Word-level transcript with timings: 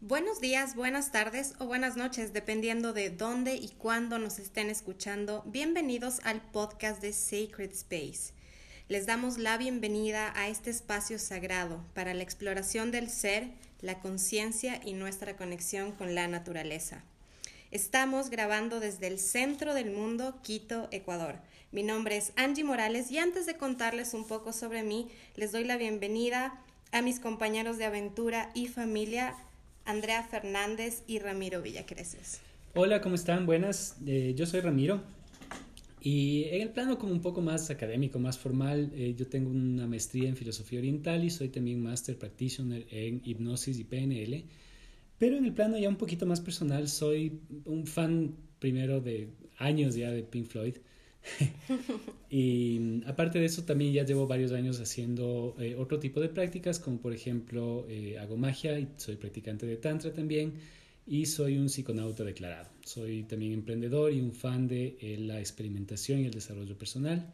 Buenos 0.00 0.40
días, 0.40 0.74
buenas 0.76 1.12
tardes 1.12 1.54
o 1.58 1.66
buenas 1.66 1.96
noches, 1.96 2.32
dependiendo 2.32 2.92
de 2.92 3.10
dónde 3.10 3.56
y 3.56 3.68
cuándo 3.70 4.18
nos 4.18 4.38
estén 4.38 4.70
escuchando. 4.70 5.42
Bienvenidos 5.46 6.20
al 6.24 6.40
podcast 6.40 7.02
de 7.02 7.12
Sacred 7.12 7.72
Space. 7.72 8.32
Les 8.88 9.06
damos 9.06 9.38
la 9.38 9.58
bienvenida 9.58 10.32
a 10.36 10.48
este 10.48 10.70
espacio 10.70 11.18
sagrado 11.18 11.84
para 11.94 12.14
la 12.14 12.22
exploración 12.22 12.92
del 12.92 13.10
ser, 13.10 13.50
la 13.80 14.00
conciencia 14.00 14.80
y 14.84 14.94
nuestra 14.94 15.36
conexión 15.36 15.92
con 15.92 16.14
la 16.14 16.28
naturaleza. 16.28 17.04
Estamos 17.70 18.30
grabando 18.30 18.78
desde 18.78 19.08
el 19.08 19.18
centro 19.18 19.74
del 19.74 19.90
mundo, 19.90 20.38
Quito, 20.42 20.86
Ecuador. 20.92 21.40
Mi 21.74 21.82
nombre 21.82 22.16
es 22.16 22.32
Angie 22.36 22.62
Morales 22.62 23.10
y 23.10 23.18
antes 23.18 23.46
de 23.46 23.56
contarles 23.56 24.14
un 24.14 24.28
poco 24.28 24.52
sobre 24.52 24.84
mí, 24.84 25.08
les 25.34 25.50
doy 25.50 25.64
la 25.64 25.76
bienvenida 25.76 26.62
a 26.92 27.02
mis 27.02 27.18
compañeros 27.18 27.78
de 27.78 27.84
aventura 27.84 28.52
y 28.54 28.68
familia 28.68 29.34
Andrea 29.84 30.22
Fernández 30.22 31.02
y 31.08 31.18
Ramiro 31.18 31.62
Villacreces. 31.62 32.40
Hola, 32.76 33.00
¿cómo 33.00 33.16
están? 33.16 33.44
Buenas, 33.44 33.96
eh, 34.06 34.34
yo 34.36 34.46
soy 34.46 34.60
Ramiro 34.60 35.02
y 36.00 36.44
en 36.44 36.62
el 36.62 36.70
plano 36.70 36.96
como 36.96 37.12
un 37.12 37.20
poco 37.20 37.40
más 37.40 37.68
académico, 37.70 38.20
más 38.20 38.38
formal, 38.38 38.92
eh, 38.94 39.16
yo 39.18 39.26
tengo 39.26 39.50
una 39.50 39.88
maestría 39.88 40.28
en 40.28 40.36
filosofía 40.36 40.78
oriental 40.78 41.24
y 41.24 41.30
soy 41.30 41.48
también 41.48 41.82
master 41.82 42.16
practitioner 42.16 42.86
en 42.92 43.20
hipnosis 43.24 43.80
y 43.80 43.82
PNL, 43.82 44.44
pero 45.18 45.36
en 45.36 45.44
el 45.44 45.52
plano 45.52 45.76
ya 45.76 45.88
un 45.88 45.96
poquito 45.96 46.24
más 46.24 46.40
personal, 46.40 46.86
soy 46.86 47.40
un 47.64 47.84
fan 47.88 48.36
primero 48.60 49.00
de 49.00 49.30
años 49.58 49.96
ya 49.96 50.12
de 50.12 50.22
Pink 50.22 50.46
Floyd. 50.46 50.76
y 52.30 53.02
aparte 53.06 53.38
de 53.38 53.46
eso, 53.46 53.64
también 53.64 53.92
ya 53.92 54.04
llevo 54.04 54.26
varios 54.26 54.52
años 54.52 54.80
haciendo 54.80 55.56
eh, 55.58 55.74
otro 55.76 55.98
tipo 55.98 56.20
de 56.20 56.28
prácticas, 56.28 56.78
como 56.78 56.98
por 56.98 57.12
ejemplo 57.12 57.86
eh, 57.88 58.18
hago 58.18 58.36
magia 58.36 58.78
y 58.78 58.88
soy 58.96 59.16
practicante 59.16 59.66
de 59.66 59.76
Tantra 59.76 60.12
también, 60.12 60.54
y 61.06 61.26
soy 61.26 61.58
un 61.58 61.68
psiconauta 61.68 62.24
declarado. 62.24 62.68
Soy 62.84 63.24
también 63.24 63.52
emprendedor 63.52 64.12
y 64.12 64.20
un 64.20 64.32
fan 64.32 64.68
de 64.68 64.96
eh, 65.00 65.18
la 65.18 65.38
experimentación 65.38 66.20
y 66.20 66.26
el 66.26 66.32
desarrollo 66.32 66.76
personal, 66.76 67.32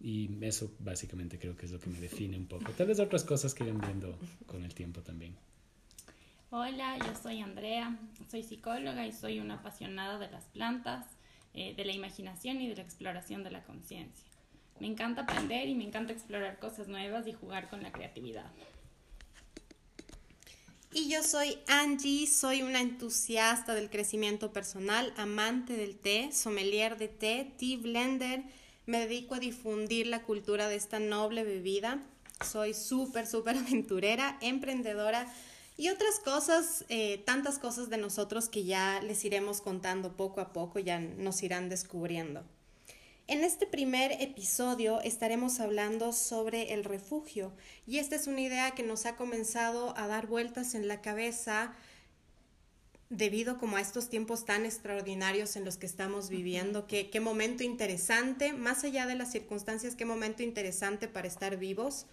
y 0.00 0.30
eso 0.42 0.72
básicamente 0.78 1.38
creo 1.38 1.56
que 1.56 1.66
es 1.66 1.72
lo 1.72 1.80
que 1.80 1.90
me 1.90 2.00
define 2.00 2.36
un 2.36 2.46
poco. 2.46 2.70
Tal 2.72 2.86
vez 2.86 3.00
otras 3.00 3.24
cosas 3.24 3.54
que 3.54 3.64
irán 3.64 3.80
viendo 3.80 4.18
con 4.46 4.64
el 4.64 4.74
tiempo 4.74 5.00
también. 5.00 5.34
Hola, 6.50 6.96
yo 6.98 7.14
soy 7.20 7.40
Andrea, 7.40 7.98
soy 8.30 8.42
psicóloga 8.42 9.06
y 9.06 9.12
soy 9.12 9.38
una 9.38 9.56
apasionada 9.56 10.18
de 10.18 10.30
las 10.30 10.44
plantas 10.46 11.17
eh, 11.60 11.74
de 11.76 11.84
la 11.84 11.90
imaginación 11.92 12.60
y 12.60 12.68
de 12.68 12.76
la 12.76 12.82
exploración 12.82 13.42
de 13.42 13.50
la 13.50 13.64
conciencia. 13.64 14.28
Me 14.78 14.86
encanta 14.86 15.22
aprender 15.22 15.68
y 15.68 15.74
me 15.74 15.82
encanta 15.82 16.12
explorar 16.12 16.60
cosas 16.60 16.86
nuevas 16.86 17.26
y 17.26 17.32
jugar 17.32 17.68
con 17.68 17.82
la 17.82 17.90
creatividad. 17.90 18.48
Y 20.92 21.08
yo 21.08 21.24
soy 21.24 21.58
Angie, 21.66 22.28
soy 22.28 22.62
una 22.62 22.80
entusiasta 22.80 23.74
del 23.74 23.90
crecimiento 23.90 24.52
personal, 24.52 25.12
amante 25.16 25.72
del 25.76 25.98
té, 25.98 26.30
sommelier 26.30 26.96
de 26.96 27.08
té, 27.08 27.52
tea 27.58 27.76
blender. 27.76 28.44
Me 28.86 29.00
dedico 29.00 29.34
a 29.34 29.40
difundir 29.40 30.06
la 30.06 30.22
cultura 30.22 30.68
de 30.68 30.76
esta 30.76 31.00
noble 31.00 31.42
bebida. 31.42 32.00
Soy 32.46 32.72
súper, 32.72 33.26
súper 33.26 33.56
aventurera, 33.66 34.38
emprendedora 34.42 35.26
y 35.78 35.88
otras 35.90 36.18
cosas, 36.18 36.84
eh, 36.88 37.22
tantas 37.24 37.58
cosas 37.58 37.88
de 37.88 37.96
nosotros 37.96 38.48
que 38.48 38.64
ya 38.64 39.00
les 39.00 39.24
iremos 39.24 39.60
contando 39.60 40.16
poco 40.16 40.40
a 40.40 40.52
poco, 40.52 40.80
ya 40.80 40.98
nos 40.98 41.42
irán 41.44 41.68
descubriendo. 41.68 42.42
En 43.28 43.44
este 43.44 43.64
primer 43.64 44.10
episodio 44.20 45.00
estaremos 45.02 45.60
hablando 45.60 46.12
sobre 46.12 46.72
el 46.72 46.82
refugio 46.82 47.52
y 47.86 47.98
esta 47.98 48.16
es 48.16 48.26
una 48.26 48.40
idea 48.40 48.72
que 48.72 48.82
nos 48.82 49.06
ha 49.06 49.16
comenzado 49.16 49.96
a 49.96 50.08
dar 50.08 50.26
vueltas 50.26 50.74
en 50.74 50.88
la 50.88 51.00
cabeza 51.00 51.72
debido 53.08 53.58
como 53.58 53.76
a 53.76 53.80
estos 53.80 54.08
tiempos 54.08 54.44
tan 54.44 54.66
extraordinarios 54.66 55.56
en 55.56 55.64
los 55.64 55.76
que 55.76 55.86
estamos 55.86 56.28
viviendo, 56.28 56.86
qué, 56.86 57.20
momento 57.20 57.62
interesante, 57.62 58.52
más 58.52 58.82
allá 58.82 59.06
de 59.06 59.14
las 59.14 59.30
circunstancias, 59.30 59.94
qué 59.94 60.04
momento 60.04 60.42
interesante 60.42 61.06
para 61.06 61.28
estar 61.28 61.56
vivos. 61.56 62.06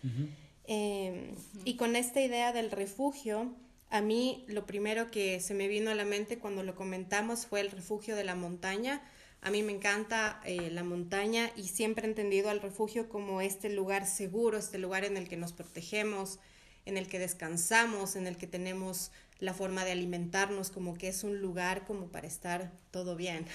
Em, 0.67 1.35
y 1.63 1.75
con 1.75 1.95
esta 1.95 2.21
idea 2.21 2.51
del 2.51 2.71
refugio, 2.71 3.53
a 3.89 4.01
mí 4.01 4.45
lo 4.47 4.65
primero 4.65 5.11
que 5.11 5.39
se 5.39 5.53
me 5.53 5.67
vino 5.67 5.91
a 5.91 5.95
la 5.95 6.05
mente 6.05 6.39
cuando 6.39 6.63
lo 6.63 6.75
comentamos 6.75 7.45
fue 7.45 7.61
el 7.61 7.71
refugio 7.71 8.15
de 8.15 8.23
la 8.23 8.35
montaña. 8.35 9.01
A 9.41 9.51
mí 9.51 9.61
me 9.63 9.73
encanta 9.73 10.41
eh, 10.43 10.69
la 10.71 10.83
montaña 10.83 11.51
y 11.55 11.67
siempre 11.67 12.05
he 12.05 12.09
entendido 12.09 12.49
al 12.49 12.61
refugio 12.61 13.09
como 13.09 13.41
este 13.41 13.69
lugar 13.69 14.07
seguro, 14.07 14.57
este 14.57 14.79
lugar 14.79 15.05
en 15.05 15.17
el 15.17 15.29
que 15.29 15.37
nos 15.37 15.53
protegemos, 15.53 16.39
en 16.85 16.97
el 16.97 17.07
que 17.07 17.19
descansamos, 17.19 18.15
en 18.15 18.27
el 18.27 18.37
que 18.37 18.47
tenemos 18.47 19.11
la 19.39 19.53
forma 19.53 19.85
de 19.85 19.91
alimentarnos, 19.91 20.71
como 20.71 20.95
que 20.95 21.09
es 21.09 21.23
un 21.23 21.39
lugar 21.39 21.85
como 21.85 22.07
para 22.07 22.27
estar 22.27 22.71
todo 22.91 23.15
bien. 23.15 23.45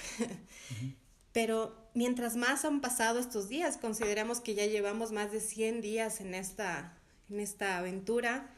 Pero 1.33 1.75
mientras 1.93 2.35
más 2.35 2.65
han 2.65 2.81
pasado 2.81 3.19
estos 3.19 3.49
días, 3.49 3.77
consideramos 3.77 4.41
que 4.41 4.53
ya 4.53 4.65
llevamos 4.65 5.11
más 5.11 5.31
de 5.31 5.39
100 5.39 5.81
días 5.81 6.21
en 6.21 6.33
esta 6.35 6.97
en 7.31 7.39
esta 7.39 7.77
aventura, 7.77 8.49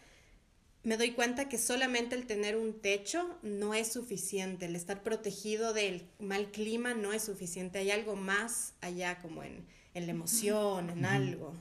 me 0.84 0.98
doy 0.98 1.12
cuenta 1.12 1.48
que 1.48 1.58
solamente 1.58 2.16
el 2.16 2.26
tener 2.26 2.58
un 2.58 2.74
techo 2.74 3.26
no 3.42 3.74
es 3.74 3.94
suficiente, 3.94 4.66
el 4.66 4.76
estar 4.76 5.02
protegido 5.02 5.74
del 5.74 6.04
mal 6.20 6.52
clima 6.52 6.94
no 6.94 7.14
es 7.14 7.24
suficiente, 7.24 7.80
hay 7.80 7.92
algo 7.92 8.16
más 8.16 8.74
allá 8.82 9.20
como 9.20 9.44
en, 9.44 9.66
la 9.94 10.12
emoción, 10.12 10.90
en 10.90 11.06
algo. 11.06 11.54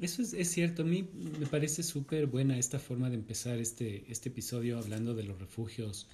Eso 0.00 0.22
es, 0.22 0.50
cierto, 0.50 0.82
a 0.82 0.84
mí 0.84 1.08
me 1.38 1.46
parece 1.46 1.82
súper 1.82 2.26
buena 2.26 2.58
esta 2.58 2.78
forma 2.78 3.08
de 3.10 3.16
empezar 3.16 3.58
este, 3.58 4.04
este 4.08 4.28
episodio 4.28 4.78
hablando 4.78 5.14
de 5.14 5.22
los 5.22 5.38
refugios 5.38 6.06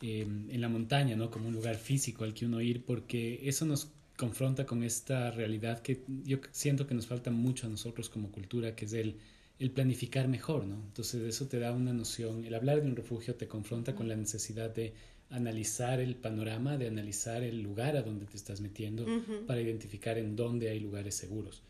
em, 0.00 0.50
en 0.50 0.60
la 0.60 0.68
montaña, 0.68 1.16
¿no? 1.16 1.30
Como 1.30 1.48
un 1.48 1.54
lugar 1.54 1.76
físico 1.76 2.24
al 2.24 2.34
que 2.34 2.46
uno 2.46 2.60
ir, 2.60 2.84
porque 2.84 3.40
eso 3.44 3.64
nos 3.64 3.88
confronta 4.16 4.66
con 4.66 4.82
esta 4.84 5.30
realidad 5.30 5.80
que 5.80 6.02
yo 6.24 6.38
siento 6.52 6.86
que 6.86 6.94
nos 6.94 7.06
falta 7.06 7.30
mucho 7.30 7.66
a 7.66 7.70
nosotros 7.70 8.08
como 8.08 8.30
cultura, 8.30 8.76
que 8.76 8.84
es 8.84 8.92
el 8.92 9.16
el 9.58 9.70
planificar 9.70 10.28
mejor, 10.28 10.66
¿no? 10.66 10.82
Entonces 10.86 11.22
eso 11.22 11.46
te 11.46 11.58
da 11.58 11.72
una 11.72 11.92
noción, 11.92 12.44
el 12.44 12.54
hablar 12.54 12.82
de 12.82 12.88
un 12.88 12.96
refugio 12.96 13.34
te 13.34 13.46
confronta 13.46 13.94
con 13.94 14.08
la 14.08 14.16
necesidad 14.16 14.74
de 14.74 14.94
analizar 15.30 16.00
el 16.00 16.16
panorama, 16.16 16.76
de 16.76 16.86
analizar 16.86 17.42
el 17.42 17.62
lugar 17.62 17.96
a 17.96 18.02
donde 18.02 18.26
te 18.26 18.36
estás 18.36 18.60
metiendo 18.60 19.06
para 19.46 19.60
identificar 19.60 20.18
en 20.18 20.36
dónde 20.36 20.68
hay 20.68 20.80
lugares 20.80 21.14
seguros. 21.14 21.62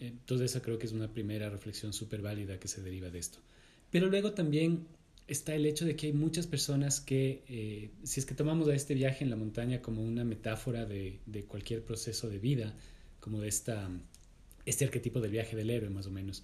Entonces 0.00 0.50
eso 0.50 0.62
creo 0.62 0.78
que 0.78 0.86
es 0.86 0.92
una 0.92 1.12
primera 1.12 1.48
reflexión 1.50 1.92
súper 1.92 2.22
válida 2.22 2.58
que 2.58 2.66
se 2.66 2.82
deriva 2.82 3.10
de 3.10 3.18
esto. 3.18 3.38
Pero 3.90 4.08
luego 4.08 4.32
también 4.32 4.86
está 5.28 5.54
el 5.54 5.66
hecho 5.66 5.84
de 5.84 5.96
que 5.96 6.08
hay 6.08 6.12
muchas 6.12 6.46
personas 6.46 7.00
que, 7.00 7.44
eh, 7.48 7.90
si 8.02 8.20
es 8.20 8.26
que 8.26 8.34
tomamos 8.34 8.68
a 8.68 8.74
este 8.74 8.94
viaje 8.94 9.22
en 9.22 9.30
la 9.30 9.36
montaña 9.36 9.80
como 9.80 10.02
una 10.02 10.24
metáfora 10.24 10.84
de, 10.84 11.20
de 11.26 11.44
cualquier 11.44 11.82
proceso 11.82 12.28
de 12.28 12.38
vida, 12.38 12.74
como 13.20 13.40
de 13.40 13.48
esta, 13.48 13.88
este 14.66 14.84
arquetipo 14.84 15.20
del 15.20 15.30
viaje 15.30 15.56
del 15.56 15.70
héroe 15.70 15.90
más 15.90 16.06
o 16.06 16.10
menos, 16.10 16.42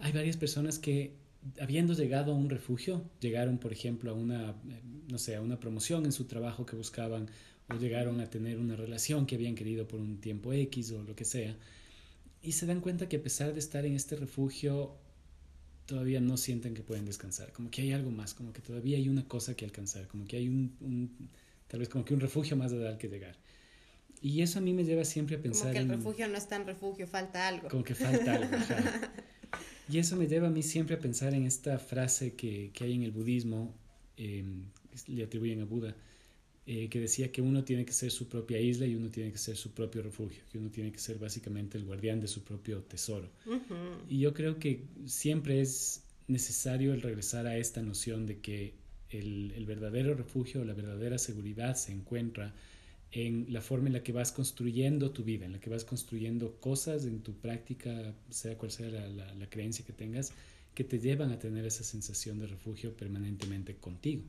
hay 0.00 0.12
varias 0.12 0.36
personas 0.36 0.78
que 0.78 1.14
habiendo 1.60 1.94
llegado 1.94 2.32
a 2.32 2.34
un 2.34 2.50
refugio, 2.50 3.04
llegaron, 3.20 3.58
por 3.58 3.72
ejemplo, 3.72 4.10
a 4.10 4.14
una, 4.14 4.54
no 5.08 5.18
sé, 5.18 5.36
a 5.36 5.40
una 5.40 5.58
promoción 5.58 6.04
en 6.04 6.12
su 6.12 6.24
trabajo 6.24 6.66
que 6.66 6.76
buscaban, 6.76 7.30
o 7.68 7.74
llegaron 7.76 8.20
a 8.20 8.28
tener 8.28 8.58
una 8.58 8.76
relación 8.76 9.26
que 9.26 9.36
habían 9.36 9.54
querido 9.54 9.86
por 9.86 10.00
un 10.00 10.20
tiempo 10.20 10.52
X 10.52 10.92
o 10.92 11.02
lo 11.02 11.14
que 11.14 11.24
sea, 11.24 11.56
y 12.42 12.52
se 12.52 12.66
dan 12.66 12.80
cuenta 12.80 13.08
que 13.08 13.16
a 13.16 13.22
pesar 13.22 13.52
de 13.52 13.58
estar 13.58 13.86
en 13.86 13.94
este 13.94 14.16
refugio, 14.16 14.96
todavía 15.86 16.20
no 16.20 16.36
sienten 16.36 16.74
que 16.74 16.82
pueden 16.82 17.04
descansar, 17.04 17.52
como 17.52 17.70
que 17.70 17.82
hay 17.82 17.92
algo 17.92 18.10
más, 18.10 18.34
como 18.34 18.52
que 18.52 18.60
todavía 18.60 18.96
hay 18.96 19.08
una 19.08 19.26
cosa 19.26 19.54
que 19.54 19.64
alcanzar, 19.64 20.08
como 20.08 20.24
que 20.26 20.36
hay 20.36 20.48
un, 20.48 21.30
tal 21.68 21.80
vez 21.80 21.88
como 21.88 22.04
que 22.04 22.14
un 22.14 22.20
refugio 22.20 22.56
más 22.56 22.72
al 22.72 22.98
que 22.98 23.08
llegar. 23.08 23.36
Y 24.22 24.42
eso 24.42 24.58
a 24.58 24.62
mí 24.62 24.74
me 24.74 24.84
lleva 24.84 25.04
siempre 25.04 25.36
a 25.36 25.40
pensar... 25.40 25.72
Como 25.72 25.72
que 25.72 25.78
el 25.78 25.88
refugio 25.88 26.28
no 26.28 26.36
es 26.36 26.46
tan 26.46 26.66
refugio, 26.66 27.06
falta 27.06 27.48
algo. 27.48 27.68
Como 27.68 27.82
que 27.82 27.94
falta 27.94 28.34
algo. 28.34 28.54
Y 29.90 29.98
eso 29.98 30.16
me 30.16 30.26
lleva 30.26 30.48
a 30.48 30.50
mí 30.50 30.62
siempre 30.62 30.96
a 30.96 30.98
pensar 30.98 31.34
en 31.34 31.46
esta 31.46 31.78
frase 31.78 32.34
que, 32.34 32.70
que 32.72 32.84
hay 32.84 32.94
en 32.94 33.02
el 33.02 33.10
budismo, 33.10 33.74
em, 34.16 34.64
le 35.08 35.24
atribuyen 35.24 35.62
a 35.62 35.64
Buda, 35.64 35.96
eh, 36.66 36.88
que 36.88 37.00
decía 37.00 37.32
que 37.32 37.42
uno 37.42 37.64
tiene 37.64 37.84
que 37.84 37.92
ser 37.92 38.10
su 38.12 38.28
propia 38.28 38.60
isla 38.60 38.86
y 38.86 38.94
uno 38.94 39.08
tiene 39.08 39.32
que 39.32 39.38
ser 39.38 39.56
su 39.56 39.72
propio 39.72 40.02
refugio, 40.02 40.42
que 40.52 40.58
uno 40.58 40.70
tiene 40.70 40.92
que 40.92 40.98
ser 40.98 41.18
básicamente 41.18 41.78
el 41.78 41.84
guardián 41.84 42.20
de 42.20 42.28
su 42.28 42.44
propio 42.44 42.82
tesoro. 42.82 43.28
Y 44.08 44.20
yo 44.20 44.32
creo 44.32 44.58
que 44.58 44.84
siempre 45.06 45.60
es 45.60 46.02
necesario 46.28 46.94
el 46.94 47.02
regresar 47.02 47.46
a 47.46 47.56
esta 47.56 47.82
noción 47.82 48.26
de 48.26 48.38
que 48.38 48.74
el, 49.08 49.52
el 49.56 49.66
verdadero 49.66 50.14
refugio, 50.14 50.64
la 50.64 50.74
verdadera 50.74 51.18
seguridad 51.18 51.74
se 51.74 51.90
encuentra 51.90 52.54
en 53.12 53.52
la 53.52 53.60
forma 53.60 53.88
en 53.88 53.94
la 53.94 54.02
que 54.02 54.12
vas 54.12 54.30
construyendo 54.32 55.10
tu 55.10 55.24
vida, 55.24 55.44
en 55.44 55.52
la 55.52 55.60
que 55.60 55.70
vas 55.70 55.84
construyendo 55.84 56.56
cosas 56.60 57.04
en 57.04 57.20
tu 57.20 57.34
práctica, 57.34 58.14
sea 58.30 58.56
cual 58.56 58.70
sea 58.70 58.88
la, 58.88 59.46
creencia 59.48 59.84
que 59.84 59.92
tengas, 59.92 60.32
que 60.74 60.84
te 60.84 61.00
llevan 61.00 61.32
a 61.32 61.38
tener 61.38 61.64
esa 61.64 61.82
sensación 61.82 62.38
de 62.38 62.46
refugio 62.46 62.96
permanentemente 62.96 63.74
contigo. 63.76 64.22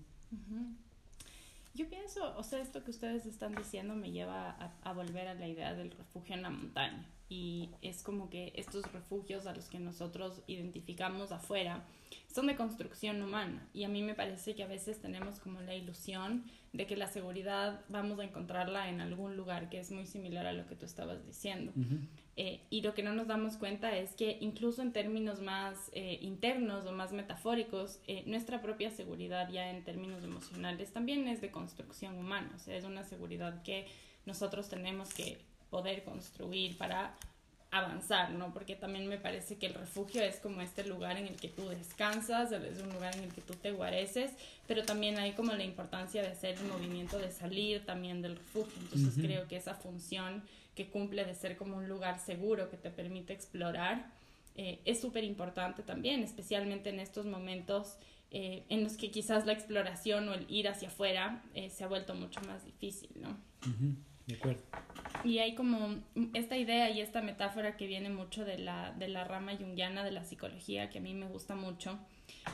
Yo 1.76 1.88
pienso, 1.90 2.36
o 2.38 2.44
sea, 2.44 2.60
esto 2.60 2.84
que 2.84 2.92
ustedes 2.92 3.26
están 3.26 3.56
diciendo 3.56 3.96
me 3.96 4.12
lleva 4.12 4.50
a, 4.50 4.74
a, 4.82 4.94
volver 4.94 5.28
a 5.28 5.36
la 5.36 5.48
idea 5.48 5.74
del 5.76 5.92
refugio 5.92 6.36
en 6.36 6.42
la 6.42 6.50
montaña. 6.50 7.06
Y 7.30 7.70
es 7.82 8.02
como 8.02 8.30
que 8.30 8.52
estos 8.56 8.92
refugios 8.92 9.46
a 9.46 9.56
los 9.56 9.70
que 9.70 9.80
nosotros 9.80 10.42
identificamos 10.48 11.32
afuera 11.32 11.86
son 12.34 12.48
de 12.48 12.56
construcción 12.56 13.22
humana. 13.22 13.68
Y 13.74 13.84
a 13.84 13.90
mí 13.90 14.02
me 14.02 14.14
parece 14.14 14.56
que 14.56 14.64
a 14.64 14.68
veces 14.68 15.00
tenemos 15.00 15.40
como 15.40 15.62
la 15.62 15.76
ilusión 15.76 16.44
de 16.74 16.88
que 16.88 16.96
la 16.96 17.08
seguridad 17.08 17.82
vamos 17.90 18.20
a 18.20 18.24
encontrarla 18.24 18.90
en 18.90 19.02
algún 19.02 19.36
lugar, 19.36 19.70
que 19.70 19.80
es 19.80 19.92
muy 19.92 20.06
similar 20.06 20.48
a 20.48 20.54
lo 20.54 20.66
que 20.68 20.76
tú 20.76 20.86
estabas 20.86 21.26
diciendo. 21.26 21.74
Eh, 22.38 22.62
y 22.70 22.82
lo 22.82 22.94
que 22.94 23.04
no 23.04 23.14
nos 23.14 23.28
damos 23.28 23.58
cuenta 23.58 23.96
es 23.98 24.16
que 24.16 24.38
incluso 24.40 24.82
en 24.82 24.94
términos 24.94 25.42
más 25.42 25.92
eh, 25.94 26.18
internos 26.22 26.86
o 26.86 26.94
más 26.94 27.12
metafóricos, 27.12 28.00
eh, 28.08 28.24
nuestra 28.26 28.62
propia 28.62 28.90
seguridad 28.90 29.50
ya 29.50 29.70
en 29.70 29.84
términos 29.84 30.24
emocionales 30.24 30.94
también 30.94 31.28
es 31.28 31.42
de 31.42 31.52
construcción 31.52 32.18
humana, 32.18 32.52
o 32.56 32.60
sea, 32.60 32.78
es 32.78 32.86
una 32.86 33.04
seguridad 33.04 33.62
que 33.64 33.88
nosotros 34.26 34.70
tenemos 34.70 35.14
que 35.14 35.40
poder 35.70 36.04
construir 36.04 36.78
para 36.78 37.18
avanzar, 37.72 38.32
¿no? 38.32 38.54
Porque 38.54 38.76
también 38.76 39.08
me 39.08 39.18
parece 39.18 39.56
que 39.56 39.68
el 39.68 39.74
refugio 39.74 40.22
es 40.22 40.36
como 40.38 40.62
este 40.62 40.84
lugar 40.86 41.18
en 41.18 41.28
el 41.28 41.38
que 41.38 41.48
tú 41.48 41.70
descansas, 41.70 42.52
es 42.52 42.82
un 42.82 42.94
lugar 42.94 43.16
en 43.16 43.24
el 43.24 43.34
que 43.34 43.42
tú 43.42 43.54
te 43.54 43.72
guareces, 43.72 44.32
pero 44.68 44.84
también 44.84 45.18
hay 45.18 45.32
como 45.32 45.54
la 45.54 45.64
importancia 45.64 46.22
de 46.22 46.28
hacer 46.28 46.58
el 46.58 46.66
movimiento 46.66 47.18
de 47.18 47.32
salir 47.32 47.86
también 47.86 48.22
del 48.22 48.36
refugio. 48.36 48.74
Entonces 48.82 49.16
creo 49.16 49.48
que 49.48 49.56
esa 49.56 49.74
función 49.74 50.44
que 50.76 50.90
cumple 50.90 51.24
de 51.24 51.34
ser 51.34 51.56
como 51.56 51.78
un 51.78 51.88
lugar 51.88 52.20
seguro 52.20 52.70
que 52.70 52.78
te 52.78 52.90
permite 52.92 53.32
explorar 53.32 54.12
eh, 54.56 54.82
es 54.84 55.00
súper 55.00 55.24
importante 55.24 55.82
también, 55.82 56.24
especialmente 56.24 56.90
en 56.90 57.00
estos 57.00 57.26
momentos 57.26 57.98
eh, 58.32 58.64
en 58.68 58.84
los 58.84 58.98
que 58.98 59.12
quizás 59.12 59.46
la 59.46 59.54
exploración 59.54 60.28
o 60.28 60.34
el 60.34 60.46
ir 60.50 60.68
hacia 60.68 60.90
afuera 60.90 61.42
eh, 61.54 61.70
se 61.70 61.86
ha 61.86 61.88
vuelto 61.88 62.16
mucho 62.16 62.42
más 62.42 62.66
difícil, 62.66 63.10
¿no? 63.16 63.38
De 64.32 64.38
acuerdo. 64.38 64.62
Y 65.26 65.40
hay 65.40 65.56
como 65.56 65.98
esta 66.34 66.58
idea 66.58 66.90
y 66.90 67.02
esta 67.02 67.22
metáfora 67.22 67.76
que 67.76 67.86
viene 67.86 68.10
mucho 68.10 68.46
de 68.46 68.58
la, 68.58 68.92
de 68.92 69.10
la 69.10 69.26
rama 69.26 69.56
junguiana 69.58 70.04
de 70.04 70.12
la 70.12 70.24
psicología, 70.24 70.90
que 70.90 71.00
a 71.00 71.02
mí 71.02 71.14
me 71.14 71.28
gusta 71.28 71.56
mucho, 71.56 72.00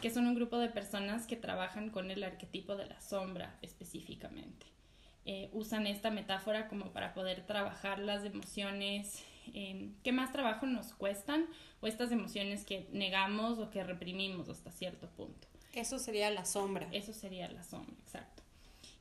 que 0.01 0.09
son 0.09 0.25
un 0.25 0.35
grupo 0.35 0.57
de 0.57 0.69
personas 0.69 1.27
que 1.27 1.35
trabajan 1.35 1.91
con 1.91 2.09
el 2.09 2.23
arquetipo 2.23 2.75
de 2.75 2.87
la 2.87 2.99
sombra 2.99 3.55
específicamente. 3.61 4.65
Eh, 5.25 5.49
usan 5.53 5.85
esta 5.87 6.09
metáfora 6.09 6.67
como 6.67 6.91
para 6.93 7.13
poder 7.13 7.45
trabajar 7.45 7.99
las 7.99 8.25
emociones 8.25 9.23
eh, 9.53 9.91
que 10.03 10.11
más 10.11 10.31
trabajo 10.31 10.65
nos 10.65 10.93
cuestan 10.93 11.45
o 11.79 11.87
estas 11.87 12.11
emociones 12.11 12.65
que 12.65 12.87
negamos 12.91 13.59
o 13.59 13.69
que 13.69 13.83
reprimimos 13.83 14.49
hasta 14.49 14.71
cierto 14.71 15.07
punto. 15.09 15.47
Eso 15.73 15.99
sería 15.99 16.31
la 16.31 16.45
sombra. 16.45 16.87
Eso 16.91 17.13
sería 17.13 17.47
la 17.49 17.63
sombra, 17.63 17.93
exacto 18.03 18.36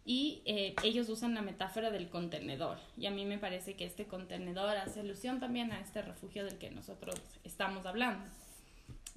y 0.08 0.41
eh, 0.44 0.76
ellos 0.85 1.08
usan 1.08 1.35
la 1.35 1.43
metáfora 1.43 1.91
del 1.91 2.08
contenedor. 2.08 2.79
Y 2.97 3.06
a 3.06 3.11
mí 3.11 3.25
me 3.25 3.38
parece 3.38 3.75
que 3.75 3.85
este 3.85 4.06
contenedor 4.06 4.76
hace 4.76 5.00
alusión 5.00 5.41
también 5.41 5.73
a 5.73 5.81
este 5.81 6.00
refugio 6.00 6.44
del 6.44 6.58
que 6.58 6.70
nosotros 6.70 7.20
estamos 7.43 7.85
hablando. 7.87 8.25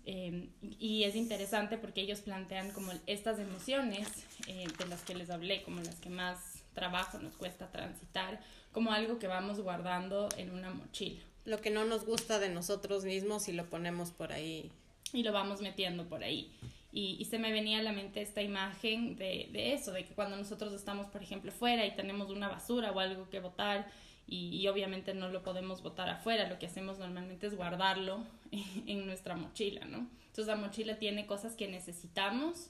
Eh, 0.06 0.50
y 0.80 1.04
es 1.04 1.16
interesante 1.16 1.78
porque 1.78 2.02
ellos 2.02 2.22
plantean 2.22 2.72
como 2.72 2.92
estas 3.06 3.38
emociones 3.38 4.08
eh, 4.48 4.66
de 4.80 4.88
las 4.88 5.04
que 5.04 5.14
les 5.14 5.30
hablé, 5.30 5.62
como 5.62 5.80
las 5.82 6.00
que 6.00 6.10
más 6.10 6.64
trabajo 6.74 7.20
nos 7.20 7.36
cuesta 7.36 7.72
transitar, 7.72 8.42
como 8.72 8.92
algo 8.92 9.20
que 9.20 9.28
vamos 9.28 9.62
guardando 9.62 10.28
en 10.38 10.50
una 10.50 10.72
mochila. 10.72 11.22
Lo 11.46 11.62
que 11.62 11.70
no 11.70 11.86
nos 11.86 12.04
gusta 12.04 12.40
de 12.40 12.50
nosotros 12.50 13.06
mismos 13.06 13.48
y 13.48 13.52
lo 13.52 13.70
ponemos 13.70 14.10
por 14.10 14.32
ahí. 14.34 14.72
Y 15.14 15.22
lo 15.22 15.34
vamos 15.34 15.62
metiendo 15.62 16.10
por 16.10 16.24
ahí. 16.24 16.52
Y, 16.92 17.24
se 17.26 17.38
me 17.38 17.52
venía 17.52 17.80
a 17.80 17.84
la 17.84 17.92
mente 17.92 18.22
esta 18.22 18.42
imagen 18.42 19.16
de, 19.16 19.50
de, 19.52 19.74
eso, 19.74 19.92
de 19.92 20.06
que 20.06 20.16
cuando 20.16 20.38
nosotros 20.38 20.74
estamos, 20.74 21.08
por 21.08 21.22
ejemplo, 21.22 21.52
fuera 21.52 21.86
y 21.86 21.96
tenemos 21.96 22.30
una 22.32 22.48
basura 22.48 22.92
o 22.92 23.00
algo 23.00 23.30
que 23.30 23.40
botar 23.40 23.88
y, 24.32 24.68
obviamente 24.68 25.14
no 25.14 25.30
lo 25.30 25.44
podemos 25.44 25.82
botar 25.82 26.10
afuera, 26.10 26.48
lo 26.48 26.60
que 26.60 26.68
hacemos 26.68 27.00
normalmente 27.00 27.48
es 27.48 27.56
guardarlo 27.56 28.24
en, 28.86 29.06
nuestra 29.06 29.36
mochila, 29.36 29.86
¿no? 29.86 30.08
Entonces 30.28 30.48
la 30.48 30.56
mochila 30.56 30.98
tiene 31.00 31.26
cosas 31.26 31.56
que 31.56 31.68
necesitamos, 31.68 32.70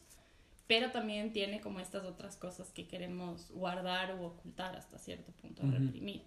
pero 0.67 0.91
también 0.91 1.33
tiene 1.33 1.59
como 1.59 1.79
estas 1.79 2.05
otras 2.05 2.37
cosas 2.37 2.71
que 2.71 2.87
queremos 2.87 3.51
guardar 3.51 4.11
o 4.11 4.27
ocultar 4.27 4.75
hasta 4.75 4.97
cierto 4.99 5.31
punto, 5.33 5.63
reprimir. 5.63 6.21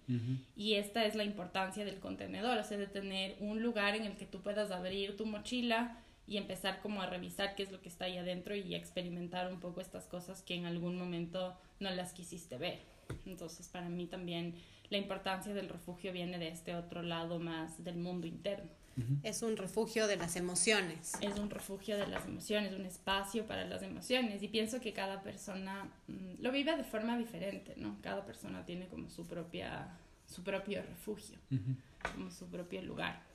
Y 0.56 0.74
esta 0.74 1.04
es 1.06 1.14
la 1.14 1.24
importancia 1.24 1.84
del 1.84 2.00
contenedor, 2.00 2.58
o 2.58 2.64
sea, 2.64 2.76
de 2.76 2.88
tener 2.88 3.36
un 3.40 3.62
lugar 3.62 3.94
en 3.94 4.04
el 4.04 4.16
que 4.16 4.26
tú 4.26 4.40
puedas 4.40 4.70
abrir 4.70 5.16
tu 5.16 5.26
mochila, 5.26 5.96
y 6.26 6.36
empezar 6.36 6.80
como 6.80 7.02
a 7.02 7.06
revisar 7.06 7.54
qué 7.54 7.62
es 7.62 7.72
lo 7.72 7.80
que 7.80 7.88
está 7.88 8.06
ahí 8.06 8.18
adentro 8.18 8.54
y 8.54 8.74
experimentar 8.74 9.52
un 9.52 9.60
poco 9.60 9.80
estas 9.80 10.06
cosas 10.06 10.42
que 10.42 10.54
en 10.54 10.66
algún 10.66 10.96
momento 10.96 11.56
no 11.80 11.90
las 11.90 12.12
quisiste 12.12 12.58
ver. 12.58 12.80
Entonces, 13.26 13.68
para 13.68 13.88
mí 13.88 14.06
también 14.06 14.54
la 14.88 14.98
importancia 14.98 15.52
del 15.54 15.68
refugio 15.68 16.12
viene 16.12 16.38
de 16.38 16.48
este 16.48 16.74
otro 16.74 17.02
lado 17.02 17.38
más 17.38 17.82
del 17.82 17.96
mundo 17.96 18.26
interno. 18.26 18.70
Es 19.22 19.42
un 19.42 19.56
refugio 19.56 20.06
de 20.06 20.16
las 20.16 20.36
emociones. 20.36 21.14
Es 21.22 21.38
un 21.38 21.48
refugio 21.48 21.96
de 21.96 22.06
las 22.06 22.26
emociones, 22.26 22.74
un 22.74 22.84
espacio 22.84 23.46
para 23.46 23.64
las 23.64 23.82
emociones. 23.82 24.42
Y 24.42 24.48
pienso 24.48 24.80
que 24.80 24.92
cada 24.92 25.22
persona 25.22 25.88
mm, 26.08 26.42
lo 26.42 26.52
vive 26.52 26.76
de 26.76 26.84
forma 26.84 27.16
diferente, 27.16 27.72
¿no? 27.78 27.96
Cada 28.02 28.26
persona 28.26 28.66
tiene 28.66 28.88
como 28.88 29.08
su 29.08 29.26
propia, 29.26 29.88
su 30.26 30.42
propio 30.42 30.82
refugio, 30.82 31.38
como 32.14 32.30
su 32.30 32.48
propio 32.48 32.82
lugar 32.82 33.31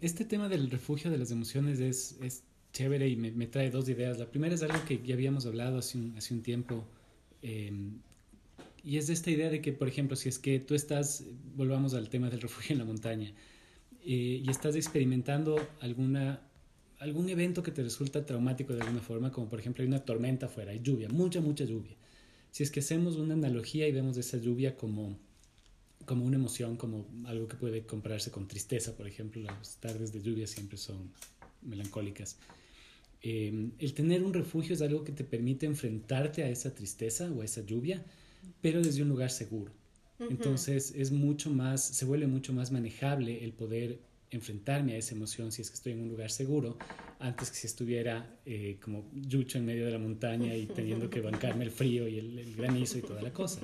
este 0.00 0.24
tema 0.24 0.48
del 0.48 0.70
refugio 0.70 1.10
de 1.10 1.18
las 1.18 1.30
emociones 1.30 1.80
es, 1.80 2.16
es 2.20 2.42
chévere 2.72 3.08
y 3.08 3.16
me, 3.16 3.30
me, 3.30 3.46
trae 3.46 3.70
dos 3.70 3.88
ideas. 3.88 4.18
La 4.18 4.30
primera 4.30 4.54
es 4.54 4.62
algo 4.62 4.84
que 4.84 5.00
ya 5.04 5.14
habíamos 5.14 5.46
hablado 5.46 5.78
hace 5.78 5.98
un, 5.98 6.14
hace 6.16 6.34
un 6.34 6.42
tiempo. 6.42 6.84
Em, 7.42 7.98
y 8.82 8.98
es 8.98 9.08
esta 9.08 9.30
idea 9.30 9.48
de 9.48 9.60
que, 9.62 9.72
por 9.72 9.88
ejemplo, 9.88 10.16
si 10.16 10.28
es 10.28 10.38
que 10.38 10.58
tú 10.60 10.74
estás, 10.74 11.24
volvamos 11.56 11.94
al 11.94 12.08
tema 12.10 12.28
del 12.30 12.40
refugio 12.40 12.74
en 12.74 12.78
la 12.78 12.84
montaña, 12.84 13.32
eh, 14.04 14.42
y 14.44 14.50
estás 14.50 14.76
experimentando 14.76 15.56
alguna, 15.80 16.40
algún 16.98 17.28
evento 17.30 17.62
que 17.62 17.70
te 17.70 17.82
resulta 17.82 18.26
traumático 18.26 18.74
de 18.74 18.82
alguna 18.82 19.00
forma, 19.00 19.32
como 19.32 19.48
por 19.48 19.60
ejemplo 19.60 19.82
hay 19.82 19.88
una 19.88 20.04
tormenta 20.04 20.46
afuera, 20.46 20.72
hay 20.72 20.80
lluvia, 20.80 21.08
mucha, 21.08 21.40
mucha 21.40 21.64
lluvia. 21.64 21.96
Si 22.50 22.62
es 22.62 22.70
que 22.70 22.80
hacemos 22.80 23.16
una 23.16 23.34
analogía 23.34 23.88
y 23.88 23.92
vemos 23.92 24.16
esa 24.18 24.36
lluvia 24.36 24.76
como 24.76 25.16
como 26.04 26.24
una 26.24 26.36
emoción, 26.36 26.76
como 26.76 27.06
algo 27.26 27.48
que 27.48 27.56
puede 27.56 27.86
compararse 27.86 28.30
con 28.30 28.46
tristeza, 28.46 28.96
por 28.96 29.06
ejemplo, 29.06 29.42
las 29.42 29.76
tardes 29.76 30.12
de 30.12 30.22
lluvia 30.22 30.46
siempre 30.46 30.76
son 30.76 31.10
melancólicas. 31.62 32.36
Em, 33.22 33.72
el 33.78 33.94
tener 33.94 34.22
un 34.22 34.34
refugio 34.34 34.74
es 34.74 34.82
algo 34.82 35.02
que 35.02 35.12
te 35.12 35.24
permite 35.24 35.64
enfrentarte 35.64 36.42
a 36.42 36.50
esa 36.50 36.74
tristeza 36.74 37.30
o 37.32 37.40
a 37.40 37.44
esa 37.44 37.62
lluvia, 37.62 38.04
pero 38.60 38.82
desde 38.82 39.02
un 39.02 39.08
lugar 39.08 39.30
seguro. 39.30 39.72
Entonces 40.18 40.92
es 40.96 41.10
mucho 41.10 41.50
más, 41.50 41.82
se 41.84 42.04
vuelve 42.04 42.26
mucho 42.26 42.52
más 42.52 42.70
manejable 42.70 43.44
el 43.44 43.52
poder 43.52 43.98
enfrentarme 44.34 44.94
a 44.94 44.96
esa 44.96 45.14
emoción 45.14 45.52
si 45.52 45.62
es 45.62 45.70
que 45.70 45.76
estoy 45.76 45.92
en 45.92 46.02
un 46.02 46.08
lugar 46.08 46.30
seguro, 46.30 46.76
antes 47.18 47.50
que 47.50 47.56
si 47.56 47.66
estuviera 47.66 48.38
eh, 48.44 48.78
como 48.82 49.10
yucho 49.14 49.58
en 49.58 49.64
medio 49.64 49.86
de 49.86 49.92
la 49.92 49.98
montaña 49.98 50.54
y 50.56 50.66
teniendo 50.66 51.08
que 51.08 51.20
bancarme 51.20 51.64
el 51.64 51.70
frío 51.70 52.08
y 52.08 52.18
el, 52.18 52.54
granizo 52.56 52.98
y 52.98 53.02
toda 53.02 53.22
la 53.22 53.32
cosa. 53.32 53.60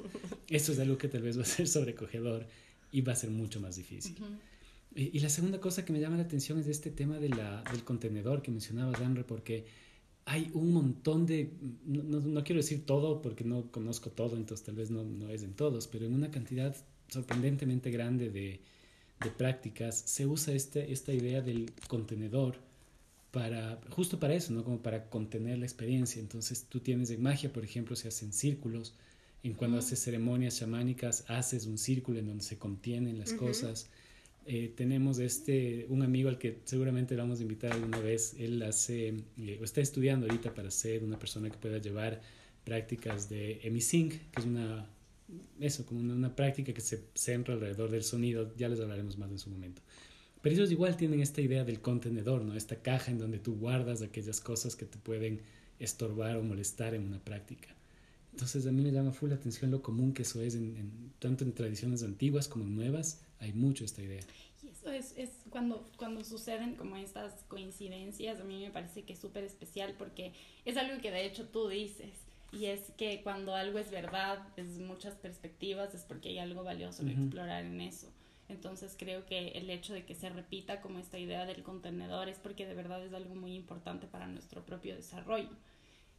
Eso 0.48 0.72
es 0.72 0.78
algo 0.78 0.96
que 0.96 1.08
tal 1.08 1.22
vez 1.22 1.38
va 1.38 1.42
a 1.42 1.46
ser 1.46 1.68
sobrecogedor 1.68 2.46
y 2.92 3.00
va 3.02 3.12
a 3.12 3.16
ser 3.16 3.30
mucho 3.30 3.60
más 3.60 3.76
difícil. 3.76 4.16
y, 4.94 5.18
la 5.20 5.28
segunda 5.28 5.60
cosa 5.60 5.84
que 5.84 5.92
me 5.92 6.00
llama 6.00 6.16
la 6.16 6.24
atención 6.24 6.58
es 6.58 6.66
este 6.66 6.90
tema 6.90 7.18
de 7.18 7.28
la, 7.28 7.62
del 7.70 7.84
contenedor 7.84 8.42
que 8.42 8.50
mencionaba 8.50 8.92
Danre, 8.92 9.24
porque 9.24 9.66
hay 10.24 10.50
un 10.54 10.72
montón 10.72 11.26
de, 11.26 11.52
no, 11.84 12.20
no, 12.20 12.44
quiero 12.44 12.60
decir 12.60 12.86
todo 12.86 13.20
porque 13.20 13.44
no 13.44 13.70
conozco 13.70 14.10
todo, 14.10 14.36
entonces 14.36 14.64
tal 14.64 14.76
vez 14.76 14.90
no, 14.90 15.02
no 15.02 15.30
es 15.30 15.42
en 15.42 15.54
todos, 15.54 15.86
pero 15.86 16.06
en 16.06 16.14
una 16.14 16.30
cantidad 16.30 16.76
sorprendentemente 17.08 17.90
grande 17.90 18.30
de, 18.30 18.60
de 19.22 19.30
prácticas 19.30 20.02
se 20.06 20.26
usa 20.26 20.54
este, 20.54 20.92
esta 20.92 21.12
idea 21.12 21.42
del 21.42 21.72
contenedor 21.88 22.56
para, 23.30 23.78
justo 23.90 24.18
para 24.18 24.34
eso, 24.34 24.52
¿no? 24.52 24.64
Como 24.64 24.78
para 24.82 25.08
contener 25.08 25.58
la 25.58 25.66
experiencia. 25.66 26.20
Entonces 26.20 26.66
tú 26.68 26.80
tienes 26.80 27.10
en 27.10 27.22
magia, 27.22 27.52
por 27.52 27.64
ejemplo, 27.64 27.96
se 27.96 28.08
hacen 28.08 28.32
círculos. 28.32 28.94
En 29.42 29.54
cuando 29.54 29.78
haces 29.78 30.02
ceremonias 30.02 30.58
chamánicas, 30.58 31.24
haces 31.28 31.66
un 31.66 31.78
círculo 31.78 32.18
en 32.18 32.26
donde 32.26 32.44
se 32.44 32.58
contienen 32.58 33.18
las 33.18 33.32
cosas. 33.32 33.88
Eh, 34.46 34.72
tenemos 34.74 35.18
este, 35.18 35.86
un 35.88 36.02
amigo 36.02 36.28
al 36.28 36.38
que 36.38 36.58
seguramente 36.64 37.14
vamos 37.14 37.38
a 37.38 37.42
invitar 37.42 37.72
alguna 37.72 38.00
vez. 38.00 38.34
Él 38.38 38.62
hace, 38.62 39.08
eh, 39.38 39.60
está 39.62 39.80
estudiando 39.80 40.26
ahorita 40.26 40.54
para 40.54 40.70
ser 40.70 41.04
una 41.04 41.18
persona 41.18 41.48
que 41.50 41.56
pueda 41.56 41.78
llevar 41.78 42.20
prácticas 42.64 43.28
de 43.28 43.60
emisync, 43.62 44.12
que 44.12 44.40
es 44.40 44.46
una 44.46 44.86
eso, 45.60 45.84
como 45.86 46.00
una, 46.00 46.34
práctica 46.34 46.72
que 46.72 46.80
se 46.80 47.04
centra 47.14 47.54
alrededor 47.54 47.90
del 47.90 48.02
sonido, 48.02 48.54
ya 48.56 48.68
les 48.68 48.80
hablaremos 48.80 49.18
más 49.18 49.30
en 49.30 49.38
su 49.38 49.50
momento. 49.50 49.82
Pero 50.42 50.54
ellos 50.54 50.70
igual 50.70 50.96
tienen 50.96 51.20
esta 51.20 51.40
idea 51.40 51.64
del 51.64 51.80
contenedor, 51.80 52.42
¿no? 52.42 52.54
Esta 52.54 52.76
caja 52.76 53.10
en 53.10 53.18
donde 53.18 53.38
tú 53.38 53.56
guardas 53.56 54.00
aquellas 54.00 54.40
cosas 54.40 54.74
que 54.74 54.86
te 54.86 54.98
pueden 54.98 55.42
estorbar 55.78 56.36
o 56.36 56.42
molestar 56.42 56.94
en 56.94 57.02
una 57.02 57.18
práctica. 57.18 57.68
Entonces 58.32 58.66
a 58.66 58.72
mí 58.72 58.82
me 58.82 58.92
llama 58.92 59.12
full 59.12 59.30
la 59.30 59.36
atención 59.36 59.70
lo 59.70 59.82
común 59.82 60.12
que 60.12 60.22
eso 60.22 60.40
es, 60.40 60.54
en, 60.54 61.12
tanto 61.18 61.44
en 61.44 61.52
tradiciones 61.52 62.02
antiguas 62.02 62.48
como 62.48 62.64
en 62.64 62.76
nuevas, 62.76 63.22
hay 63.38 63.52
mucho 63.52 63.84
esta 63.84 64.02
idea. 64.02 64.22
Y 64.62 64.68
eso 64.68 64.90
es, 64.90 65.30
cuando, 65.50 65.90
cuando 65.96 66.22
suceden 66.24 66.76
como 66.76 66.96
estas 66.96 67.32
coincidencias, 67.48 68.40
a 68.40 68.44
mí 68.44 68.60
me 68.60 68.70
parece 68.70 69.02
que 69.02 69.14
es 69.14 69.18
súper 69.18 69.44
especial 69.44 69.94
porque 69.98 70.32
es 70.64 70.76
algo 70.76 71.00
que 71.00 71.10
de 71.10 71.26
hecho 71.26 71.48
tú 71.48 71.68
dices 71.68 72.10
y 72.52 72.66
es 72.66 72.90
que 72.96 73.22
cuando 73.22 73.54
algo 73.54 73.78
es 73.78 73.90
verdad 73.90 74.38
desde 74.56 74.82
muchas 74.82 75.14
perspectivas 75.14 75.94
es 75.94 76.02
porque 76.02 76.30
hay 76.30 76.38
algo 76.38 76.64
valioso 76.64 77.04
que 77.04 77.12
explorar 77.12 77.64
en 77.64 77.80
eso. 77.80 78.12
Entonces 78.48 78.96
creo 78.98 79.26
que 79.26 79.48
el 79.50 79.70
hecho 79.70 79.94
de 79.94 80.04
que 80.04 80.16
se 80.16 80.28
repita 80.28 80.80
como 80.80 80.98
esta 80.98 81.18
idea 81.18 81.46
del 81.46 81.62
contenedor 81.62 82.28
es 82.28 82.38
porque 82.38 82.66
de 82.66 82.74
verdad 82.74 83.04
es 83.04 83.12
algo 83.12 83.36
muy 83.36 83.54
importante 83.54 84.08
para 84.08 84.26
nuestro 84.26 84.64
propio 84.64 84.96
desarrollo. 84.96 85.50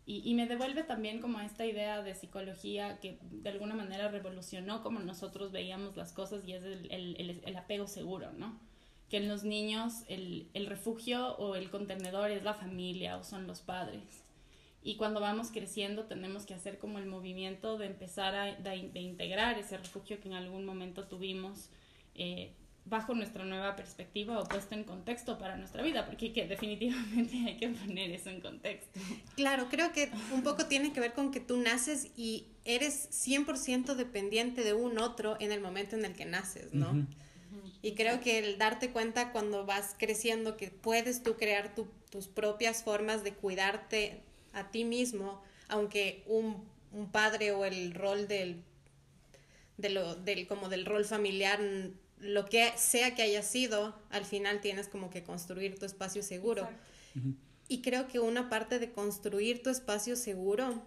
Y, 0.05 0.27
y, 0.27 0.33
me 0.33 0.47
devuelve 0.47 0.83
también 0.83 1.21
como 1.21 1.39
esta 1.41 1.63
idea 1.63 2.01
de 2.01 2.15
psicología 2.15 2.99
que 2.99 3.19
de 3.21 3.49
alguna 3.49 3.75
manera 3.75 4.07
revolucionó 4.07 4.81
como 4.81 4.99
nosotros 4.99 5.51
veíamos 5.51 5.95
las 5.95 6.11
cosas 6.11 6.43
y 6.47 6.53
es 6.53 6.63
el, 6.63 6.91
el, 6.91 7.41
el 7.45 7.55
apego 7.55 7.85
seguro, 7.85 8.31
¿no? 8.33 8.59
Que 9.09 9.17
en 9.17 9.27
los 9.27 9.43
niños 9.43 10.03
el, 10.07 10.49
el 10.53 10.65
refugio 10.65 11.35
o 11.37 11.55
el 11.55 11.69
contenedor 11.69 12.31
es 12.31 12.43
la 12.43 12.55
familia 12.55 13.17
o 13.17 13.23
son 13.23 13.45
los 13.45 13.61
padres 13.61 14.20
y 14.83 14.95
cuando 14.95 15.19
vamos 15.19 15.51
creciendo 15.51 16.05
tenemos 16.05 16.45
que 16.45 16.53
hacer 16.53 16.79
como 16.79 16.97
el 16.97 17.05
movimiento 17.05 17.77
de 17.77 17.85
empezar 17.85 18.35
a 18.35 18.55
de, 18.55 18.99
integrar 18.99 19.59
ese 19.59 19.77
refugio 19.77 20.19
que 20.19 20.27
en 20.27 20.33
algún 20.33 20.65
momento 20.65 21.07
tuvimos 21.07 21.69
eh, 22.15 22.51
bajo 22.85 23.13
nuestra 23.13 23.45
nueva 23.45 23.75
perspectiva 23.75 24.39
o 24.39 24.47
puesto 24.47 24.73
en 24.73 24.83
contexto 24.83 25.37
para 25.37 25.55
nuestra 25.55 25.83
vida, 25.83 26.05
porque 26.07 26.33
que 26.33 26.47
definitivamente 26.47 27.37
hay 27.45 27.57
que 27.57 27.69
poner 27.69 28.11
eso 28.11 28.29
en 28.29 28.41
contexto. 28.41 28.99
Claro, 29.35 29.67
creo 29.69 29.91
que 29.91 30.09
un 30.33 30.41
poco 30.41 30.65
tiene 30.65 30.91
que 30.91 30.99
ver 30.99 31.13
con 31.13 31.31
que 31.31 31.39
tú 31.39 31.57
naces 31.57 32.07
y 32.17 32.47
eres 32.65 33.09
100% 33.11 33.93
dependiente 33.93 34.63
de 34.63 34.73
un 34.73 34.97
otro 34.97 35.37
en 35.39 35.51
el 35.51 35.61
momento 35.61 35.95
en 35.95 36.05
el 36.05 36.13
que 36.13 36.25
naces, 36.25 36.73
¿no? 36.73 37.05
Y 37.83 37.93
creo 37.93 38.19
que 38.21 38.39
el 38.39 38.57
darte 38.57 38.91
cuenta 38.91 39.31
cuando 39.31 39.65
vas 39.65 39.95
creciendo 39.97 40.57
que 40.57 40.69
puedes 40.69 41.21
tú 41.21 41.35
crear 41.35 41.75
tus 41.75 42.27
propias 42.27 42.83
formas 42.83 43.23
de 43.23 43.33
cuidarte 43.33 44.21
a 44.53 44.71
ti 44.71 44.83
mismo, 44.83 45.41
aunque 45.67 46.23
un, 46.27 46.65
un 46.91 47.11
padre 47.11 47.51
o 47.51 47.65
el 47.65 47.93
rol 47.93 48.27
del, 48.27 48.63
de 49.77 49.89
lo, 49.89 50.15
del, 50.15 50.47
como 50.47 50.69
del 50.69 50.85
rol 50.85 51.05
familiar, 51.05 51.59
lo 52.19 52.45
que 52.45 52.71
sea 52.77 53.15
que 53.15 53.23
haya 53.23 53.43
sido, 53.43 53.95
al 54.09 54.25
final 54.25 54.61
tienes 54.61 54.87
como 54.87 55.09
que 55.09 55.23
construir 55.23 55.77
tu 55.77 55.85
espacio 55.85 56.23
seguro. 56.23 56.69
Y 57.67 57.81
creo 57.81 58.07
que 58.07 58.19
una 58.19 58.49
parte 58.49 58.79
de 58.79 58.91
construir 58.91 59.63
tu 59.63 59.69
espacio 59.69 60.15
seguro 60.15 60.81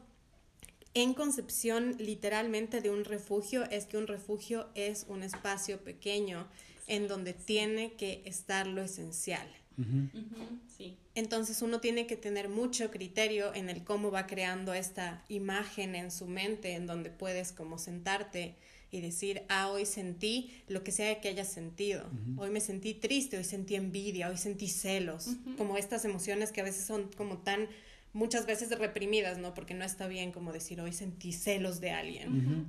en 0.95 1.13
concepción 1.13 1.97
literalmente 1.99 2.81
de 2.81 2.91
un 2.91 3.05
refugio 3.05 3.65
es 3.71 3.87
que 3.87 3.97
un 3.97 4.07
refugio 4.07 4.69
es 4.75 5.07
un 5.09 5.23
espacio 5.23 5.83
pequeño 5.83 6.49
en 6.87 7.09
donde 7.09 7.33
tiene 7.33 7.95
que 7.95 8.23
estar 8.27 8.67
lo 8.67 8.83
esencial. 8.83 9.49
Entonces 11.15 11.63
uno 11.63 11.81
tiene 11.81 12.07
que 12.07 12.17
tener 12.17 12.49
mucho 12.49 12.91
criterio 12.91 13.55
en 13.55 13.69
el 13.69 13.85
cómo 13.85 14.11
va 14.11 14.27
creando 14.27 14.75
esta 14.75 15.25
imagen 15.29 15.95
en 15.95 16.11
su 16.11 16.27
mente, 16.27 16.75
en 16.75 16.87
donde 16.87 17.11
puedes 17.11 17.53
como 17.53 17.79
sentarte 17.79 18.57
y 18.91 19.01
decir, 19.01 19.43
ah, 19.49 19.71
hoy 19.71 19.87
sentí 19.87 20.53
lo 20.69 20.85
que 20.85 20.93
sea 20.93 21.21
que 21.21 21.29
hayas 21.29 21.49
sentido. 21.49 22.05
Hoy 22.37 22.51
me 22.51 22.61
sentí 22.61 22.95
triste, 22.95 23.37
hoy 23.37 23.45
sentí 23.45 23.75
envidia, 23.75 24.29
hoy 24.29 24.37
sentí 24.37 24.69
celos, 24.69 25.31
como 25.57 25.77
estas 25.77 26.05
emociones 26.05 26.53
que 26.53 26.61
a 26.61 26.65
veces 26.65 26.85
son 26.85 27.11
como 27.17 27.39
tan 27.39 27.69
muchas 28.13 28.47
veces 28.47 28.71
reprimidas, 28.79 29.39
¿no? 29.39 29.53
Porque 29.53 29.75
no 29.75 29.85
está 29.85 30.07
bien 30.07 30.31
como 30.31 30.53
decir, 30.53 30.81
hoy 30.81 30.93
sentí 30.93 31.33
celos 31.33 31.81
de 31.81 31.91
alguien. 31.91 32.67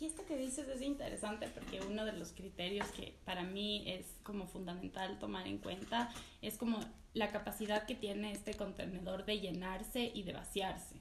Y 0.00 0.06
esto 0.06 0.24
que 0.26 0.36
dices 0.36 0.68
es 0.68 0.82
interesante 0.82 1.48
porque 1.48 1.80
uno 1.80 2.04
de 2.04 2.12
los 2.12 2.32
criterios 2.32 2.86
que 2.88 3.14
para 3.24 3.44
mí 3.44 3.84
es 3.86 4.16
como 4.22 4.46
fundamental 4.46 5.18
tomar 5.18 5.46
en 5.46 5.58
cuenta 5.58 6.10
es 6.42 6.58
como 6.58 6.80
la 7.14 7.30
capacidad 7.30 7.86
que 7.86 7.94
tiene 7.94 8.32
este 8.32 8.54
contenedor 8.54 9.24
de 9.24 9.38
llenarse 9.38 10.10
y 10.12 10.24
de 10.24 10.32
vaciarse 10.32 11.00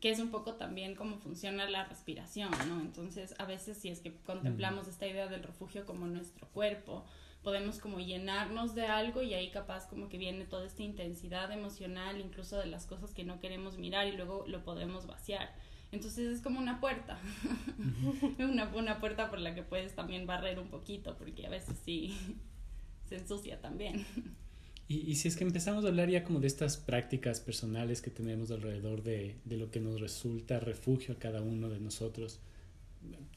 que 0.00 0.10
es 0.10 0.18
un 0.18 0.30
poco 0.30 0.54
también 0.54 0.94
cómo 0.94 1.16
funciona 1.18 1.68
la 1.68 1.84
respiración, 1.84 2.50
¿no? 2.68 2.80
Entonces, 2.80 3.34
a 3.38 3.44
veces 3.44 3.78
si 3.78 3.88
es 3.88 4.00
que 4.00 4.14
contemplamos 4.14 4.88
esta 4.88 5.06
idea 5.06 5.26
del 5.26 5.42
refugio 5.42 5.86
como 5.86 6.06
nuestro 6.06 6.46
cuerpo, 6.48 7.04
podemos 7.42 7.78
como 7.78 8.00
llenarnos 8.00 8.74
de 8.74 8.86
algo 8.86 9.22
y 9.22 9.32
ahí 9.32 9.50
capaz 9.50 9.88
como 9.88 10.08
que 10.08 10.18
viene 10.18 10.44
toda 10.44 10.66
esta 10.66 10.82
intensidad 10.82 11.50
emocional, 11.50 12.20
incluso 12.20 12.58
de 12.58 12.66
las 12.66 12.86
cosas 12.86 13.14
que 13.14 13.24
no 13.24 13.40
queremos 13.40 13.78
mirar 13.78 14.06
y 14.06 14.12
luego 14.12 14.44
lo 14.46 14.64
podemos 14.64 15.06
vaciar. 15.06 15.54
Entonces 15.96 16.36
es 16.36 16.42
como 16.42 16.60
una 16.60 16.78
puerta, 16.78 17.18
una, 18.38 18.68
una 18.74 19.00
puerta 19.00 19.30
por 19.30 19.40
la 19.40 19.54
que 19.54 19.62
puedes 19.62 19.94
también 19.94 20.26
barrer 20.26 20.58
un 20.58 20.68
poquito, 20.68 21.16
porque 21.16 21.46
a 21.46 21.50
veces 21.50 21.74
sí 21.86 22.14
se 23.08 23.16
ensucia 23.16 23.62
también. 23.62 24.04
Y, 24.88 25.10
y, 25.10 25.14
si 25.16 25.28
es 25.28 25.36
que 25.36 25.44
empezamos 25.44 25.86
a 25.86 25.88
hablar 25.88 26.10
ya 26.10 26.22
como 26.22 26.38
de 26.38 26.46
estas 26.46 26.76
prácticas 26.76 27.40
personales 27.40 28.02
que 28.02 28.10
tenemos 28.10 28.50
alrededor 28.50 29.02
de, 29.02 29.36
de, 29.44 29.56
lo 29.56 29.70
que 29.70 29.80
nos 29.80 30.00
resulta 30.00 30.60
refugio 30.60 31.14
a 31.14 31.18
cada 31.18 31.40
uno 31.40 31.70
de 31.70 31.80
nosotros, 31.80 32.40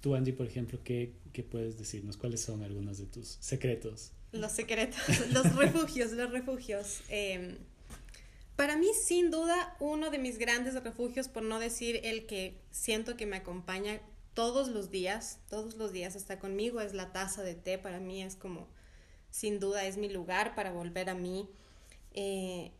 tú 0.02 0.16
Angie, 0.16 0.34
por 0.34 0.46
ejemplo, 0.46 0.80
¿qué, 0.84 1.14
¿qué, 1.32 1.44
puedes 1.44 1.78
decirnos? 1.78 2.18
¿Cuáles 2.18 2.42
son 2.42 2.62
algunos 2.62 2.98
de 2.98 3.06
tus 3.06 3.38
secretos? 3.40 4.12
Los 4.34 4.52
secretos, 4.52 5.00
los 5.34 5.56
refugios, 5.56 6.12
los 6.12 6.30
refugios. 6.30 7.02
Eh, 7.10 7.58
para 8.60 8.76
mí, 8.76 8.88
sin 8.94 9.32
duda, 9.32 9.78
uno 9.80 10.10
de 10.10 10.18
mis 10.18 10.38
grandes 10.38 10.74
refugios, 10.84 11.30
por 11.30 11.44
no 11.44 11.60
decir 11.60 12.02
el 12.04 12.26
que 12.26 12.60
siento 12.72 13.16
que 13.16 13.26
me 13.26 13.38
acompaña 13.38 14.02
todos 14.34 14.68
los 14.68 14.92
días, 14.92 15.40
todos 15.50 15.76
los 15.76 15.94
días 15.94 16.18
está 16.18 16.40
conmigo, 16.40 16.82
es 16.82 16.94
la 16.94 17.14
taza 17.14 17.42
de 17.42 17.56
té. 17.56 17.78
Para 17.78 18.02
mí 18.02 18.22
es 18.22 18.36
como, 18.36 18.68
sin 19.30 19.62
duda, 19.62 19.86
es 19.86 19.96
mi 19.96 20.10
lugar 20.10 20.56
para 20.56 20.74
volver 20.74 21.10
a 21.10 21.14
mí. 21.14 21.48
Eh, 22.12 22.74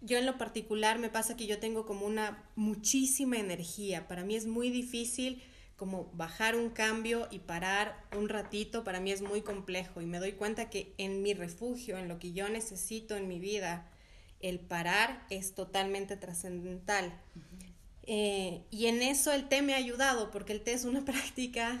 yo 0.00 0.16
en 0.16 0.26
lo 0.26 0.38
particular 0.38 1.00
me 1.00 1.10
pasa 1.10 1.36
que 1.36 1.48
yo 1.48 1.58
tengo 1.58 1.84
como 1.84 2.06
una 2.06 2.48
muchísima 2.54 3.36
energía. 3.36 4.06
Para 4.06 4.22
mí 4.22 4.36
es 4.36 4.46
muy 4.46 4.70
difícil 4.70 5.42
como 5.74 6.04
bajar 6.12 6.54
un 6.54 6.70
cambio 6.70 7.26
y 7.32 7.40
parar 7.40 8.00
un 8.16 8.28
ratito. 8.28 8.84
Para 8.84 9.00
mí 9.00 9.10
es 9.10 9.22
muy 9.22 9.42
complejo 9.42 10.00
y 10.00 10.06
me 10.06 10.20
doy 10.20 10.34
cuenta 10.34 10.70
que 10.70 10.94
en 10.98 11.20
mi 11.20 11.34
refugio, 11.34 11.98
en 11.98 12.06
lo 12.06 12.20
que 12.20 12.30
yo 12.30 12.48
necesito 12.48 13.16
en 13.16 13.26
mi 13.26 13.40
vida, 13.40 13.90
el 14.40 14.60
parar 14.60 15.26
es 15.30 15.54
totalmente 15.54 16.16
trascendental. 16.16 17.12
Eh, 18.04 18.62
y 18.70 18.86
en 18.86 19.02
eso 19.02 19.32
el 19.32 19.48
té 19.48 19.60
me 19.62 19.74
ha 19.74 19.76
ayudado, 19.76 20.30
porque 20.30 20.52
el 20.52 20.62
té 20.62 20.72
es 20.72 20.84
una 20.84 21.04
práctica 21.04 21.80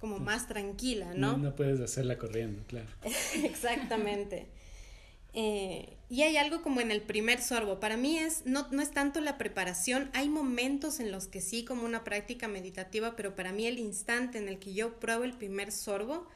como 0.00 0.18
más 0.18 0.46
tranquila, 0.46 1.14
¿no? 1.14 1.36
No, 1.38 1.56
puedes 1.56 1.80
hacerla 1.80 2.18
corriendo, 2.18 2.62
claro. 2.66 2.88
Exactamente. 3.42 4.46
Eh, 5.34 5.96
y 6.08 6.22
hay 6.22 6.36
algo 6.36 6.62
como 6.62 6.80
en 6.80 6.90
el 6.90 7.02
primer 7.02 7.42
sorbo. 7.42 7.80
Para 7.80 7.96
mí 7.96 8.18
es, 8.18 8.46
no, 8.46 8.68
no 8.70 8.80
es 8.80 8.92
tanto 8.92 9.20
la 9.20 9.38
preparación, 9.38 10.10
hay 10.14 10.28
momentos 10.28 11.00
en 11.00 11.10
los 11.10 11.26
que 11.26 11.40
sí 11.40 11.64
como 11.64 11.84
una 11.84 12.04
práctica 12.04 12.48
meditativa, 12.48 13.16
pero 13.16 13.34
para 13.34 13.52
mí 13.52 13.66
el 13.66 13.78
instante 13.78 14.38
en 14.38 14.48
el 14.48 14.58
que 14.58 14.72
yo 14.72 14.98
pruebo 15.00 15.24
el 15.24 15.34
primer 15.34 15.72
sorbo, 15.72 16.26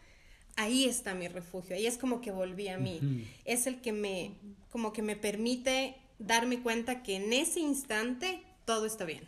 ahí 0.57 0.85
está 0.85 1.15
mi 1.15 1.29
refugio, 1.29 1.77
ahí 1.77 1.87
es 1.87 1.99
como 1.99 2.21
que 2.21 2.31
volví 2.31 2.69
a 2.69 2.79
mí. 2.79 3.27
Es 3.45 3.67
el 3.67 3.81
que 3.81 3.93
me, 3.93 4.33
como 4.71 4.93
que 4.93 5.03
me 5.03 5.17
permite 5.17 5.97
darme 6.19 6.61
cuenta 6.61 7.03
que 7.03 7.17
en 7.17 7.33
ese 7.33 7.61
instante 7.61 8.43
todo 8.65 8.87
está 8.87 9.05
bien, 9.05 9.25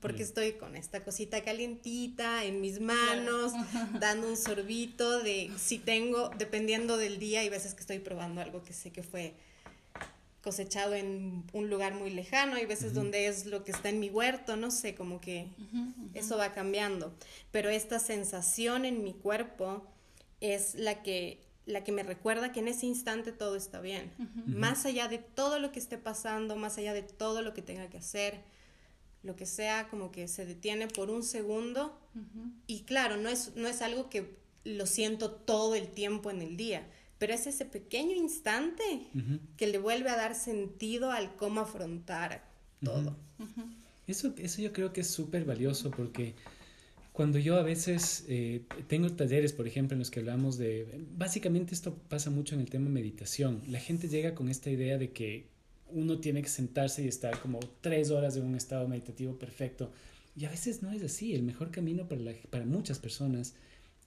porque 0.00 0.22
estoy 0.22 0.52
con 0.52 0.76
esta 0.76 1.02
cosita 1.02 1.42
calientita 1.42 2.44
en 2.44 2.60
mis 2.60 2.80
manos, 2.80 3.52
dando 4.00 4.28
un 4.28 4.36
sorbito 4.36 5.22
de 5.22 5.50
si 5.58 5.78
tengo, 5.78 6.30
dependiendo 6.38 6.96
del 6.96 7.18
día, 7.18 7.40
hay 7.40 7.48
veces 7.48 7.74
que 7.74 7.80
estoy 7.80 7.98
probando 7.98 8.40
algo 8.40 8.62
que 8.62 8.72
sé 8.72 8.92
que 8.92 9.02
fue 9.02 9.34
cosechado 10.40 10.94
en 10.94 11.42
un 11.52 11.68
lugar 11.68 11.94
muy 11.94 12.10
lejano, 12.10 12.54
hay 12.54 12.66
veces 12.66 12.94
donde 12.94 13.26
es 13.26 13.46
lo 13.46 13.64
que 13.64 13.72
está 13.72 13.88
en 13.88 13.98
mi 13.98 14.10
huerto, 14.10 14.54
no 14.54 14.70
sé, 14.70 14.94
como 14.94 15.20
que 15.20 15.48
eso 16.14 16.36
va 16.36 16.52
cambiando, 16.52 17.12
pero 17.50 17.68
esta 17.68 17.98
sensación 17.98 18.84
en 18.84 19.02
mi 19.02 19.12
cuerpo 19.12 19.84
es 20.40 20.74
la 20.74 21.02
que, 21.02 21.40
la 21.64 21.84
que 21.84 21.92
me 21.92 22.02
recuerda 22.02 22.52
que 22.52 22.60
en 22.60 22.68
ese 22.68 22.86
instante 22.86 23.32
todo 23.32 23.56
está 23.56 23.80
bien. 23.80 24.12
Más 24.46 24.86
allá 24.86 25.08
de 25.08 25.18
todo 25.18 25.58
lo 25.58 25.72
que 25.72 25.78
esté 25.78 25.98
pasando, 25.98 26.56
más 26.56 26.78
allá 26.78 26.92
de 26.92 27.02
todo 27.02 27.42
lo 27.42 27.54
que 27.54 27.62
tenga 27.62 27.88
que 27.88 27.98
hacer, 27.98 28.40
lo 29.22 29.36
que 29.36 29.46
sea, 29.46 29.88
como 29.88 30.12
que 30.12 30.28
se 30.28 30.46
detiene 30.46 30.88
por 30.88 31.10
un 31.10 31.22
segundo. 31.22 31.98
Y 32.66 32.82
claro, 32.82 33.16
no 33.16 33.28
es, 33.28 33.54
no 33.56 33.68
es 33.68 33.82
algo 33.82 34.08
que 34.08 34.36
lo 34.64 34.86
siento 34.86 35.30
todo 35.30 35.74
el 35.74 35.88
tiempo 35.88 36.30
en 36.30 36.42
el 36.42 36.56
día, 36.56 36.86
pero 37.18 37.32
es 37.32 37.46
ese 37.46 37.64
pequeño 37.64 38.14
instante 38.14 38.84
que 39.56 39.66
le 39.66 39.78
vuelve 39.78 40.10
a 40.10 40.16
dar 40.16 40.34
sentido 40.34 41.10
al 41.10 41.34
cómo 41.36 41.60
afrontar 41.60 42.48
todo. 42.82 43.16
Eso, 44.06 44.34
eso 44.36 44.62
yo 44.62 44.72
creo 44.72 44.92
que 44.92 45.00
es 45.00 45.10
súper 45.10 45.44
valioso 45.44 45.90
porque 45.90 46.36
cuando 47.16 47.38
yo 47.38 47.56
a 47.56 47.62
veces 47.62 48.26
eh, 48.28 48.60
tengo 48.88 49.10
talleres, 49.10 49.54
por 49.54 49.66
ejemplo, 49.66 49.94
en 49.94 50.00
los 50.00 50.10
que 50.10 50.20
hablamos 50.20 50.58
de, 50.58 51.06
básicamente 51.16 51.72
esto 51.72 51.94
pasa 52.10 52.28
mucho 52.28 52.54
en 52.54 52.60
el 52.60 52.68
tema 52.68 52.90
meditación, 52.90 53.62
la 53.68 53.80
gente 53.80 54.10
llega 54.10 54.34
con 54.34 54.50
esta 54.50 54.68
idea 54.68 54.98
de 54.98 55.12
que 55.12 55.46
uno 55.88 56.18
tiene 56.18 56.42
que 56.42 56.50
sentarse 56.50 57.02
y 57.02 57.08
estar 57.08 57.40
como 57.40 57.58
tres 57.80 58.10
horas 58.10 58.36
en 58.36 58.44
un 58.44 58.54
estado 58.54 58.86
meditativo 58.86 59.38
perfecto. 59.38 59.90
Y 60.36 60.44
a 60.44 60.50
veces 60.50 60.82
no 60.82 60.92
es 60.92 61.02
así. 61.02 61.34
El 61.34 61.42
mejor 61.42 61.70
camino 61.70 62.06
para, 62.06 62.20
para 62.50 62.66
muchas 62.66 62.98
personas 62.98 63.54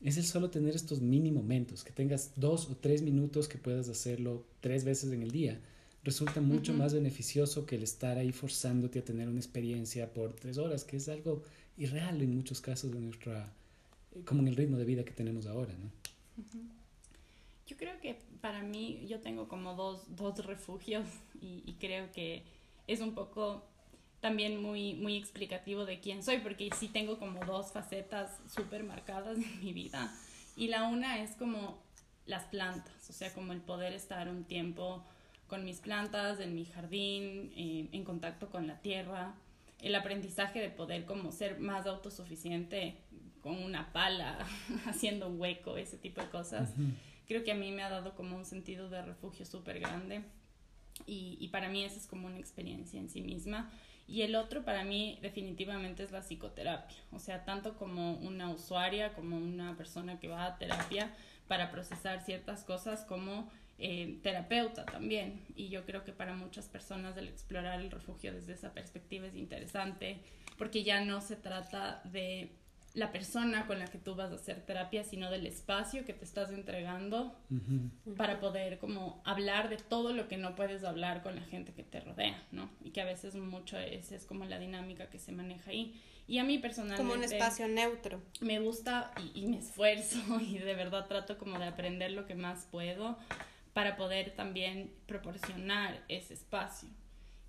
es 0.03 0.17
el 0.17 0.25
solo 0.25 0.51
tener 0.51 0.75
estos 0.75 1.01
mini 1.01 1.31
momentos, 1.31 1.83
que 1.83 1.91
tengas 1.91 2.33
dos 2.35 2.69
o 2.69 2.77
tres 2.77 3.01
minutos 3.01 3.47
que 3.47 3.57
puedas 3.57 3.89
hacerlo 3.89 4.45
tres 4.59 4.83
veces 4.83 5.11
en 5.11 5.23
el 5.23 5.31
día, 5.31 5.59
resulta 6.03 6.41
mucho 6.41 6.75
más 6.75 6.93
beneficioso 6.93 7.65
que 7.65 7.75
el 7.75 7.81
estar 7.81 8.19
ahí 8.19 8.31
forzándote 8.31 8.99
a 8.99 9.03
tener 9.03 9.27
una 9.27 9.39
experiencia 9.39 10.13
por 10.13 10.33
tres 10.33 10.59
horas, 10.59 10.83
que 10.83 10.97
es 10.97 11.09
algo 11.09 11.41
irreal 11.79 12.21
en 12.21 12.35
muchos 12.35 12.61
casos 12.61 12.91
de 12.91 12.99
nuestra, 12.99 13.51
como 14.25 14.41
en 14.41 14.49
el 14.49 14.55
ritmo 14.55 14.77
de 14.77 14.85
vida 14.85 15.03
que 15.03 15.11
tenemos 15.11 15.47
ahora, 15.47 15.73
¿no? 15.73 15.89
Yo 17.65 17.77
creo 17.77 17.99
que 17.99 18.19
para 18.41 18.61
mí, 18.61 19.05
yo 19.07 19.19
tengo 19.21 19.47
como 19.47 19.75
dos, 19.75 20.03
dos 20.15 20.45
refugios 20.45 21.05
y, 21.41 21.63
y, 21.65 21.73
creo 21.79 22.11
que 22.11 22.43
es 22.87 22.99
un 22.99 23.13
poco 23.13 23.63
también 24.19 24.61
muy, 24.61 24.93
muy 24.95 25.15
explicativo 25.15 25.85
de 25.85 25.99
quién 25.99 26.21
soy, 26.23 26.39
porque 26.39 26.69
sí 26.77 26.89
tengo 26.89 27.17
como 27.17 27.43
dos 27.45 27.71
facetas 27.71 28.37
súper 28.53 28.83
marcadas 28.83 29.37
en 29.37 29.59
mi 29.63 29.71
vida. 29.71 30.13
Y 30.57 30.67
la 30.67 30.83
una 30.83 31.23
es 31.23 31.31
como 31.35 31.81
las 32.25 32.43
plantas, 32.45 33.09
o 33.09 33.13
sea, 33.13 33.33
como 33.33 33.53
el 33.53 33.61
poder 33.61 33.93
estar 33.93 34.27
un 34.27 34.43
tiempo 34.43 35.03
con 35.47 35.63
mis 35.63 35.79
plantas, 35.79 36.39
en 36.39 36.53
mi 36.53 36.65
jardín, 36.65 37.51
eh, 37.55 37.87
en 37.91 38.03
contacto 38.03 38.49
con 38.49 38.67
la 38.67 38.79
tierra, 38.81 39.33
el 39.81 39.95
aprendizaje 39.95 40.59
de 40.59 40.69
poder 40.69 41.05
como 41.05 41.31
ser 41.31 41.59
más 41.59 41.85
autosuficiente 41.85 42.97
con 43.41 43.63
una 43.63 43.91
pala, 43.93 44.37
haciendo 44.85 45.27
un 45.29 45.39
hueco, 45.39 45.77
ese 45.77 45.97
tipo 45.97 46.21
de 46.21 46.29
cosas. 46.29 46.73
Creo 47.27 47.43
que 47.43 47.51
a 47.51 47.55
mí 47.55 47.71
me 47.71 47.83
ha 47.83 47.89
dado 47.89 48.15
como 48.15 48.35
un 48.35 48.45
sentido 48.45 48.89
de 48.89 49.01
refugio 49.01 49.45
súper 49.45 49.79
grande 49.79 50.23
y, 51.05 51.37
y, 51.39 51.47
para 51.49 51.69
mí 51.69 51.83
esa 51.83 51.97
es 51.97 52.07
como 52.07 52.27
una 52.27 52.39
experiencia 52.39 52.99
en 52.99 53.09
sí 53.09 53.21
misma. 53.21 53.71
Y 54.07 54.23
el 54.23 54.35
otro 54.35 54.65
para 54.65 54.83
mí 54.83 55.19
definitivamente 55.21 56.03
es 56.03 56.11
la 56.11 56.21
psicoterapia, 56.21 56.97
o 57.11 57.19
sea, 57.19 57.45
tanto 57.45 57.77
como 57.77 58.13
una 58.15 58.49
usuaria, 58.49 59.13
como 59.13 59.37
una 59.37 59.77
persona 59.77 60.19
que 60.19 60.27
va 60.27 60.45
a 60.45 60.57
terapia 60.57 61.13
para 61.47 61.69
procesar 61.69 62.23
ciertas 62.25 62.63
cosas, 62.63 63.05
como 63.05 63.51
eh, 63.79 64.19
terapeuta 64.21 64.85
también. 64.85 65.41
Y 65.55 65.69
yo 65.69 65.85
creo 65.85 66.03
que 66.03 66.11
para 66.11 66.35
muchas 66.35 66.67
personas 66.67 67.15
el 67.17 67.29
explorar 67.29 67.79
el 67.79 67.89
refugio 67.89 68.33
desde 68.33 68.53
esa 68.53 68.73
perspectiva 68.73 69.27
es 69.27 69.35
interesante, 69.35 70.19
porque 70.57 70.83
ya 70.83 71.03
no 71.05 71.21
se 71.21 71.37
trata 71.37 72.01
de 72.03 72.49
la 72.93 73.11
persona 73.11 73.67
con 73.67 73.79
la 73.79 73.85
que 73.85 73.97
tú 73.97 74.15
vas 74.15 74.31
a 74.31 74.35
hacer 74.35 74.65
terapia, 74.65 75.03
sino 75.03 75.29
del 75.31 75.45
espacio 75.45 76.05
que 76.05 76.13
te 76.13 76.25
estás 76.25 76.49
entregando 76.49 77.35
para 78.17 78.39
poder 78.39 78.79
como 78.79 79.21
hablar 79.25 79.69
de 79.69 79.77
todo 79.77 80.11
lo 80.11 80.27
que 80.27 80.37
no 80.37 80.55
puedes 80.55 80.83
hablar 80.83 81.21
con 81.21 81.35
la 81.35 81.43
gente 81.43 81.71
que 81.71 81.83
te 81.83 82.01
rodea, 82.01 82.43
¿no? 82.51 82.69
Y 82.83 82.89
que 82.89 83.01
a 83.01 83.05
veces 83.05 83.35
mucho 83.35 83.77
es, 83.77 84.11
es 84.11 84.25
como 84.25 84.45
la 84.45 84.59
dinámica 84.59 85.09
que 85.09 85.19
se 85.19 85.31
maneja 85.31 85.71
ahí. 85.71 86.01
Y 86.27 86.39
a 86.39 86.43
mí 86.43 86.57
personalmente... 86.57 87.01
Como 87.01 87.13
un 87.13 87.23
espacio 87.23 87.67
neutro. 87.67 88.21
Me 88.41 88.59
gusta 88.59 89.11
y, 89.33 89.43
y 89.43 89.47
me 89.47 89.59
esfuerzo 89.59 90.19
y 90.41 90.57
de 90.57 90.73
verdad 90.73 91.07
trato 91.07 91.37
como 91.37 91.57
de 91.59 91.65
aprender 91.65 92.11
lo 92.11 92.25
que 92.25 92.35
más 92.35 92.67
puedo 92.71 93.17
para 93.73 93.95
poder 93.95 94.31
también 94.35 94.91
proporcionar 95.05 96.03
ese 96.07 96.33
espacio. 96.33 96.89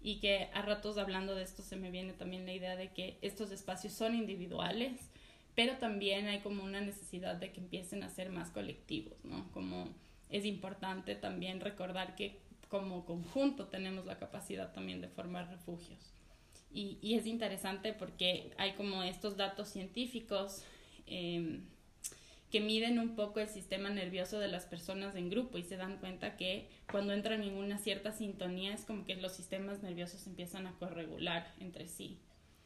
Y 0.02 0.20
que 0.20 0.48
a 0.54 0.62
ratos 0.62 0.96
hablando 0.96 1.34
de 1.34 1.42
esto 1.42 1.62
se 1.62 1.76
me 1.76 1.90
viene 1.90 2.12
también 2.12 2.46
la 2.46 2.52
idea 2.52 2.76
de 2.76 2.88
que 2.88 3.18
estos 3.20 3.50
espacios 3.50 3.92
son 3.92 4.14
individuales, 4.14 5.10
pero 5.54 5.76
también 5.76 6.26
hay 6.26 6.40
como 6.40 6.64
una 6.64 6.80
necesidad 6.80 7.36
de 7.36 7.52
que 7.52 7.60
empiecen 7.60 8.02
a 8.02 8.08
ser 8.08 8.30
más 8.30 8.50
colectivos, 8.50 9.22
¿no? 9.24 9.50
Como 9.52 9.88
es 10.30 10.44
importante 10.44 11.16
también 11.16 11.60
recordar 11.60 12.14
que 12.14 12.38
como 12.68 13.04
conjunto 13.04 13.66
tenemos 13.66 14.06
la 14.06 14.18
capacidad 14.18 14.72
también 14.72 15.00
de 15.00 15.08
formar 15.08 15.50
refugios. 15.50 16.14
Y, 16.72 16.98
y 17.02 17.14
es 17.14 17.26
interesante 17.26 17.92
porque 17.92 18.52
hay 18.56 18.74
como 18.74 19.02
estos 19.02 19.36
datos 19.36 19.68
científicos 19.68 20.62
eh, 21.06 21.60
que 22.50 22.60
miden 22.60 22.98
un 22.98 23.14
poco 23.14 23.40
el 23.40 23.48
sistema 23.48 23.90
nervioso 23.90 24.38
de 24.38 24.48
las 24.48 24.66
personas 24.66 25.14
en 25.14 25.30
grupo 25.30 25.56
y 25.58 25.62
se 25.62 25.76
dan 25.76 25.98
cuenta 25.98 26.36
que 26.36 26.68
cuando 26.90 27.12
entran 27.12 27.42
en 27.42 27.54
una 27.54 27.78
cierta 27.78 28.12
sintonía 28.12 28.74
es 28.74 28.84
como 28.84 29.04
que 29.04 29.14
los 29.14 29.32
sistemas 29.32 29.82
nerviosos 29.82 30.26
empiezan 30.26 30.66
a 30.66 30.72
corregular 30.72 31.54
entre 31.60 31.86
sí. 31.86 32.18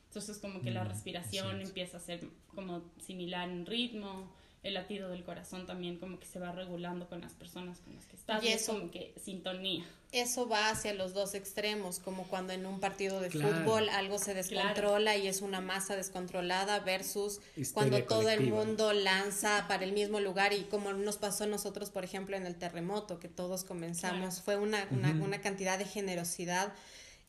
Entonces 0.08 0.38
como 0.38 0.62
que 0.62 0.70
la 0.70 0.84
mm, 0.84 0.88
respiración 0.88 1.60
empieza 1.60 1.98
a 1.98 2.00
ser 2.00 2.20
como 2.54 2.90
similar 2.98 3.48
en 3.48 3.66
ritmo, 3.66 4.32
el 4.64 4.74
latido 4.74 5.10
del 5.10 5.22
corazón 5.22 5.66
también 5.66 5.98
como 5.98 6.18
que 6.18 6.26
se 6.26 6.40
va 6.40 6.50
regulando 6.50 7.06
con 7.06 7.20
las 7.20 7.34
personas 7.34 7.78
con 7.80 7.94
las 7.94 8.06
que 8.06 8.16
estás. 8.16 8.42
Y 8.42 8.48
eso, 8.48 8.72
como 8.72 8.90
que 8.90 9.14
sintonía. 9.22 9.84
Eso 10.10 10.48
va 10.48 10.70
hacia 10.70 10.94
los 10.94 11.12
dos 11.12 11.34
extremos, 11.34 11.98
como 11.98 12.24
cuando 12.24 12.54
en 12.54 12.64
un 12.64 12.80
partido 12.80 13.20
de 13.20 13.30
fútbol 13.30 13.88
algo 13.90 14.18
se 14.18 14.32
descontrola 14.32 15.16
y 15.16 15.26
es 15.28 15.42
una 15.42 15.60
masa 15.60 15.96
descontrolada 15.96 16.80
versus 16.80 17.40
cuando 17.74 18.02
todo 18.04 18.30
el 18.30 18.48
mundo 18.48 18.92
lanza 18.94 19.66
para 19.68 19.84
el 19.84 19.92
mismo 19.92 20.20
lugar 20.20 20.54
y 20.54 20.62
como 20.64 20.92
nos 20.94 21.18
pasó 21.18 21.44
a 21.44 21.46
nosotros, 21.48 21.90
por 21.90 22.04
ejemplo, 22.04 22.36
en 22.36 22.46
el 22.46 22.54
terremoto, 22.54 23.18
que 23.18 23.28
todos 23.28 23.64
comenzamos, 23.64 24.40
fue 24.40 24.56
una, 24.56 24.88
una, 24.90 25.10
una 25.10 25.40
cantidad 25.40 25.78
de 25.78 25.84
generosidad 25.84 26.72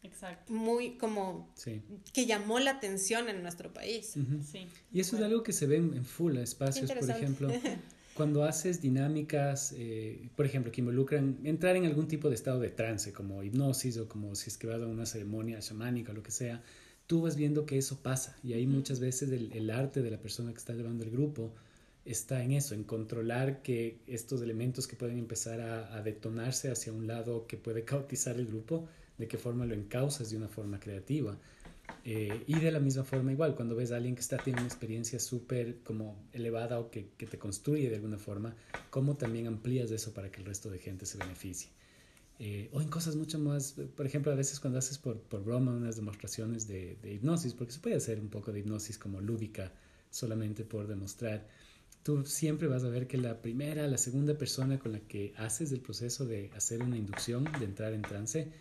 Exacto. 0.06 0.54
muy 0.54 0.98
como 0.98 1.54
que 2.14 2.26
llamó 2.26 2.60
la 2.60 2.72
atención 2.72 3.30
en 3.30 3.42
nuestro 3.42 3.74
país. 3.74 4.16
sí. 4.52 4.68
Y 4.92 5.00
eso 5.00 5.18
es 5.18 5.24
algo 5.24 5.44
que 5.44 5.54
se 5.54 5.68
ve 5.68 5.78
en 5.78 6.06
full 6.06 6.38
espacios, 6.38 6.92
por 6.92 7.10
ejemplo, 7.10 7.50
cuando 8.16 8.46
haces 8.46 8.82
dinámicas, 8.82 9.74
eh, 9.78 10.30
por 10.36 10.46
ejemplo, 10.46 10.72
que 10.72 10.82
involucran 10.82 11.38
entrar 11.44 11.76
en 11.76 11.86
algún 11.86 12.08
tipo 12.08 12.30
de 12.30 12.36
estado 12.36 12.60
de 12.60 12.70
trance, 12.70 13.12
como 13.12 13.44
hipnosis 13.44 13.98
o 13.98 14.08
como 14.08 14.36
si 14.36 14.50
es 14.50 14.58
que 14.58 14.68
vas 14.68 14.82
a 14.82 14.88
una 14.88 15.06
ceremonia 15.06 15.60
chamánica 15.60 16.14
o 16.14 16.16
lo 16.16 16.24
que 16.24 16.32
sea, 16.32 16.64
tú 17.08 17.22
vas 17.22 17.36
viendo 17.36 17.66
que 17.66 17.78
eso 17.78 18.00
pasa 18.02 18.38
y 18.44 18.54
ahí 18.54 18.66
muchas 18.68 19.00
veces 19.00 19.32
el, 19.32 19.52
el 19.52 19.70
arte 19.70 20.02
de 20.02 20.12
la 20.12 20.18
persona 20.18 20.52
que 20.52 20.58
está 20.58 20.74
llevando 20.74 21.04
el 21.04 21.12
grupo 21.12 21.54
está 22.06 22.44
en 22.44 22.52
eso, 22.52 22.74
en 22.74 22.84
controlar 22.84 23.62
que 23.64 24.00
estos 24.08 24.42
elementos 24.42 24.88
que 24.88 24.96
pueden 24.96 25.18
empezar 25.18 25.60
a, 25.60 25.96
a 25.96 26.02
detonarse 26.02 26.72
hacia 26.72 26.94
un 26.94 27.08
lado 27.08 27.48
que 27.48 27.58
puede 27.58 27.84
cautizar 27.86 28.38
el 28.38 28.48
grupo, 28.48 28.88
de 29.18 29.28
qué 29.28 29.38
forma 29.38 29.66
lo 29.66 29.74
encausas 29.74 30.30
de 30.30 30.38
una 30.38 30.48
forma 30.48 30.80
creativa. 30.80 31.38
Eh, 32.04 32.44
y 32.48 32.60
de 32.60 32.72
la 32.72 32.80
misma 32.80 33.04
forma 33.04 33.32
igual, 33.32 33.56
cuando 33.56 33.76
ves 33.76 33.92
a 33.92 33.98
alguien 33.98 34.16
que 34.16 34.22
está 34.22 34.38
teniendo 34.38 34.62
una 34.62 34.68
experiencia 34.68 35.20
súper 35.20 35.80
como 35.84 36.28
elevada 36.34 36.80
o 36.80 36.90
que, 36.90 37.10
que, 37.18 37.28
te 37.28 37.38
construye 37.38 37.90
de 37.90 37.96
alguna 37.96 38.18
forma, 38.18 38.56
cómo 38.90 39.18
también 39.18 39.48
amplías 39.48 39.92
eso 39.92 40.14
para 40.14 40.32
que 40.32 40.42
el 40.42 40.46
resto 40.46 40.70
de 40.70 40.80
gente 40.80 41.06
se 41.06 41.18
beneficie. 41.18 41.70
Eh, 42.38 42.70
o 42.74 42.82
en 42.82 42.90
cosas 42.90 43.16
mucho 43.16 43.40
más, 43.40 43.76
por 43.96 44.06
ejemplo, 44.06 44.32
a 44.32 44.36
veces 44.36 44.60
cuando 44.60 44.80
haces 44.80 44.98
por, 44.98 45.20
por 45.22 45.44
broma 45.44 45.72
unas 45.72 45.96
demostraciones 45.96 46.68
de, 46.68 46.98
de, 47.02 47.14
hipnosis, 47.14 47.54
porque 47.54 47.72
se 47.74 47.80
puede 47.80 47.96
hacer 47.96 48.20
un 48.20 48.30
poco 48.30 48.52
de 48.52 48.60
hipnosis 48.60 48.98
como 48.98 49.22
lúdica 49.22 49.72
solamente 50.10 50.66
por 50.66 50.88
demostrar, 50.88 51.48
tú 52.04 52.26
siempre 52.26 52.68
vas 52.68 52.84
a 52.84 52.90
ver 52.90 53.08
que 53.08 53.18
la 53.18 53.42
primera, 53.42 53.88
la 53.88 53.98
segunda 53.98 54.38
persona 54.38 54.80
con 54.80 54.92
la 54.92 55.00
que 55.00 55.34
haces 55.38 55.72
el 55.72 55.80
proceso 55.80 56.26
de 56.26 56.52
hacer 56.56 56.84
una 56.84 56.98
inducción, 56.98 57.46
de 57.58 57.66
entrar 57.66 57.94
en 57.94 58.02
trance, 58.02 58.52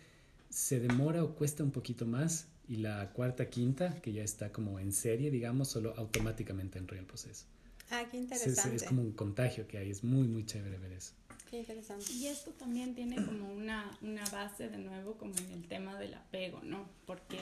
se 0.55 0.79
demora 0.79 1.21
o 1.21 1.35
cuesta 1.35 1.65
un 1.65 1.71
poquito 1.71 2.05
más 2.05 2.47
y 2.69 2.77
la 2.77 3.11
cuarta, 3.11 3.49
quinta, 3.49 3.99
que 4.01 4.13
ya 4.13 4.23
está 4.23 4.53
como 4.53 4.79
en 4.79 4.93
serie, 4.93 5.29
digamos, 5.29 5.67
solo 5.67 5.93
automáticamente 5.97 6.79
entra 6.79 6.95
en 6.95 7.01
el 7.01 7.07
proceso. 7.07 7.45
Ah, 7.91 8.05
qué 8.09 8.15
interesante. 8.15 8.77
Es, 8.77 8.83
es, 8.83 8.87
como 8.87 9.01
un 9.01 9.11
contagio 9.11 9.67
que 9.67 9.77
hay, 9.77 9.91
es 9.91 10.05
muy, 10.05 10.29
muy 10.29 10.45
chévere 10.45 10.77
ver 10.77 10.93
eso. 10.93 11.11
Qué 11.49 11.59
interesante. 11.59 12.05
Y 12.13 12.27
esto 12.27 12.51
también 12.51 12.95
tiene 12.95 13.17
como 13.17 13.51
una, 13.51 13.97
una 14.01 14.23
base 14.29 14.69
de 14.69 14.77
nuevo 14.77 15.15
como 15.15 15.35
en 15.35 15.51
el 15.51 15.67
tema 15.67 15.99
del 15.99 16.13
apego, 16.13 16.61
¿no? 16.63 16.87
Porque, 17.05 17.37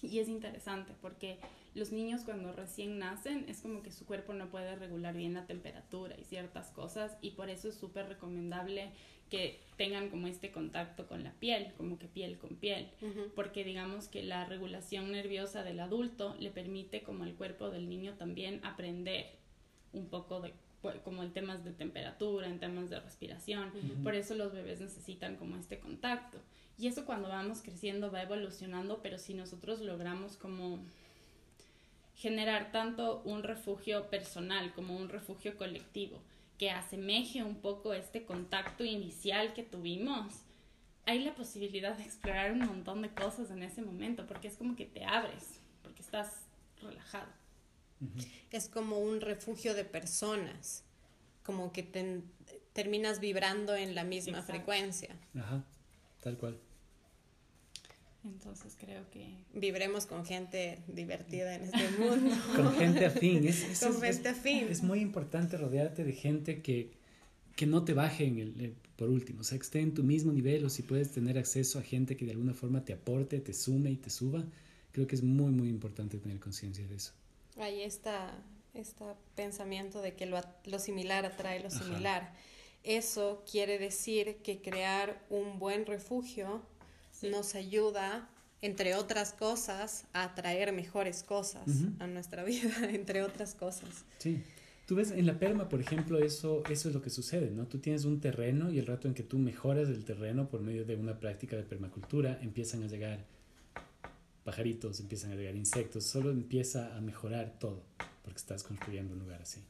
y 0.00 0.20
es 0.20 0.28
interesante 0.28 0.94
porque 1.02 1.36
los 1.74 1.92
niños 1.92 2.22
cuando 2.22 2.52
recién 2.52 2.98
nacen 2.98 3.46
es 3.48 3.60
como 3.60 3.82
que 3.82 3.90
su 3.90 4.06
cuerpo 4.06 4.32
no 4.32 4.48
puede 4.48 4.76
regular 4.76 5.14
bien 5.14 5.34
la 5.34 5.46
temperatura 5.46 6.14
y 6.18 6.24
ciertas 6.24 6.70
cosas 6.70 7.16
y 7.20 7.32
por 7.32 7.50
eso 7.50 7.68
es 7.68 7.74
súper 7.74 8.08
recomendable 8.08 8.92
que 9.28 9.60
tengan 9.76 10.10
como 10.10 10.28
este 10.28 10.52
contacto 10.52 11.06
con 11.08 11.24
la 11.24 11.32
piel, 11.32 11.72
como 11.76 11.98
que 11.98 12.06
piel 12.06 12.38
con 12.38 12.56
piel, 12.56 12.90
porque 13.34 13.64
digamos 13.64 14.06
que 14.06 14.22
la 14.22 14.44
regulación 14.44 15.10
nerviosa 15.10 15.64
del 15.64 15.80
adulto 15.80 16.36
le 16.38 16.50
permite 16.50 17.02
como 17.02 17.24
el 17.24 17.34
cuerpo 17.34 17.70
del 17.70 17.88
niño 17.88 18.14
también 18.14 18.60
aprender 18.64 19.38
un 19.92 20.08
poco 20.08 20.40
de 20.40 20.52
como 21.02 21.22
en 21.22 21.32
temas 21.32 21.64
de 21.64 21.72
temperatura, 21.72 22.46
en 22.46 22.60
temas 22.60 22.90
de 22.90 23.00
respiración, 23.00 23.72
por 24.02 24.14
eso 24.14 24.34
los 24.34 24.52
bebés 24.52 24.82
necesitan 24.82 25.36
como 25.36 25.56
este 25.56 25.78
contacto. 25.78 26.38
Y 26.76 26.88
eso 26.88 27.06
cuando 27.06 27.28
vamos 27.28 27.62
creciendo 27.62 28.10
va 28.10 28.22
evolucionando, 28.22 29.00
pero 29.00 29.18
si 29.18 29.32
nosotros 29.32 29.80
logramos 29.80 30.36
como 30.36 30.84
generar 32.14 32.70
tanto 32.72 33.22
un 33.24 33.42
refugio 33.42 34.08
personal 34.08 34.72
como 34.72 34.96
un 34.96 35.08
refugio 35.08 35.56
colectivo, 35.56 36.20
que 36.58 36.70
asemeje 36.70 37.42
un 37.42 37.56
poco 37.56 37.94
este 37.94 38.24
contacto 38.24 38.84
inicial 38.84 39.52
que 39.54 39.62
tuvimos, 39.62 40.34
hay 41.06 41.22
la 41.22 41.34
posibilidad 41.34 41.96
de 41.96 42.04
explorar 42.04 42.52
un 42.52 42.60
montón 42.60 43.02
de 43.02 43.10
cosas 43.10 43.50
en 43.50 43.62
ese 43.62 43.82
momento, 43.82 44.26
porque 44.26 44.48
es 44.48 44.56
como 44.56 44.76
que 44.76 44.86
te 44.86 45.04
abres, 45.04 45.60
porque 45.82 46.02
estás 46.02 46.30
relajado. 46.80 47.28
Es 48.50 48.68
como 48.68 48.98
un 48.98 49.20
refugio 49.20 49.74
de 49.74 49.84
personas, 49.84 50.84
como 51.42 51.72
que 51.72 51.82
te, 51.82 52.22
terminas 52.72 53.20
vibrando 53.20 53.74
en 53.74 53.94
la 53.94 54.04
misma 54.04 54.38
Exacto. 54.38 54.52
frecuencia. 54.52 55.16
Ajá, 55.34 55.64
tal 56.22 56.36
cual. 56.36 56.58
Entonces 58.24 58.74
creo 58.78 59.08
que... 59.10 59.26
Vibremos 59.52 60.06
con 60.06 60.24
gente 60.24 60.78
divertida 60.88 61.54
en 61.54 61.64
este 61.64 61.88
mundo. 61.98 62.34
con 62.56 62.74
gente 62.74 63.06
afín. 63.06 63.46
Es, 63.46 63.62
es, 63.62 63.80
con 63.80 64.00
gente 64.00 64.28
afín. 64.30 64.66
Es 64.70 64.82
muy 64.82 65.00
importante 65.00 65.56
rodearte 65.58 66.04
de 66.04 66.12
gente 66.12 66.62
que, 66.62 66.90
que 67.54 67.66
no 67.66 67.84
te 67.84 67.92
baje 67.92 68.24
en 68.24 68.38
el, 68.38 68.60
eh, 68.60 68.74
por 68.96 69.10
último, 69.10 69.40
o 69.40 69.44
sea, 69.44 69.58
que 69.58 69.64
esté 69.64 69.80
en 69.80 69.92
tu 69.92 70.02
mismo 70.02 70.32
nivel 70.32 70.64
o 70.64 70.70
si 70.70 70.82
puedes 70.82 71.10
tener 71.12 71.36
acceso 71.38 71.78
a 71.78 71.82
gente 71.82 72.16
que 72.16 72.24
de 72.24 72.32
alguna 72.32 72.54
forma 72.54 72.84
te 72.84 72.92
aporte, 72.92 73.40
te 73.40 73.52
sume 73.52 73.90
y 73.90 73.96
te 73.96 74.10
suba, 74.10 74.44
creo 74.92 75.06
que 75.06 75.16
es 75.16 75.22
muy, 75.22 75.50
muy 75.50 75.68
importante 75.68 76.18
tener 76.18 76.38
conciencia 76.40 76.86
de 76.86 76.96
eso. 76.96 77.12
Ahí 77.58 77.82
está 77.82 78.42
este 78.72 79.04
pensamiento 79.34 80.00
de 80.00 80.14
que 80.14 80.26
lo, 80.26 80.40
lo 80.64 80.78
similar 80.78 81.26
atrae 81.26 81.60
lo 81.60 81.70
similar. 81.70 82.34
Eso 82.82 83.44
quiere 83.50 83.78
decir 83.78 84.36
que 84.42 84.60
crear 84.60 85.24
un 85.30 85.58
buen 85.58 85.86
refugio 85.86 86.62
nos 87.22 87.54
ayuda, 87.54 88.28
entre 88.60 88.94
otras 88.94 89.32
cosas, 89.32 90.06
a 90.12 90.24
atraer 90.24 90.72
mejores 90.72 91.22
cosas 91.22 91.68
a 91.98 92.06
nuestra 92.06 92.44
vida, 92.44 92.90
entre 92.90 93.22
otras 93.22 93.54
cosas. 93.54 94.04
Sí. 94.18 94.42
Tú 94.86 94.96
ves, 94.96 95.12
en 95.12 95.24
la 95.24 95.38
perma, 95.38 95.70
por 95.70 95.80
ejemplo, 95.80 96.18
eso, 96.18 96.62
eso 96.68 96.88
es 96.88 96.94
lo 96.94 97.00
que 97.00 97.08
sucede, 97.08 97.50
¿no? 97.50 97.66
Tú 97.66 97.78
tienes 97.78 98.04
un 98.04 98.20
terreno 98.20 98.70
y 98.70 98.78
el 98.78 98.86
rato 98.86 99.08
en 99.08 99.14
que 99.14 99.22
tú 99.22 99.38
mejoras 99.38 99.88
el 99.88 100.04
terreno 100.04 100.50
por 100.50 100.60
medio 100.60 100.84
de 100.84 100.96
una 100.96 101.18
práctica 101.18 101.56
de 101.56 101.62
permacultura, 101.62 102.38
empiezan 102.42 102.82
a 102.82 102.86
llegar 102.86 103.24
pajaritos, 104.44 105.00
empiezan 105.00 105.32
a 105.32 105.36
llegar 105.36 105.56
insectos, 105.56 106.04
solo 106.04 106.30
empieza 106.30 106.94
a 106.96 107.00
mejorar 107.00 107.58
todo, 107.58 107.82
porque 108.22 108.36
estás 108.36 108.62
construyendo 108.62 109.14
un 109.14 109.20
lugar 109.20 109.40
así. 109.40 109.62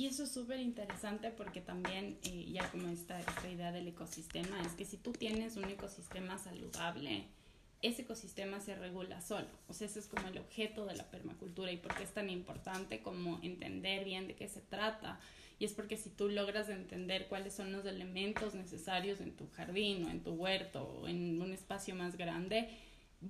Y 0.00 0.06
eso 0.06 0.22
es 0.22 0.32
súper 0.32 0.60
interesante 0.60 1.30
porque 1.30 1.60
también, 1.60 2.16
eh, 2.22 2.50
ya 2.50 2.66
como 2.70 2.88
esta, 2.88 3.20
esta 3.20 3.50
idea 3.50 3.70
del 3.70 3.86
ecosistema, 3.86 4.58
es 4.62 4.72
que 4.72 4.86
si 4.86 4.96
tú 4.96 5.12
tienes 5.12 5.58
un 5.58 5.66
ecosistema 5.66 6.38
saludable, 6.38 7.26
ese 7.82 8.00
ecosistema 8.00 8.60
se 8.60 8.76
regula 8.76 9.20
solo. 9.20 9.48
O 9.68 9.74
sea, 9.74 9.86
ese 9.86 9.98
es 9.98 10.06
como 10.06 10.26
el 10.28 10.38
objeto 10.38 10.86
de 10.86 10.96
la 10.96 11.10
permacultura 11.10 11.70
y 11.70 11.76
por 11.76 11.94
qué 11.94 12.04
es 12.04 12.14
tan 12.14 12.30
importante 12.30 13.02
como 13.02 13.40
entender 13.42 14.06
bien 14.06 14.26
de 14.26 14.36
qué 14.36 14.48
se 14.48 14.62
trata. 14.62 15.20
Y 15.58 15.66
es 15.66 15.74
porque 15.74 15.98
si 15.98 16.08
tú 16.08 16.30
logras 16.30 16.70
entender 16.70 17.28
cuáles 17.28 17.52
son 17.52 17.70
los 17.70 17.84
elementos 17.84 18.54
necesarios 18.54 19.20
en 19.20 19.36
tu 19.36 19.50
jardín 19.50 20.06
o 20.06 20.10
en 20.10 20.22
tu 20.22 20.30
huerto 20.30 20.82
o 20.82 21.08
en 21.08 21.42
un 21.42 21.52
espacio 21.52 21.94
más 21.94 22.16
grande, 22.16 22.70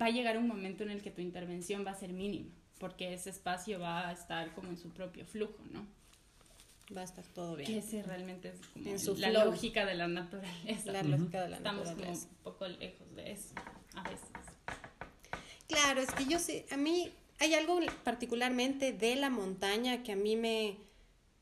va 0.01 0.07
a 0.07 0.11
llegar 0.11 0.39
un 0.39 0.47
momento 0.47 0.85
en 0.85 0.91
el 0.91 1.03
que 1.03 1.11
tu 1.11 1.21
intervención 1.21 1.85
va 1.85 1.91
a 1.91 1.99
ser 1.99 2.13
mínima, 2.13 2.55
porque 2.79 3.13
ese 3.13 3.31
espacio 3.31 3.81
va 3.81 4.09
a 4.09 4.13
estar 4.13 4.55
como 4.55 4.69
en 4.69 4.79
su 4.79 4.91
propio 4.91 5.27
flujo, 5.27 5.65
¿no? 5.73 5.99
Va 6.97 7.03
a 7.03 7.05
estar 7.05 7.25
todo 7.25 7.57
bien. 7.57 7.71
Que 7.71 7.79
ese 7.79 8.03
realmente 8.03 8.53
es 8.85 9.07
como 9.07 9.19
la 9.19 9.45
lógica 9.45 9.87
de 9.87 9.95
la 9.95 10.09
naturaleza. 10.09 10.93
La 10.93 11.03
lógica 11.03 11.43
de 11.43 11.49
la 11.51 11.57
Estamos 11.59 11.89
como 11.91 12.11
un 12.11 12.27
poco 12.43 12.67
lejos 12.67 13.15
de 13.15 13.33
eso, 13.33 13.55
a 13.95 14.03
veces. 14.03 14.29
Claro, 15.69 16.01
es 16.01 16.11
que 16.13 16.25
yo 16.25 16.41
sé, 16.41 16.67
a 16.71 16.77
mí 16.77 17.13
hay 17.39 17.55
algo 17.55 17.79
particularmente 18.03 18.93
de 18.93 19.15
la 19.17 19.31
montaña 19.31 20.03
que 20.03 20.13
a 20.13 20.17
mí 20.17 20.35
me 20.35 20.79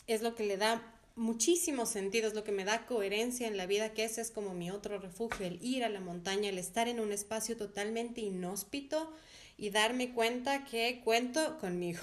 es 0.07 0.23
lo 0.23 0.35
que 0.35 0.45
le 0.45 0.57
da 0.57 0.83
muchísimo 1.17 1.85
sentido, 1.85 2.29
es 2.29 2.35
lo 2.35 2.45
que 2.45 2.53
me 2.53 2.65
da 2.65 2.87
coherencia 2.87 3.49
en 3.49 3.57
la 3.57 3.67
vida, 3.67 3.93
que 3.93 4.05
ese 4.05 4.21
es 4.21 4.31
como 4.31 4.55
mi 4.55 4.71
otro 4.71 4.99
refugio, 4.99 5.47
el 5.47 5.59
ir 5.63 5.83
a 5.83 5.89
la 5.89 6.01
montaña, 6.01 6.49
el 6.49 6.59
estar 6.59 6.89
en 6.89 7.01
un 7.01 7.13
espacio 7.13 7.57
totalmente 7.57 8.21
inhóspito 8.21 9.13
y 9.59 9.71
darme 9.71 10.15
cuenta 10.15 10.65
que 10.65 11.01
cuento 11.05 11.59
conmigo. 11.59 12.01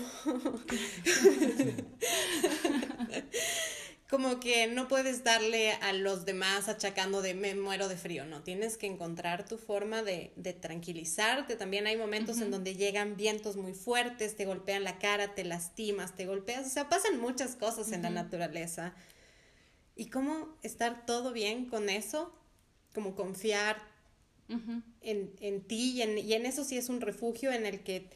como 4.09 4.39
que 4.39 4.67
no 4.67 4.87
puedes 4.87 5.23
darle 5.23 5.71
a 5.71 5.91
los 5.93 6.25
demás 6.25 6.69
achacando 6.69 7.21
de 7.21 7.33
me 7.33 7.55
muero 7.55 7.87
de 7.87 7.97
frío, 7.97 8.25
no, 8.25 8.43
tienes 8.43 8.77
que 8.77 8.85
encontrar 8.85 9.45
tu 9.45 9.57
forma 9.57 10.03
de, 10.03 10.31
tranquilizarte. 10.61 11.55
También 11.55 11.87
hay 11.87 11.97
momentos 11.97 12.39
en 12.39 12.51
donde 12.51 12.75
llegan 12.75 13.15
vientos 13.15 13.55
muy 13.55 13.73
fuertes, 13.73 14.35
te 14.35 14.45
golpean 14.45 14.83
la 14.83 14.99
cara, 14.99 15.33
te 15.33 15.43
lastimas, 15.43 16.13
te 16.15 16.25
golpeas, 16.27 16.67
o 16.67 16.69
sea, 16.69 16.89
pasan 16.89 17.19
muchas 17.19 17.55
cosas 17.55 17.91
en 17.93 18.03
la 18.03 18.09
naturaleza. 18.09 18.93
¿Y 19.95 20.09
cómo 20.09 20.49
estar 20.61 21.05
todo 21.05 21.31
bien 21.31 21.65
con 21.65 21.89
eso? 21.89 22.33
Como 22.93 23.15
confiar 23.15 23.94
en, 24.47 25.62
ti 25.62 25.91
y 25.91 26.01
en, 26.01 26.17
y 26.17 26.34
en, 26.34 26.45
eso 26.45 26.63
sí 26.63 26.77
es 26.77 26.89
un 26.89 27.01
refugio 27.01 27.51
en 27.51 27.65
el 27.65 27.81
que 27.81 28.10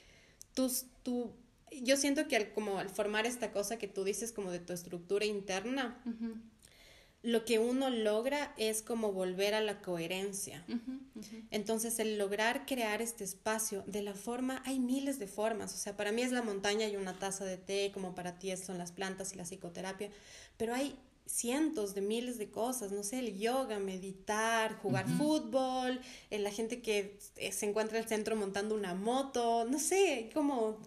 tú, 0.54 0.72
tú 1.04 1.34
yo 1.82 1.98
siento 1.98 2.28
que 2.28 2.36
al, 2.36 2.54
como 2.54 2.80
al 2.80 2.90
formar 2.90 3.26
esta 3.26 3.52
cosa 3.52 3.78
que 3.78 3.88
tú 3.88 4.04
dices 4.04 4.32
como 4.32 4.52
de 4.52 4.60
tu 4.60 4.74
estructura 4.74 5.26
interna, 5.26 6.02
lo 7.22 7.44
que 7.44 7.60
uno 7.60 7.90
logra 7.90 8.54
es 8.58 8.82
como 8.82 9.12
volver 9.12 9.54
a 9.54 9.62
la 9.62 9.82
coherencia. 9.82 10.66
Entonces, 11.52 12.00
el 12.00 12.18
lograr 12.18 12.66
crear 12.66 13.02
este 13.02 13.24
espacio 13.24 13.84
de 13.88 14.02
la 14.02 14.14
forma, 14.14 14.62
hay 14.66 14.80
miles 14.80 15.20
de 15.20 15.28
formas. 15.28 15.74
O 15.74 15.78
sea, 15.78 15.98
para 15.98 16.12
mí 16.12 16.22
es 16.22 16.32
la 16.32 16.42
montaña 16.42 16.88
y 16.88 16.96
una 16.96 17.18
taza 17.18 17.44
de 17.44 17.58
té, 17.58 17.92
como 17.94 18.16
para 18.16 18.40
ti 18.40 18.56
son 18.56 18.78
las 18.78 18.92
plantas 18.92 19.34
y 19.34 19.36
la 19.36 19.44
psicoterapia, 19.44 20.10
pero 20.58 20.74
hay 20.74 20.98
cientos 21.30 21.94
de 21.94 22.02
miles 22.02 22.38
de 22.38 22.50
cosas, 22.50 22.92
no 22.92 23.04
sé, 23.04 23.20
el 23.20 23.38
yoga, 23.38 23.80
meditar, 23.80 24.76
jugar 24.78 25.08
fútbol, 25.08 26.02
eh, 26.32 26.40
la 26.40 26.52
gente 26.52 26.82
que 26.82 27.20
se 27.52 27.70
encuentra 27.70 27.98
en 27.98 28.04
el 28.04 28.10
centro 28.10 28.36
montando 28.36 28.76
una 28.76 28.96
moto, 28.96 29.66
no 29.66 29.80
sé, 29.80 30.30
como... 30.34 30.80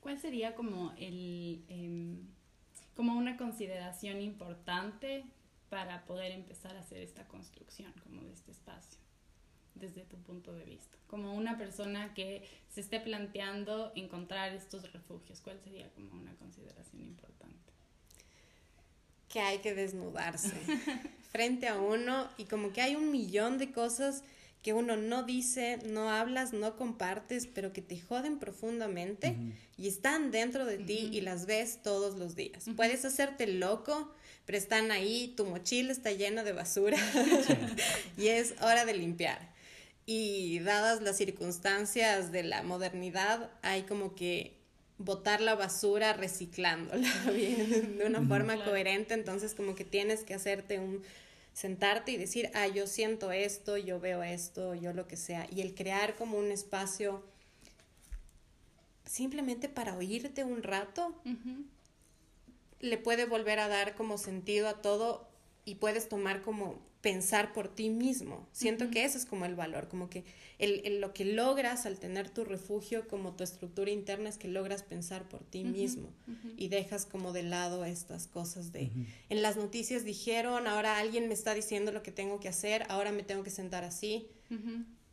¿Cuál 0.00 0.20
sería 0.20 0.54
como 0.54 0.92
el 0.96 1.64
em, 1.68 2.28
como 2.94 3.12
una 3.14 3.36
consideración 3.36 4.20
importante 4.20 5.24
para 5.68 6.04
poder 6.06 6.32
empezar 6.32 6.76
a 6.76 6.80
hacer 6.80 7.02
esta 7.02 7.26
construcción 7.26 7.92
como 8.04 8.22
de 8.22 8.32
este 8.32 8.52
espacio 8.52 9.00
desde 9.74 10.04
tu 10.04 10.16
punto 10.18 10.52
de 10.52 10.64
vista? 10.64 10.96
Como 11.08 11.34
una 11.34 11.58
persona 11.58 12.14
que 12.14 12.48
se 12.68 12.80
esté 12.80 13.00
planteando 13.00 13.92
encontrar 13.96 14.54
estos 14.54 14.90
refugios, 14.92 15.40
¿cuál 15.40 15.60
sería 15.60 15.90
como 15.90 16.12
una 16.12 16.34
consideración 16.36 17.02
importante? 17.02 17.67
Que 19.28 19.40
hay 19.40 19.58
que 19.58 19.74
desnudarse 19.74 20.52
frente 21.32 21.68
a 21.68 21.78
uno 21.78 22.28
y 22.38 22.44
como 22.44 22.72
que 22.72 22.80
hay 22.80 22.96
un 22.96 23.10
millón 23.10 23.58
de 23.58 23.70
cosas 23.72 24.22
que 24.62 24.72
uno 24.72 24.96
no 24.96 25.22
dice, 25.22 25.78
no 25.86 26.10
hablas, 26.10 26.52
no 26.52 26.76
compartes, 26.76 27.46
pero 27.46 27.72
que 27.72 27.80
te 27.80 28.00
joden 28.00 28.38
profundamente 28.38 29.36
y 29.76 29.86
están 29.86 30.30
dentro 30.30 30.66
de 30.66 30.78
ti 30.78 31.10
y 31.12 31.20
las 31.20 31.46
ves 31.46 31.80
todos 31.82 32.18
los 32.18 32.34
días. 32.34 32.64
Puedes 32.76 33.04
hacerte 33.04 33.46
loco, 33.46 34.12
pero 34.44 34.58
están 34.58 34.90
ahí, 34.90 35.32
tu 35.36 35.46
mochila 35.46 35.92
está 35.92 36.10
llena 36.10 36.42
de 36.42 36.52
basura 36.52 36.98
y 38.18 38.28
es 38.28 38.54
hora 38.60 38.84
de 38.84 38.94
limpiar. 38.94 39.54
Y 40.06 40.58
dadas 40.60 41.02
las 41.02 41.16
circunstancias 41.16 42.32
de 42.32 42.42
la 42.42 42.62
modernidad, 42.62 43.50
hay 43.62 43.82
como 43.82 44.14
que 44.14 44.57
botar 44.98 45.40
la 45.40 45.54
basura 45.54 46.12
reciclándola 46.12 47.08
bien, 47.34 47.98
de 47.98 48.06
una 48.06 48.22
forma 48.22 48.62
coherente, 48.64 49.14
entonces 49.14 49.54
como 49.54 49.74
que 49.74 49.84
tienes 49.84 50.24
que 50.24 50.34
hacerte 50.34 50.78
un 50.78 51.02
sentarte 51.52 52.12
y 52.12 52.16
decir, 52.16 52.50
ah, 52.54 52.68
yo 52.68 52.86
siento 52.86 53.32
esto, 53.32 53.76
yo 53.76 53.98
veo 53.98 54.22
esto, 54.22 54.74
yo 54.74 54.92
lo 54.92 55.08
que 55.08 55.16
sea, 55.16 55.48
y 55.50 55.60
el 55.60 55.74
crear 55.74 56.14
como 56.14 56.38
un 56.38 56.52
espacio 56.52 57.24
simplemente 59.04 59.68
para 59.68 59.96
oírte 59.96 60.44
un 60.44 60.62
rato, 60.62 61.14
le 62.80 62.98
puede 62.98 63.24
volver 63.24 63.58
a 63.58 63.66
dar 63.66 63.96
como 63.96 64.18
sentido 64.18 64.68
a 64.68 64.82
todo 64.82 65.26
y 65.64 65.76
puedes 65.76 66.08
tomar 66.08 66.42
como 66.42 66.78
pensar 67.00 67.52
por 67.52 67.68
ti 67.68 67.90
mismo. 67.90 68.48
Siento 68.52 68.90
que 68.90 69.04
ese 69.04 69.18
es 69.18 69.24
como 69.24 69.44
el 69.44 69.54
valor, 69.54 69.88
como 69.88 70.10
que 70.10 70.24
el, 70.58 71.00
lo 71.00 71.14
que 71.14 71.24
logras 71.24 71.86
al 71.86 71.98
tener 71.98 72.28
tu 72.28 72.44
refugio 72.44 73.06
como 73.06 73.34
tu 73.34 73.44
estructura 73.44 73.90
interna 73.90 74.28
es 74.28 74.36
que 74.36 74.48
logras 74.48 74.82
pensar 74.82 75.28
por 75.28 75.44
ti 75.44 75.62
mismo 75.62 76.12
y 76.56 76.68
dejas 76.68 77.06
como 77.06 77.32
de 77.32 77.44
lado 77.44 77.84
estas 77.84 78.26
cosas 78.26 78.72
de 78.72 78.90
en 79.28 79.42
las 79.42 79.56
noticias 79.56 80.04
dijeron, 80.04 80.66
ahora 80.66 80.98
alguien 80.98 81.28
me 81.28 81.34
está 81.34 81.54
diciendo 81.54 81.92
lo 81.92 82.02
que 82.02 82.10
tengo 82.10 82.40
que 82.40 82.48
hacer, 82.48 82.84
ahora 82.88 83.12
me 83.12 83.22
tengo 83.22 83.44
que 83.44 83.50
sentar 83.50 83.84
así. 83.84 84.26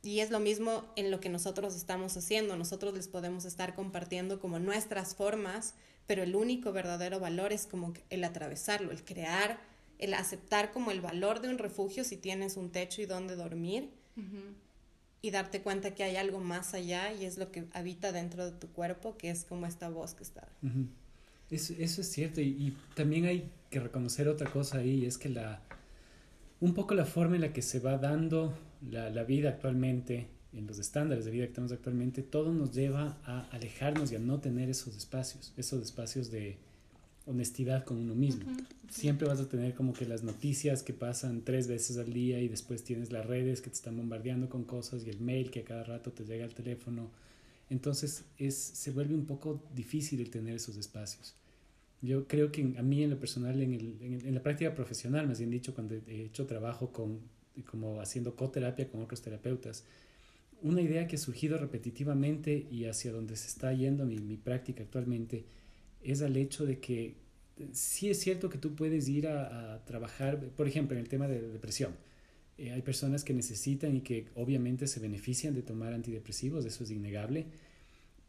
Y 0.02 0.19
es 0.19 0.30
lo 0.30 0.39
mismo 0.39 0.86
en 0.95 1.10
lo 1.10 1.19
que 1.19 1.30
nosotros 1.30 1.76
estamos 1.76 2.15
haciendo. 2.15 2.56
Nosotros 2.56 2.93
les 2.93 3.08
podemos 3.08 3.43
estar 3.43 3.74
compartiendo 3.74 4.39
como 4.39 4.60
nuestras 4.60 5.15
formas, 5.15 5.74
pero 6.06 6.21
el 6.21 6.36
único 6.36 6.71
verdadero 6.71 7.19
valor 7.19 7.52
es 7.52 7.65
como 7.65 7.91
el 8.12 8.24
atravesarlo, 8.24 8.91
el 8.91 9.04
crear 9.04 9.60
el 9.99 10.13
aceptar 10.13 10.71
como 10.71 10.91
el 10.91 11.01
valor 11.01 11.41
de 11.41 11.49
un 11.49 11.58
refugio 11.58 12.03
si 12.03 12.17
tienes 12.17 12.58
un 12.58 12.71
techo 12.71 13.01
y 13.01 13.05
donde 13.05 13.36
dormir 13.36 13.89
y 15.21 15.31
darte 15.31 15.62
cuenta 15.62 15.95
que 15.95 16.03
hay 16.03 16.17
algo 16.17 16.39
más 16.39 16.73
allá 16.73 17.13
y 17.13 17.25
es 17.25 17.38
lo 17.38 17.51
que 17.51 17.65
habita 17.73 18.12
dentro 18.12 18.45
de 18.45 18.51
tu 18.51 18.67
cuerpo, 18.67 19.17
que 19.17 19.29
es 19.29 19.43
como 19.43 19.65
esta 19.65 19.89
voz 19.89 20.13
que 20.13 20.23
está. 20.23 20.47
eso, 21.49 21.73
eso, 21.77 22.01
es 22.01 22.12
cierto 22.12 22.41
y, 22.41 22.75
también 22.93 23.25
hay 23.25 23.49
que 23.69 23.79
reconocer 23.79 24.27
otra 24.27 24.49
cosa 24.51 24.77
ahí, 24.77 25.05
es 25.05 25.17
que 25.17 25.29
la, 25.29 25.62
un 26.60 26.73
poco 26.73 26.93
la 26.93 27.05
forma 27.05 27.36
en 27.36 27.41
la 27.41 27.53
que 27.53 27.62
se 27.62 27.79
va 27.79 27.97
dando 27.97 28.53
la, 28.89 29.10
la 29.10 29.23
vida 29.23 29.49
actualmente, 29.49 30.27
en 30.53 30.67
los 30.67 30.79
estándares 30.79 31.25
de 31.25 31.31
vida 31.31 31.47
que 31.47 31.53
tenemos 31.53 31.73
actualmente, 31.73 32.21
todo 32.21 32.53
nos 32.53 32.71
lleva 32.71 33.17
a 33.25 33.49
alejarnos 33.51 34.12
y 34.12 34.15
a 34.15 34.19
no 34.19 34.39
tener 34.39 34.69
esos 34.69 34.95
espacios, 34.95 35.53
esos 35.58 35.81
espacios 35.81 36.31
de, 36.31 36.58
honestidad 37.26 37.84
con 37.84 37.98
uno 37.98 38.16
mismo. 38.16 38.46
Siempre 38.90 39.28
vas 39.28 39.40
a 39.40 39.50
tener 39.50 39.74
como 39.74 39.94
que 39.94 40.06
las 40.06 40.24
noticias 40.24 40.84
que 40.84 40.94
pasan 40.94 41.42
tres 41.44 41.68
veces 41.68 41.98
al 41.98 42.14
día 42.14 42.40
y 42.40 42.48
después 42.48 42.84
tienes 42.84 43.12
las 43.12 43.26
redes 43.26 43.62
que 43.62 43.70
te 43.70 43.76
están 43.76 43.98
bombardeando 43.98 44.48
con 44.48 44.64
cosas 44.64 45.06
y 45.06 45.10
el 45.10 45.20
mail 45.20 45.50
que 45.50 45.62
a 45.62 45.64
cada 45.66 45.84
rato 45.84 46.12
te 46.12 46.24
llega 46.24 46.46
al 46.46 46.54
teléfono. 46.54 47.10
Entonces 47.70 48.26
es, 48.38 48.56
se 48.56 48.92
vuelve 48.92 49.16
un 49.16 49.26
poco 49.26 49.62
difícil 49.74 50.22
el 50.22 50.30
tener 50.30 50.56
esos 50.56 50.78
espacios. 50.78 51.36
Yo 52.02 52.28
creo 52.28 52.52
que 52.52 52.76
a 52.78 52.84
mí 52.84 53.04
en 53.04 53.10
lo 53.10 53.20
personal, 53.20 53.60
en, 53.62 53.74
el, 53.74 53.98
en, 54.02 54.34
la 54.34 54.44
práctica 54.44 54.76
profesional, 54.76 55.28
más 55.28 55.40
bien 55.40 55.50
dicho, 55.50 55.74
cuando 55.74 55.96
he 55.96 56.26
hecho 56.26 56.46
trabajo 56.46 56.92
con, 56.92 57.22
como 57.66 58.00
haciendo 58.00 58.36
coterapia 58.36 58.88
con 58.88 59.02
otros 59.02 59.22
terapeutas, 59.22 59.84
una 60.62 60.82
idea 60.82 61.08
que 61.08 61.16
ha 61.16 61.20
surgido 61.20 61.58
repetitivamente 61.58 62.68
y 62.70 62.86
hacia 62.86 63.12
donde 63.12 63.36
se 63.36 63.48
está 63.48 63.74
yendo 63.74 64.06
mi, 64.06 64.18
mi 64.18 64.38
práctica 64.38 64.84
actualmente 64.84 65.46
es 66.06 66.22
al 66.22 66.38
hecho 66.38 66.65
de 66.65 66.80
que 66.80 67.15
sí 67.74 68.10
es 68.10 68.20
cierto 68.20 68.50
que 68.50 68.58
tú 68.58 68.76
puedes 68.76 69.08
ir 69.08 69.28
a, 69.28 69.84
trabajar, 69.86 70.39
por 70.56 70.68
ejemplo, 70.68 70.98
en 70.98 71.04
el 71.04 71.10
tema 71.10 71.28
de 71.28 71.41
depresión. 71.41 71.96
Eh, 72.58 72.72
hay 72.72 72.82
personas 72.82 73.24
que 73.24 73.34
necesitan 73.34 73.96
y 73.96 74.02
que 74.02 74.28
obviamente 74.36 74.88
se 74.88 75.00
benefician 75.00 75.54
de 75.54 75.62
tomar 75.62 75.94
antidepresivos, 75.94 76.65
eso 76.65 76.84
es 76.84 76.91
innegable, 76.91 77.46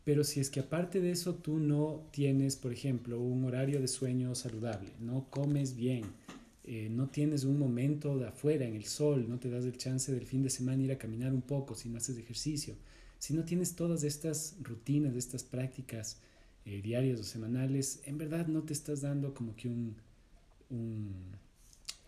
pero 0.05 0.23
si 0.25 0.41
es 0.41 0.51
que 0.51 0.61
aparte 0.61 1.01
de 1.01 1.11
eso 1.11 1.35
tú 1.35 1.59
no 1.59 2.09
tienes, 2.13 2.57
por 2.57 2.73
ejemplo, 2.73 3.21
un 3.21 3.45
horario 3.45 3.81
de 3.81 3.89
sueño 3.89 4.35
saludable, 4.35 4.91
no 5.01 5.27
comes 5.31 5.77
bien, 5.77 6.05
eh, 6.65 6.89
no 6.91 7.09
tienes 7.09 7.45
un 7.45 7.59
momento 7.59 8.19
de 8.19 8.27
afuera 8.27 8.67
en 8.67 8.75
el 8.75 8.85
sol, 8.85 9.29
no 9.29 9.39
te 9.39 9.51
das 9.51 9.65
el 9.65 9.77
chance 9.77 10.13
del 10.13 10.27
fin 10.27 10.43
de 10.43 10.51
semana 10.51 10.83
ir 10.83 10.93
a 10.93 10.99
caminar 10.99 11.33
un 11.33 11.43
poco 11.43 11.75
si 11.75 11.89
no 11.89 11.99
haces 11.99 12.19
ejercicio, 12.19 12.75
si 13.19 13.35
no 13.35 13.45
tienes 13.45 13.77
todas 13.77 14.03
estas 14.03 14.57
rutinas, 14.63 15.15
estas 15.15 15.45
prácticas, 15.45 16.19
eh, 16.67 16.83
diarias 16.83 17.21
o 17.21 17.25
semanales, 17.25 18.03
en 18.05 18.19
verdad 18.19 18.47
no 18.47 18.63
te 18.63 18.73
estás 18.73 19.01
dando 19.01 19.33
como 19.33 19.57
que 19.57 19.69
un, 19.69 19.97
un 20.69 21.37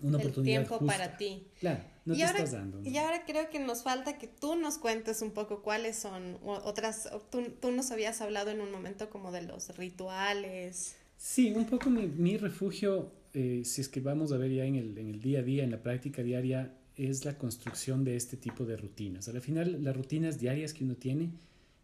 una 0.00 0.20
el 0.20 0.32
tiempo 0.32 0.78
para 0.84 1.16
ti. 1.16 1.44
Claro, 1.60 1.82
no 2.04 2.14
te 2.14 2.22
estás 2.22 2.52
dando. 2.52 2.82
Y 2.88 2.96
ahora 2.98 3.24
creo 3.24 3.50
que 3.50 3.58
nos 3.58 3.82
falta 3.82 4.18
que 4.18 4.28
tú 4.28 4.56
nos 4.56 4.78
cuentes 4.78 5.22
un 5.22 5.32
poco 5.32 5.62
cuáles 5.62 5.96
son 5.96 6.38
otras, 6.44 7.08
tú, 7.30 7.42
tú 7.60 7.72
nos 7.72 7.90
habías 7.90 8.20
hablado 8.20 8.50
en 8.50 8.60
un 8.60 8.70
momento 8.70 9.10
como 9.10 9.32
de 9.32 9.42
los 9.42 9.76
rituales. 9.76 10.96
Sí, 11.16 11.52
un 11.52 11.66
poco 11.66 11.90
mi, 11.90 12.06
mi 12.06 12.36
refugio, 12.36 13.10
eh, 13.34 13.62
si 13.64 13.80
es 13.80 13.88
que 13.88 14.00
vamos 14.00 14.30
a 14.32 14.36
ver 14.36 14.52
ya 14.52 14.64
en 14.64 14.76
el, 14.76 14.96
en 14.98 15.08
el 15.08 15.20
día 15.20 15.40
a 15.40 15.42
día, 15.42 15.64
en 15.64 15.72
la 15.72 15.82
práctica 15.82 16.22
diaria, 16.22 16.74
es 16.96 17.24
la 17.24 17.36
construcción 17.36 18.04
de 18.04 18.16
este 18.16 18.36
tipo 18.36 18.64
de 18.64 18.76
rutinas. 18.76 19.28
Al 19.28 19.40
final, 19.40 19.82
las 19.82 19.96
rutinas 19.96 20.38
diarias 20.38 20.74
que 20.74 20.84
uno 20.84 20.94
tiene 20.94 21.30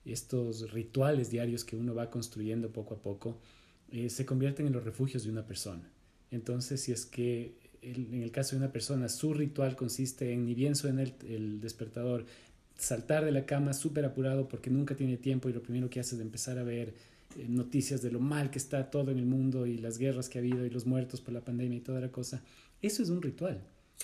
estos 0.05 0.73
rituales 0.73 1.31
diarios 1.31 1.64
que 1.64 1.77
uno 1.77 1.95
va 1.95 2.11
construyendo 2.11 2.71
poco 2.71 2.95
a 2.95 2.99
poco, 2.99 3.38
eh, 3.90 4.11
se 4.11 4.27
convierten 4.27 4.67
en 4.67 4.73
los 4.73 4.85
refugios 4.85 5.25
de 5.25 5.31
una 5.31 5.47
persona. 5.47 5.88
Entonces, 6.31 6.81
si 6.81 6.93
es 6.93 7.07
que 7.07 7.55
en 7.83 8.23
el 8.23 8.31
caso 8.31 8.57
de 8.57 8.62
una 8.62 8.73
persona, 8.73 9.09
su 9.09 9.35
ritual 9.35 9.77
consiste 9.77 10.33
en, 10.33 10.47
ni 10.47 10.55
bien 10.55 10.75
suena 10.75 11.03
el, 11.03 11.14
el 11.29 11.61
despertador, 11.61 12.25
saltar 12.79 13.25
de 13.25 13.33
la 13.33 13.47
cama 13.47 13.73
súper 13.73 14.05
apurado 14.05 14.49
porque 14.49 14.71
nunca 14.71 14.95
tiene 14.97 15.17
tiempo 15.17 15.49
y 15.49 15.53
lo 15.53 15.62
primero 15.62 15.90
que 15.90 16.01
hace 16.01 16.17
es 16.17 16.21
empezar 16.21 16.59
a 16.59 16.62
ver 16.62 16.95
eh, 17.37 17.47
noticias 17.49 18.03
de 18.03 18.11
lo 18.11 18.21
mal 18.21 18.51
que 18.51 18.59
está 18.59 18.90
todo 18.90 19.11
en 19.11 19.19
el 19.19 19.27
mundo 19.27 19.67
y 19.67 19.79
las 19.79 19.99
guerras 19.99 20.29
que 20.29 20.38
ha 20.38 20.40
habido 20.40 20.64
y 20.64 20.71
los 20.71 20.87
muertos 20.87 21.21
por 21.21 21.35
la 21.35 21.40
pandemia 21.40 21.79
y 21.79 21.83
toda 21.83 22.01
la 22.01 22.11
cosa. 22.11 22.43
Eso 22.83 23.03
es 23.03 23.11
un 23.11 23.23
ritual. 23.23 23.62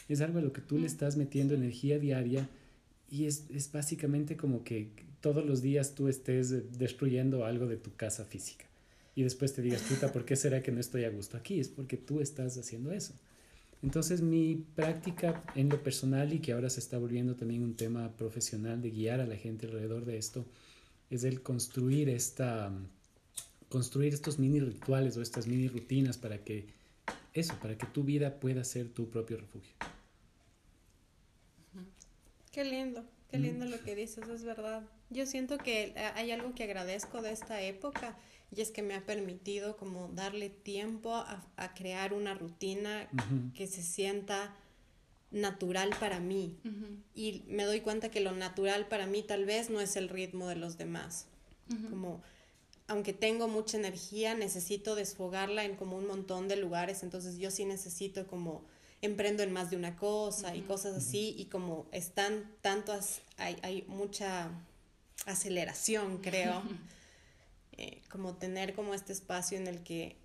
Es 0.08 0.20
algo 0.20 0.38
a 0.38 0.42
lo 0.42 0.52
que 0.52 0.60
tú 0.60 0.78
le 0.78 0.86
estás 0.86 1.16
metiendo 1.16 1.54
energía 1.54 1.98
diaria 1.98 2.48
y 3.10 3.26
es, 3.26 3.44
es 3.50 3.70
básicamente 3.72 4.36
como 4.36 4.62
que 4.62 4.90
todos 5.20 5.44
los 5.44 5.62
días 5.62 5.94
tú 5.94 6.08
estés 6.08 6.78
destruyendo 6.78 7.44
algo 7.44 7.66
de 7.66 7.76
tu 7.76 7.94
casa 7.94 8.24
física. 8.24 8.66
Y 9.14 9.22
después 9.22 9.52
te 9.52 9.62
digas, 9.62 9.82
puta, 9.82 10.12
¿por 10.12 10.24
qué 10.24 10.36
será 10.36 10.62
que 10.62 10.72
no 10.72 10.80
estoy 10.80 11.04
a 11.04 11.10
gusto 11.10 11.36
aquí? 11.36 11.60
Es 11.60 11.68
porque 11.68 11.96
tú 11.96 12.20
estás 12.20 12.56
haciendo 12.56 12.92
eso. 12.92 13.14
Entonces 13.82 14.20
mi 14.20 14.66
práctica 14.74 15.42
en 15.54 15.68
lo 15.68 15.82
personal 15.82 16.32
y 16.32 16.40
que 16.40 16.52
ahora 16.52 16.70
se 16.70 16.80
está 16.80 16.98
volviendo 16.98 17.34
también 17.34 17.62
un 17.62 17.74
tema 17.74 18.16
profesional 18.16 18.82
de 18.82 18.90
guiar 18.90 19.20
a 19.20 19.26
la 19.26 19.36
gente 19.36 19.66
alrededor 19.66 20.04
de 20.04 20.18
esto, 20.18 20.44
es 21.08 21.24
el 21.24 21.42
construir 21.42 22.08
esta 22.08 22.72
construir 23.68 24.12
estos 24.12 24.38
mini 24.38 24.60
rituales 24.60 25.16
o 25.16 25.22
estas 25.22 25.46
mini 25.46 25.68
rutinas 25.68 26.18
para 26.18 26.38
que 26.44 26.66
eso, 27.32 27.54
para 27.60 27.78
que 27.78 27.86
tu 27.86 28.02
vida 28.02 28.40
pueda 28.40 28.64
ser 28.64 28.88
tu 28.88 29.08
propio 29.08 29.38
refugio. 29.38 29.74
Qué 32.50 32.64
lindo. 32.64 33.04
Qué 33.30 33.38
lindo 33.38 33.64
lo 33.64 33.82
que 33.82 33.94
dices, 33.94 34.28
es 34.28 34.44
verdad. 34.44 34.82
Yo 35.10 35.26
siento 35.26 35.58
que 35.58 35.92
eh, 35.96 36.10
hay 36.14 36.30
algo 36.30 36.54
que 36.54 36.64
agradezco 36.64 37.22
de 37.22 37.32
esta 37.32 37.62
época 37.62 38.16
y 38.54 38.60
es 38.60 38.70
que 38.70 38.82
me 38.82 38.94
ha 38.94 39.06
permitido 39.06 39.76
como 39.76 40.08
darle 40.08 40.50
tiempo 40.50 41.14
a, 41.14 41.44
crear 41.76 42.12
una 42.12 42.34
rutina 42.34 43.08
que 43.54 43.66
se 43.66 43.82
sienta 43.82 44.56
natural 45.30 45.90
para 46.00 46.18
mí. 46.18 46.58
Y 47.14 47.44
me 47.46 47.64
doy 47.64 47.80
cuenta 47.80 48.10
que 48.10 48.20
lo 48.20 48.32
natural 48.32 48.88
para 48.88 49.06
mí 49.06 49.22
tal 49.22 49.44
vez 49.44 49.70
no 49.70 49.80
es 49.80 49.94
el 49.94 50.08
ritmo 50.08 50.48
de 50.48 50.56
los 50.56 50.76
demás. 50.78 51.26
Como 51.88 52.20
aunque 52.90 53.12
tengo 53.12 53.46
mucha 53.46 53.76
energía, 53.76 54.34
necesito 54.34 54.96
desfogarla 54.96 55.64
en 55.64 55.76
como 55.76 55.96
un 55.96 56.08
montón 56.08 56.48
de 56.48 56.56
lugares, 56.56 57.04
entonces 57.04 57.38
yo 57.38 57.52
sí 57.52 57.64
necesito 57.64 58.26
como 58.26 58.64
emprendo 59.02 59.42
en 59.42 59.52
más 59.52 59.70
de 59.70 59.76
una 59.76 59.96
cosa 59.96 60.54
y 60.54 60.62
cosas 60.62 60.96
así, 60.96 61.34
y 61.38 61.46
como 61.46 61.86
están 61.92 62.50
tantas, 62.60 63.22
hay, 63.36 63.56
hay 63.62 63.82
mucha 63.88 64.50
aceleración, 65.26 66.18
creo, 66.18 66.62
eh, 67.76 68.02
como 68.10 68.34
tener 68.34 68.74
como 68.74 68.94
este 68.94 69.12
espacio 69.12 69.58
en 69.58 69.66
el 69.66 69.82
que 69.82 70.16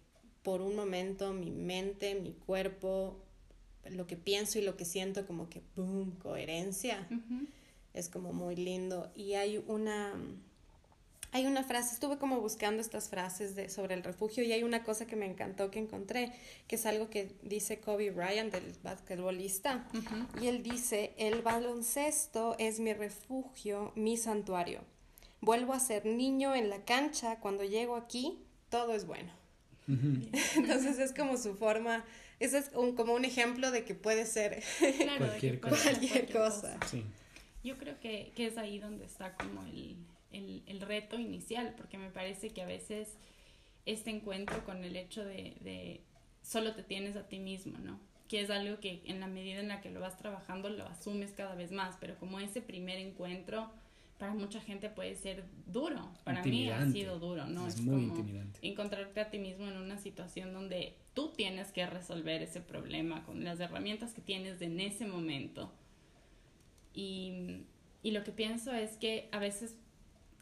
por 0.44 0.62
un 0.62 0.76
momento 0.76 1.34
mi 1.34 1.52
mente, 1.52 2.16
mi 2.16 2.34
cuerpo, 2.34 3.20
lo 3.90 4.08
que 4.08 4.18
pienso 4.18 4.60
y 4.60 4.62
lo 4.62 4.78
que 4.78 4.86
siento, 4.86 5.26
como 5.26 5.50
que, 5.50 5.62
boom, 5.76 6.12
coherencia, 6.22 7.08
es 7.94 8.10
como 8.10 8.34
muy 8.34 8.56
lindo. 8.56 9.12
Y 9.16 9.34
hay 9.34 9.64
una 9.68 10.14
hay 11.36 11.48
una 11.48 11.66
frase, 11.66 11.94
estuve 11.94 12.18
como 12.18 12.40
buscando 12.40 12.82
estas 12.82 13.10
frases 13.10 13.56
de, 13.56 13.68
sobre 13.68 13.94
el 13.94 14.04
refugio 14.04 14.42
y 14.46 14.54
hay 14.54 14.64
una 14.64 14.86
cosa 14.86 15.06
que 15.06 15.18
me 15.18 15.26
encantó 15.26 15.70
que 15.70 15.80
encontré, 15.80 16.32
que 16.66 16.78
es 16.78 16.86
algo 16.86 17.10
que 17.10 17.36
dice 17.42 17.82
Kobe 17.82 18.10
Bryant, 18.12 18.54
del 18.54 18.74
basquetbolista, 18.84 19.86
y 20.42 20.48
él 20.48 20.64
dice, 20.64 21.14
el 21.18 21.42
baloncesto 21.42 22.56
es 22.58 22.80
mi 22.80 22.94
refugio, 22.94 23.92
mi 23.96 24.16
santuario. 24.16 24.80
Vuelvo 25.42 25.74
a 25.74 25.82
ser 25.82 26.06
niño 26.06 26.56
en 26.56 26.70
la 26.70 26.86
cancha, 26.86 27.42
cuando 27.42 27.66
llego 27.66 27.98
aquí, 27.98 28.40
todo 28.70 28.96
es 28.96 29.06
bueno. 29.06 29.34
Entonces 29.88 31.00
es 31.00 31.12
como 31.12 31.36
su 31.36 31.54
forma, 31.56 32.06
eso 32.40 32.58
es 32.58 32.70
como 32.70 33.14
un 33.14 33.26
ejemplo 33.26 33.72
de 33.72 33.84
que 33.84 33.94
puede 33.94 34.26
ser 34.26 34.64
cualquier 35.20 36.32
cosa. 36.32 36.80
Yo 37.62 37.78
creo 37.78 38.00
que, 38.00 38.32
que 38.38 38.48
es 38.48 38.58
ahí 38.58 38.80
donde 38.80 39.04
está 39.04 39.34
como 39.34 39.66
el 39.66 39.98
el, 40.38 40.64
el, 40.68 40.82
reto 40.82 41.20
inicial, 41.20 41.74
porque 41.78 41.98
me 41.98 42.10
parece 42.10 42.50
que 42.50 42.62
a 42.62 42.66
veces 42.66 43.18
este 43.86 44.10
encuentro 44.10 44.64
con 44.66 44.84
el 44.84 44.96
hecho 44.96 45.24
de, 45.24 45.56
de 45.62 46.02
solo 46.42 46.74
te 46.74 46.84
tienes 46.84 47.16
a 47.16 47.28
ti 47.28 47.40
mismo, 47.40 47.78
¿no? 47.80 48.00
Que 48.28 48.42
es 48.42 48.50
algo 48.50 48.80
que 48.80 49.02
en 49.06 49.20
la 49.20 49.28
medida 49.28 49.60
en 49.60 49.68
la 49.68 49.82
que 49.82 49.92
lo 49.92 50.00
vas 50.00 50.18
trabajando 50.18 50.70
lo 50.70 50.86
asumes 50.86 51.32
cada 51.32 51.56
vez 51.56 51.72
más, 51.72 51.96
pero 52.00 52.18
como 52.18 52.40
ese 52.40 52.62
primer 52.62 52.98
encuentro 52.98 53.72
para 54.18 54.34
mucha 54.34 54.62
gente 54.62 54.90
puede 54.90 55.16
ser 55.16 55.44
duro. 55.68 56.10
Para 56.24 56.42
mí 56.44 56.70
ha 56.70 56.90
sido 56.90 57.20
duro, 57.20 57.46
¿no? 57.48 57.68
Es, 57.68 57.82
muy 57.82 58.04
intimidante. 58.04 58.60
Encontrarte 58.62 59.20
a 59.20 59.30
ti 59.30 59.40
mismo 59.40 59.68
en 59.68 59.78
una 59.78 59.98
situación 59.98 60.54
donde 60.54 60.96
tú 61.14 61.34
tienes 61.36 61.72
que 61.72 61.86
resolver 61.86 62.42
ese 62.42 62.62
problema 62.62 63.24
con 63.26 63.44
las 63.44 63.60
herramientas 63.60 64.14
que 64.14 64.22
tienes 64.22 64.62
en 64.62 64.80
ese 64.80 65.06
momento. 65.06 65.72
Y, 66.94 67.66
y 68.04 68.12
lo 68.12 68.24
que 68.24 68.32
pienso 68.32 68.74
es 68.74 68.96
que 68.96 69.28
a 69.34 69.40
veces 69.40 69.76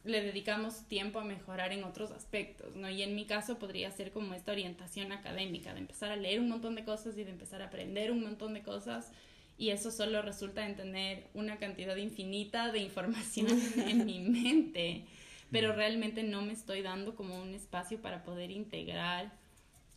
le 0.03 0.21
dedicamos 0.21 0.85
tiempo 0.87 1.19
a 1.19 1.23
mejorar 1.23 1.71
en 1.71 1.83
otros 1.83 2.11
aspectos, 2.11 2.75
¿no? 2.75 2.89
Y 2.89 3.03
en 3.03 3.15
mi 3.15 3.25
caso 3.25 3.57
podría 3.57 3.89
ser 3.91 4.11
como 4.11 4.33
esta 4.33 4.51
orientación 4.51 5.11
académica, 5.11 5.73
de 5.73 5.79
empezar 5.79 6.11
a 6.11 6.15
leer 6.15 6.39
un 6.39 6.49
montón 6.49 6.75
de 6.75 6.83
cosas 6.83 7.17
y 7.17 7.23
de 7.23 7.31
empezar 7.31 7.61
a 7.61 7.67
aprender 7.67 8.11
un 8.11 8.21
montón 8.21 8.53
de 8.53 8.63
cosas 8.63 9.11
y 9.57 9.69
eso 9.69 9.91
solo 9.91 10.21
resulta 10.21 10.65
en 10.65 10.75
tener 10.75 11.27
una 11.33 11.57
cantidad 11.57 11.95
infinita 11.95 12.71
de 12.71 12.79
información 12.79 13.47
en 13.77 14.05
mi 14.05 14.19
mente, 14.19 15.05
pero 15.51 15.73
mm. 15.73 15.75
realmente 15.75 16.23
no 16.23 16.41
me 16.41 16.53
estoy 16.53 16.81
dando 16.81 17.15
como 17.15 17.41
un 17.41 17.53
espacio 17.53 18.01
para 18.01 18.23
poder 18.23 18.51
integrar 18.51 19.31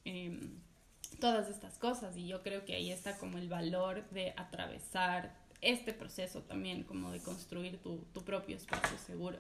em, 0.05 0.39
todas 1.21 1.49
estas 1.49 1.79
cosas 1.79 2.17
y 2.17 2.29
yo 2.29 2.43
creo 2.43 2.65
que 2.65 2.75
ahí 2.75 2.93
está 2.93 3.19
como 3.19 3.39
el 3.39 3.49
valor 3.49 4.09
de 4.11 4.35
atravesar 4.37 5.35
este 5.63 5.93
proceso 5.93 6.43
también, 6.43 6.85
como 6.85 7.11
de 7.11 7.21
construir 7.21 7.79
tu, 7.79 8.05
tu 8.13 8.23
propio 8.23 8.57
espacio 8.57 8.97
seguro. 8.99 9.39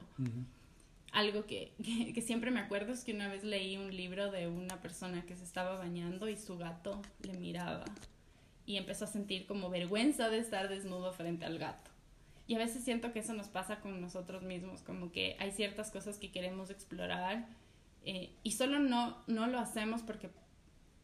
Algo 1.12 1.46
que, 1.46 1.72
que, 2.14 2.20
siempre 2.22 2.50
me 2.50 2.60
acuerdo 2.60 2.92
es 2.92 3.04
que 3.04 3.12
una 3.12 3.28
vez 3.28 3.44
leí 3.44 3.76
un 3.76 3.94
libro 3.94 4.30
de 4.30 4.48
una 4.48 4.80
persona 4.80 5.24
que 5.24 5.36
se 5.36 5.44
estaba 5.44 5.78
bañando 5.78 6.28
y 6.28 6.36
su 6.36 6.58
gato 6.58 7.00
le 7.22 7.34
miraba 7.34 7.84
y 8.66 8.76
empezó 8.76 9.04
a 9.04 9.08
sentir 9.08 9.46
como 9.46 9.70
vergüenza 9.70 10.28
de 10.28 10.38
estar 10.38 10.68
desnudo 10.68 11.12
frente 11.12 11.44
al 11.46 11.58
gato. 11.58 11.90
Y 12.48 12.54
a 12.54 12.58
veces 12.58 12.84
siento 12.84 13.12
que 13.12 13.20
eso 13.20 13.32
nos 13.32 13.48
pasa 13.48 13.80
con 13.80 14.00
nosotros 14.00 14.42
mismos, 14.42 14.82
como 14.82 15.10
que 15.10 15.36
hay 15.40 15.52
ciertas 15.52 15.90
cosas 15.90 16.18
que 16.18 16.30
queremos 16.30 16.70
explorar 16.70 17.46
eh, 18.04 18.30
y 18.44 18.52
solo 18.52 18.78
no, 18.78 19.16
no 19.26 19.48
lo 19.48 19.58
hacemos 19.58 20.02
porque 20.02 20.30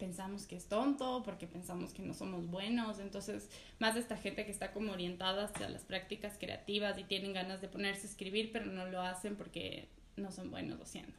pensamos 0.02 0.46
que 0.46 0.56
es 0.56 0.66
tonto, 0.66 1.22
porque 1.24 1.46
pensamos 1.46 1.92
que 1.92 2.02
no 2.02 2.12
somos 2.12 2.50
buenos. 2.50 2.98
Entonces, 2.98 3.48
más 3.78 3.94
esta 3.94 4.16
gente 4.16 4.44
que 4.44 4.50
está 4.50 4.72
como 4.72 4.90
orientada 4.90 5.44
hacia 5.44 5.68
las 5.68 5.84
prácticas 5.84 6.36
creativas 6.40 6.98
y 6.98 7.04
tienen 7.04 7.32
ganas 7.32 7.60
de 7.60 7.68
ponerse 7.68 8.08
a 8.08 8.10
escribir, 8.10 8.50
pero 8.52 8.66
no 8.66 8.86
lo 8.86 9.00
hacen 9.00 9.36
porque 9.36 9.86
no 10.16 10.32
son 10.32 10.50
buenos 10.50 10.80
haciendo. 10.80 11.12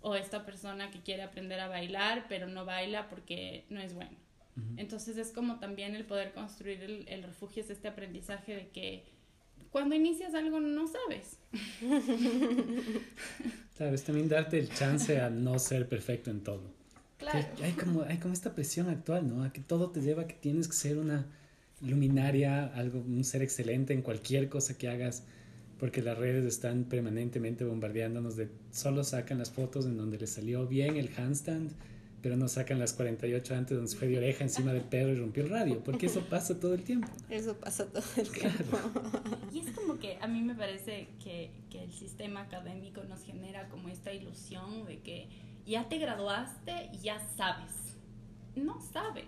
o 0.00 0.16
esta 0.16 0.44
persona 0.44 0.90
que 0.90 1.00
quiere 1.02 1.22
aprender 1.22 1.60
a 1.60 1.68
bailar, 1.68 2.26
pero 2.28 2.48
no 2.48 2.64
baila 2.64 3.08
porque 3.08 3.64
no 3.70 3.80
es 3.80 3.94
bueno. 3.94 4.16
Entonces 4.76 5.16
es 5.16 5.30
como 5.30 5.60
también 5.60 5.94
el 5.94 6.04
poder 6.04 6.32
construir 6.32 6.82
el, 6.82 7.08
el, 7.08 7.22
refugio, 7.22 7.62
es 7.62 7.70
este 7.70 7.86
aprendizaje 7.86 8.56
de 8.56 8.68
que 8.70 9.04
cuando 9.70 9.94
inicias 9.94 10.34
algo 10.34 10.58
no 10.58 10.88
sabes. 10.88 11.38
claro, 13.76 13.94
es 13.94 14.02
también 14.02 14.28
darte 14.28 14.58
el 14.58 14.68
chance 14.68 15.20
a 15.20 15.30
no 15.30 15.60
ser 15.60 15.88
perfecto 15.88 16.32
en 16.32 16.42
todo. 16.42 16.79
Claro. 17.30 17.48
hay, 17.62 17.72
como, 17.72 18.02
hay 18.02 18.18
como 18.18 18.34
esta 18.34 18.54
presión 18.54 18.88
actual, 18.88 19.28
¿no? 19.28 19.44
A 19.44 19.52
que 19.52 19.60
todo 19.60 19.90
te 19.90 20.00
lleva 20.00 20.22
a 20.22 20.26
que 20.26 20.34
tienes 20.34 20.68
que 20.68 20.74
ser 20.74 20.98
una 20.98 21.26
luminaria, 21.80 22.66
algo, 22.66 23.00
un 23.00 23.24
ser 23.24 23.42
excelente 23.42 23.92
en 23.92 24.02
cualquier 24.02 24.48
cosa 24.48 24.76
que 24.76 24.88
hagas 24.88 25.24
porque 25.80 26.02
las 26.02 26.18
redes 26.18 26.44
están 26.44 26.84
permanentemente 26.84 27.64
bombardeándonos 27.64 28.36
de 28.36 28.50
solo 28.70 29.02
sacan 29.02 29.38
las 29.38 29.50
fotos 29.50 29.86
en 29.86 29.96
donde 29.96 30.18
les 30.18 30.30
salió 30.30 30.66
bien 30.66 30.98
el 30.98 31.08
handstand, 31.16 31.72
pero 32.20 32.36
no 32.36 32.48
sacan 32.48 32.78
las 32.78 32.92
48 32.92 33.54
antes 33.54 33.76
donde 33.78 33.90
se 33.90 33.96
fue 33.96 34.08
de 34.08 34.18
oreja 34.18 34.44
encima 34.44 34.74
del 34.74 34.82
perro 34.82 35.10
y 35.12 35.16
rompió 35.16 35.42
el 35.42 35.48
radio, 35.48 35.82
porque 35.82 36.04
eso 36.06 36.20
pasa 36.28 36.60
todo 36.60 36.74
el 36.74 36.82
tiempo. 36.82 37.08
Eso 37.30 37.56
pasa 37.56 37.86
todo 37.86 38.04
el 38.18 38.30
tiempo. 38.30 38.78
Y 39.54 39.60
es 39.60 39.70
como 39.70 39.98
que 39.98 40.18
a 40.20 40.28
mí 40.28 40.42
me 40.42 40.54
parece 40.54 41.08
que, 41.24 41.50
que 41.70 41.82
el 41.82 41.92
sistema 41.92 42.42
académico 42.42 43.02
nos 43.04 43.24
genera 43.24 43.66
como 43.70 43.88
esta 43.88 44.12
ilusión 44.12 44.84
de 44.84 44.98
que 44.98 45.28
ya 45.66 45.88
te 45.88 45.98
graduaste 45.98 46.90
y 46.92 46.98
ya 46.98 47.20
sabes 47.36 47.80
no 48.56 48.80
sabes. 48.80 49.26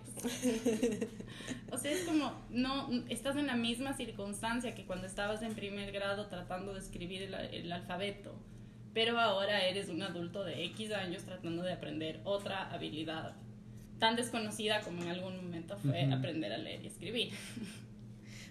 o 1.71 1.77
sea, 1.77 1.91
es 1.91 2.03
como, 2.03 2.33
no, 2.49 2.89
estás 3.09 3.35
en 3.35 3.47
la 3.47 3.55
misma 3.55 3.93
circunstancia 3.93 4.75
que 4.75 4.85
cuando 4.85 5.07
estabas 5.07 5.41
en 5.41 5.53
primer 5.53 5.91
grado 5.91 6.27
tratando 6.27 6.73
de 6.73 6.79
escribir 6.79 7.21
el, 7.23 7.71
alfabeto, 7.71 8.35
pero 8.93 9.19
ahora 9.19 9.65
eres 9.65 9.89
un 9.89 10.01
adulto 10.01 10.43
de 10.43 10.65
X 10.65 10.91
años 10.91 11.23
tratando 11.23 11.63
de 11.63 11.73
aprender 11.73 12.21
otra 12.23 12.71
habilidad 12.71 13.35
tan 13.99 14.15
desconocida 14.15 14.81
como 14.81 15.01
en 15.01 15.09
algún 15.09 15.37
momento 15.37 15.77
fue 15.77 16.11
aprender 16.11 16.51
a 16.51 16.57
leer 16.57 16.83
y 16.83 16.87
escribir. 16.87 17.33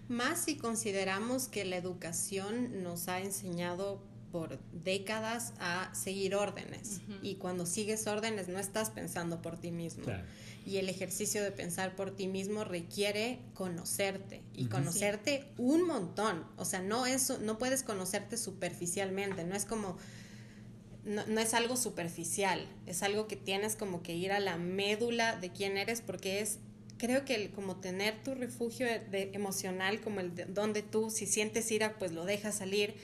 Más 0.09 0.45
si 0.45 0.57
consideramos 0.57 1.49
que 1.49 1.65
la 1.65 1.77
educación 1.77 2.83
nos 2.83 3.09
ha 3.09 3.21
enseñado 3.21 4.03
por 4.33 4.59
décadas 4.73 5.53
a 5.61 5.95
seguir 5.95 6.35
órdenes. 6.35 7.03
Y 7.23 7.37
cuando 7.37 7.67
sigues 7.67 8.07
órdenes 8.07 8.49
no 8.49 8.59
estás 8.59 8.91
pensando 8.91 9.43
por 9.43 9.59
ti 9.59 9.71
mismo. 9.71 10.05
Y 10.65 10.79
el 10.79 10.89
ejercicio 10.89 11.43
de 11.43 11.53
pensar 11.53 11.95
por 11.95 12.17
ti 12.17 12.27
mismo 12.27 12.65
requiere 12.65 13.41
conocerte 13.55 14.43
y 14.55 14.67
conocerte 14.67 15.45
un 15.59 15.87
montón. 15.87 16.45
O 16.57 16.65
sea, 16.65 16.81
no 16.81 17.05
es, 17.07 17.39
no 17.41 17.59
puedes 17.59 17.83
conocerte 17.83 18.37
superficialmente, 18.37 19.45
no 19.45 19.55
es 19.55 19.67
como 19.67 19.97
no, 21.05 21.27
no, 21.27 21.41
es 21.41 21.53
algo 21.53 21.77
superficial, 21.77 22.65
es 22.87 23.03
algo 23.03 23.27
que 23.27 23.35
tienes 23.35 23.75
como 23.75 24.05
que 24.05 24.15
ir 24.15 24.31
a 24.31 24.39
la 24.39 24.57
médula 24.57 25.37
de 25.37 25.51
quién 25.51 25.77
eres 25.77 26.01
porque 26.01 26.41
es 26.41 26.61
creo 27.03 27.25
que 27.25 27.35
el, 27.35 27.51
como 27.51 27.77
tener 27.77 28.23
tu 28.23 28.33
refugio 28.37 28.87
de, 28.87 29.31
emocional 29.33 30.01
como 30.01 30.21
el 30.21 30.37
de, 30.37 30.45
donde 30.45 30.83
tú 30.83 31.11
si 31.11 31.27
sientes 31.27 31.69
ira 31.73 31.99
pues 31.99 32.13
lo 32.13 32.25
dejas 32.25 32.55
salir 32.55 32.95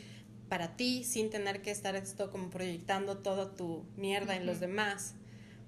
para 0.49 0.77
ti 0.77 1.05
sin 1.05 1.31
tener 1.31 1.63
que 1.63 1.71
estar 1.71 1.97
esto 1.97 2.31
como 2.31 2.51
proyectando 2.51 3.19
toda 3.19 3.55
tu 3.55 3.85
mierda 3.97 4.37
en 4.37 4.47
los 4.47 4.61
demás. 4.61 5.15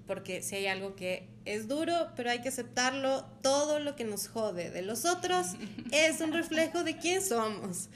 Porque 0.07 0.41
si 0.41 0.55
hay 0.55 0.67
algo 0.67 0.95
que 0.95 1.29
es 1.45 1.67
duro, 1.67 2.09
pero 2.15 2.29
hay 2.29 2.41
que 2.41 2.49
aceptarlo, 2.49 3.23
todo 3.41 3.79
lo 3.79 3.95
que 3.95 4.03
nos 4.03 4.27
jode 4.27 4.69
de 4.69 4.81
los 4.81 5.05
otros 5.05 5.47
es 5.91 6.19
un 6.21 6.33
reflejo 6.33 6.83
de 6.83 6.97
quién 6.97 7.21
somos. 7.21 7.89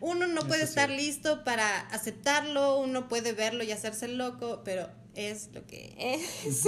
uno 0.00 0.26
no 0.26 0.42
puede 0.42 0.64
estar 0.64 0.90
listo 0.90 1.44
para 1.44 1.80
aceptarlo, 1.88 2.78
uno 2.78 3.08
puede 3.08 3.32
verlo 3.32 3.62
y 3.62 3.72
hacerse 3.72 4.08
loco, 4.08 4.62
pero 4.64 4.88
es 5.14 5.50
lo 5.52 5.66
que 5.66 5.94
es. 5.98 6.64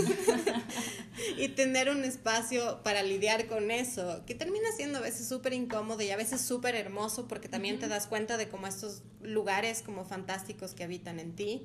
y 1.39 1.49
tener 1.49 1.91
un 1.91 2.05
espacio 2.05 2.83
para 2.83 3.03
lidiar 3.03 3.47
con 3.47 3.71
eso, 3.71 4.23
que 4.27 4.35
termina 4.35 4.71
siendo 4.77 4.99
a 4.99 5.01
veces 5.01 5.29
súper 5.29 5.53
incómodo 5.53 6.03
y 6.03 6.11
a 6.11 6.17
veces 6.17 6.41
súper 6.41 6.75
hermoso 6.75 7.29
porque 7.29 7.49
también 7.49 7.79
te 7.79 7.89
das 7.89 8.07
cuenta 8.07 8.37
de 8.37 8.49
cómo 8.49 8.67
estos 8.67 9.03
lugares 9.21 9.83
como 9.83 10.05
fantásticos 10.05 10.75
que 10.75 10.85
habitan 10.85 11.21
en 11.21 11.35
ti. 11.35 11.63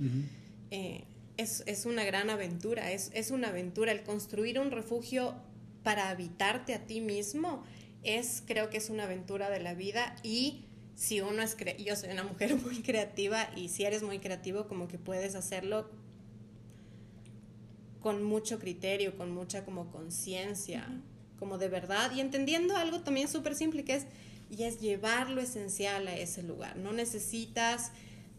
Eh, 0.71 1.03
es, 1.37 1.63
es, 1.67 1.85
una 1.85 2.03
gran 2.03 2.29
aventura, 2.29 2.91
es, 2.91 3.11
es 3.13 3.31
una 3.31 3.49
aventura. 3.49 3.91
El 3.91 4.03
construir 4.03 4.59
un 4.59 4.71
refugio 4.71 5.35
para 5.83 6.09
habitarte 6.09 6.73
a 6.73 6.85
ti 6.85 6.99
mismo 6.99 7.63
es, 8.03 8.43
creo 8.45 8.69
que 8.69 8.77
es 8.77 8.89
una 8.89 9.03
aventura 9.03 9.49
de 9.49 9.59
la 9.59 9.73
vida 9.73 10.15
y 10.23 10.65
si 10.95 11.21
uno 11.21 11.43
es, 11.43 11.55
yo 11.77 11.95
soy 11.95 12.09
una 12.09 12.23
mujer 12.23 12.55
muy 12.63 12.81
creativa 12.81 13.49
y 13.55 13.69
si 13.69 13.85
eres 13.85 14.03
muy 14.03 14.19
creativo 14.19 14.67
como 14.67 14.87
que 14.87 14.97
puedes 14.97 15.35
hacerlo 15.35 15.89
con 18.01 18.23
mucho 18.23 18.59
criterio, 18.59 19.17
con 19.17 19.31
mucha 19.31 19.65
como 19.65 19.91
conciencia, 19.91 20.87
como 21.39 21.57
de 21.57 21.69
verdad, 21.69 22.11
y 22.15 22.19
entendiendo 22.19 22.75
algo 22.75 23.01
también 23.01 23.27
súper 23.27 23.55
simple 23.55 23.83
que 23.83 23.95
es, 23.95 24.07
y 24.49 24.63
es 24.63 24.79
llevar 24.79 25.29
lo 25.29 25.41
esencial 25.41 26.07
a 26.07 26.15
ese 26.15 26.43
lugar. 26.43 26.77
No 26.77 26.93
necesitas 26.93 27.91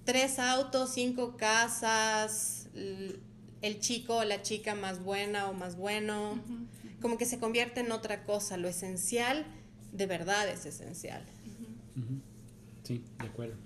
tres 0.05 0.39
autos, 0.39 0.91
cinco 0.95 1.37
casas, 1.37 2.69
el 2.75 3.81
chico 3.81 4.17
o 4.17 4.25
la 4.25 4.43
chica 4.43 4.75
más 4.75 5.03
buena 5.03 5.49
o 5.49 5.53
más 5.53 5.77
bueno, 5.77 6.41
como 7.01 7.19
que 7.19 7.27
se 7.27 7.39
convierte 7.39 7.81
en 7.81 7.93
otra 7.93 8.25
cosa. 8.25 8.57
Lo 8.57 8.69
esencial 8.69 9.45
de 9.93 10.07
verdad 10.07 10.49
es 10.49 10.65
esencial. 10.67 11.25
Sí, 12.85 13.05
de 13.19 13.27
acuerdo. 13.27 13.57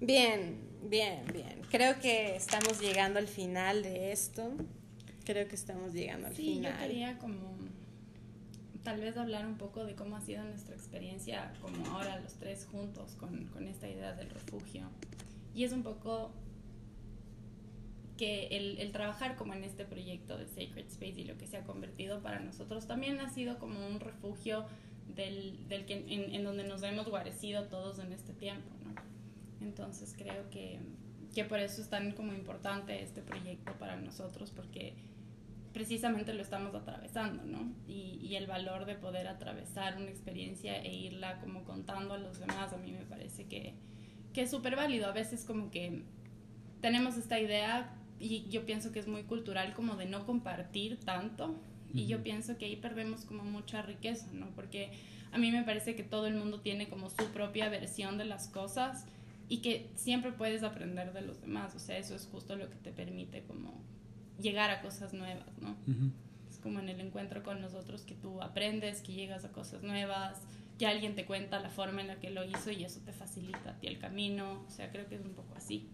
Bien, 0.00 0.58
bien, 0.82 1.24
bien. 1.32 1.62
Creo 1.70 1.98
que 2.00 2.36
estamos 2.36 2.80
llegando 2.80 3.18
al 3.18 3.28
final 3.28 3.82
de 3.82 4.12
esto. 4.12 4.52
Creo 5.24 5.48
que 5.48 5.54
estamos 5.54 5.92
llegando 5.92 6.28
al 6.28 6.34
final. 6.34 6.72
Sí, 6.72 6.78
yo 6.78 6.86
quería 6.86 7.18
como 7.18 7.56
tal 8.82 9.00
vez 9.00 9.16
hablar 9.16 9.46
un 9.46 9.56
poco 9.56 9.84
de 9.84 9.96
cómo 9.96 10.16
ha 10.16 10.20
sido 10.20 10.44
nuestra 10.44 10.76
experiencia 10.76 11.52
como 11.60 11.84
ahora 11.86 12.20
los 12.20 12.34
tres 12.34 12.66
juntos 12.70 13.16
con, 13.18 13.46
con 13.46 13.66
esta 13.66 13.88
idea 13.88 14.14
del 14.14 14.30
refugio. 14.30 14.88
Y 15.54 15.64
es 15.64 15.72
un 15.72 15.82
poco 15.82 16.30
que 18.16 18.46
el, 18.48 18.78
el, 18.78 18.92
trabajar 18.92 19.36
como 19.36 19.54
en 19.54 19.64
este 19.64 19.84
proyecto 19.84 20.38
de 20.38 20.46
Sacred 20.46 20.86
Space 20.86 21.20
y 21.20 21.24
lo 21.24 21.36
que 21.36 21.46
se 21.46 21.56
ha 21.56 21.64
convertido 21.64 22.22
para 22.22 22.38
nosotros 22.40 22.86
también 22.86 23.20
ha 23.20 23.28
sido 23.28 23.58
como 23.58 23.84
un 23.86 23.98
refugio 23.98 24.66
del, 25.14 25.66
del 25.68 25.84
que, 25.84 26.04
en, 26.08 26.34
en 26.34 26.44
donde 26.44 26.64
nos 26.64 26.82
hemos 26.82 27.08
guarecido 27.08 27.64
todos 27.64 27.98
en 27.98 28.12
este 28.12 28.32
tiempo, 28.34 28.70
¿no? 28.84 28.94
Entonces 29.60 30.14
creo 30.16 30.48
que, 30.50 30.80
que 31.34 31.44
por 31.44 31.58
eso 31.58 31.80
es 31.80 31.88
tan 31.88 32.12
como 32.12 32.32
importante 32.32 33.02
este 33.02 33.22
proyecto 33.22 33.72
para 33.78 33.96
nosotros, 33.96 34.50
porque 34.50 34.94
precisamente 35.72 36.32
lo 36.32 36.42
estamos 36.42 36.74
atravesando, 36.74 37.44
¿no? 37.44 37.72
Y, 37.86 38.18
y, 38.22 38.36
el 38.36 38.46
valor 38.46 38.86
de 38.86 38.94
poder 38.94 39.28
atravesar 39.28 39.96
una 39.96 40.08
experiencia 40.08 40.80
e 40.82 40.94
irla 40.94 41.38
como 41.40 41.64
contando 41.64 42.14
a 42.14 42.18
los 42.18 42.38
demás, 42.38 42.72
a 42.72 42.78
mí 42.78 42.92
me 42.92 43.04
parece 43.04 43.44
que, 43.44 43.74
que 44.32 44.42
es 44.42 44.50
súper 44.50 44.76
válido. 44.76 45.06
A 45.06 45.12
veces 45.12 45.44
como 45.44 45.70
que 45.70 46.02
tenemos 46.80 47.16
esta 47.16 47.38
idea 47.38 47.94
y 48.18 48.48
yo 48.48 48.64
pienso 48.64 48.92
que 48.92 49.00
es 49.00 49.06
muy 49.06 49.24
cultural 49.24 49.74
como 49.74 49.96
de 49.96 50.06
no 50.06 50.24
compartir 50.24 50.98
tanto 51.00 51.54
y 51.92 52.06
yo 52.06 52.22
pienso 52.22 52.56
que 52.58 52.66
ahí 52.66 52.76
perdemos 52.76 53.24
como 53.24 53.44
mucha 53.44 53.82
riqueza, 53.82 54.28
¿no? 54.32 54.50
Porque 54.54 54.92
a 55.32 55.38
mí 55.38 55.50
me 55.50 55.62
parece 55.62 55.94
que 55.94 56.02
todo 56.02 56.26
el 56.26 56.34
mundo 56.34 56.60
tiene 56.60 56.88
como 56.88 57.10
su 57.10 57.26
propia 57.32 57.68
versión 57.68 58.18
de 58.18 58.24
las 58.24 58.48
cosas 58.48 59.06
y 59.48 59.58
que 59.58 59.90
siempre 59.94 60.32
puedes 60.32 60.62
aprender 60.62 61.12
de 61.12 61.22
los 61.22 61.40
demás, 61.40 61.74
o 61.74 61.78
sea, 61.78 61.98
eso 61.98 62.14
es 62.14 62.26
justo 62.26 62.56
lo 62.56 62.68
que 62.68 62.76
te 62.76 62.92
permite 62.92 63.42
como 63.44 63.80
llegar 64.40 64.70
a 64.70 64.82
cosas 64.82 65.12
nuevas, 65.12 65.46
¿no? 65.60 65.76
Es 66.50 66.58
como 66.58 66.80
en 66.80 66.88
el 66.88 67.00
encuentro 67.00 67.42
con 67.42 67.60
nosotros 67.60 68.02
que 68.02 68.14
tú 68.14 68.42
aprendes, 68.42 69.02
que 69.02 69.12
llegas 69.12 69.44
a 69.44 69.52
cosas 69.52 69.82
nuevas, 69.82 70.40
que 70.78 70.86
alguien 70.86 71.14
te 71.14 71.24
cuenta 71.24 71.60
la 71.60 71.70
forma 71.70 72.00
en 72.00 72.08
la 72.08 72.20
que 72.20 72.30
lo 72.30 72.44
hizo 72.44 72.70
y 72.70 72.84
eso 72.84 73.00
te 73.04 73.12
facilita 73.12 73.70
a 73.70 73.78
ti 73.78 73.86
el 73.86 73.98
camino, 73.98 74.64
o 74.66 74.70
sea, 74.70 74.90
creo 74.90 75.08
que 75.08 75.14
es 75.14 75.22
un 75.22 75.32
poco 75.32 75.54
así. 75.56 75.88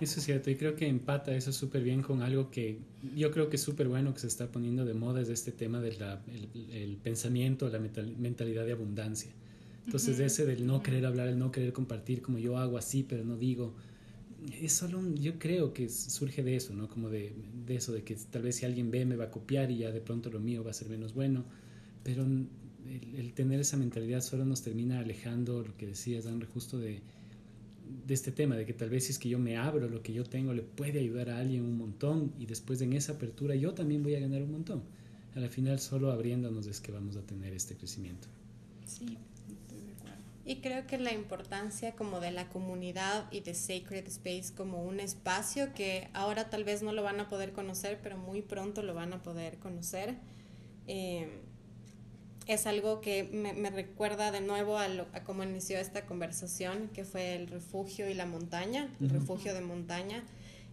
Eso 0.00 0.18
es 0.18 0.26
cierto, 0.26 0.50
y 0.50 0.56
creo 0.56 0.74
que 0.74 0.88
empata 0.88 1.32
eso 1.34 1.52
súper 1.52 1.82
bien 1.82 2.02
con 2.02 2.22
algo 2.22 2.50
que 2.50 2.80
yo 3.14 3.30
creo 3.30 3.48
que 3.48 3.56
es 3.56 3.62
súper 3.62 3.86
bueno 3.86 4.12
que 4.12 4.20
se 4.20 4.26
está 4.26 4.50
poniendo 4.50 4.84
de 4.84 4.94
moda, 4.94 5.20
es 5.20 5.28
este 5.28 5.52
tema 5.52 5.80
del 5.80 5.96
el, 6.02 6.70
el, 6.72 6.96
pensamiento, 6.96 7.68
la 7.68 7.78
mentalidad 7.78 8.66
de 8.66 8.72
abundancia. 8.72 9.30
Entonces, 9.86 10.18
ese 10.18 10.46
del 10.46 10.66
no 10.66 10.82
querer 10.82 11.04
hablar, 11.04 11.28
el 11.28 11.38
no 11.38 11.52
querer 11.52 11.72
compartir, 11.72 12.22
como 12.22 12.38
yo 12.38 12.56
hago 12.56 12.78
así, 12.78 13.02
pero 13.02 13.24
no 13.24 13.36
digo, 13.36 13.74
es 14.60 14.72
solo 14.72 14.98
un, 14.98 15.16
yo 15.16 15.38
creo 15.38 15.72
que 15.72 15.88
surge 15.88 16.42
de 16.42 16.56
eso, 16.56 16.74
¿no? 16.74 16.88
Como 16.88 17.10
de, 17.10 17.34
de, 17.66 17.76
eso, 17.76 17.92
de 17.92 18.02
que 18.02 18.16
tal 18.16 18.42
vez 18.42 18.56
si 18.56 18.66
alguien 18.66 18.90
ve 18.90 19.04
me 19.04 19.16
va 19.16 19.24
a 19.24 19.30
copiar 19.30 19.70
y 19.70 19.78
ya 19.78 19.90
de 19.90 20.00
pronto 20.00 20.30
lo 20.30 20.40
mío 20.40 20.64
va 20.64 20.70
a 20.70 20.74
ser 20.74 20.88
menos 20.88 21.12
bueno, 21.14 21.44
pero 22.02 22.24
el, 22.24 22.48
el 23.16 23.32
tener 23.34 23.60
esa 23.60 23.76
mentalidad 23.76 24.20
solo 24.22 24.44
nos 24.44 24.62
termina 24.62 25.00
alejando, 25.00 25.62
lo 25.62 25.76
que 25.76 25.86
decías, 25.86 26.26
André, 26.26 26.48
justo 26.52 26.78
de, 26.78 27.00
de 28.06 28.14
este 28.14 28.32
tema, 28.32 28.56
de 28.56 28.66
que 28.66 28.72
tal 28.72 28.90
vez 28.90 29.04
si 29.04 29.12
es 29.12 29.18
que 29.18 29.28
yo 29.28 29.38
me 29.38 29.56
abro, 29.56 29.88
lo 29.88 30.02
que 30.02 30.12
yo 30.12 30.24
tengo 30.24 30.52
le 30.52 30.62
puede 30.62 31.00
ayudar 31.00 31.30
a 31.30 31.38
alguien 31.38 31.62
un 31.62 31.78
montón 31.78 32.32
y 32.38 32.46
después 32.46 32.80
en 32.80 32.92
esa 32.92 33.12
apertura 33.12 33.54
yo 33.54 33.72
también 33.74 34.02
voy 34.02 34.14
a 34.14 34.20
ganar 34.20 34.42
un 34.42 34.52
montón. 34.52 34.82
A 35.34 35.40
la 35.40 35.48
final 35.48 35.80
solo 35.80 36.12
abriéndonos 36.12 36.66
es 36.66 36.80
que 36.80 36.92
vamos 36.92 37.16
a 37.16 37.22
tener 37.22 37.52
este 37.54 37.74
crecimiento. 37.74 38.28
Sí. 38.86 39.18
Y 40.46 40.56
creo 40.56 40.86
que 40.86 40.98
la 40.98 41.12
importancia 41.12 41.92
como 41.92 42.20
de 42.20 42.30
la 42.30 42.48
comunidad 42.50 43.32
y 43.32 43.40
de 43.40 43.54
Sacred 43.54 44.06
Space 44.06 44.52
como 44.54 44.84
un 44.84 45.00
espacio 45.00 45.72
que 45.72 46.08
ahora 46.12 46.50
tal 46.50 46.64
vez 46.64 46.82
no 46.82 46.92
lo 46.92 47.02
van 47.02 47.18
a 47.18 47.28
poder 47.28 47.52
conocer, 47.52 47.98
pero 48.02 48.18
muy 48.18 48.42
pronto 48.42 48.82
lo 48.82 48.92
van 48.92 49.14
a 49.14 49.22
poder 49.22 49.58
conocer. 49.58 50.16
Eh, 50.86 51.40
es 52.46 52.66
algo 52.66 53.00
que 53.00 53.24
me, 53.24 53.70
recuerda 53.70 54.30
de 54.30 54.42
nuevo 54.42 54.76
a, 54.76 54.88
lo, 54.88 55.06
a, 55.14 55.24
cómo 55.24 55.44
inició 55.44 55.78
esta 55.78 56.04
conversación, 56.04 56.90
que 56.92 57.04
fue 57.04 57.36
el 57.36 57.46
refugio 57.46 58.10
y 58.10 58.14
la 58.14 58.26
montaña, 58.26 58.94
el 59.00 59.08
refugio 59.08 59.54
de 59.54 59.62
montaña. 59.62 60.24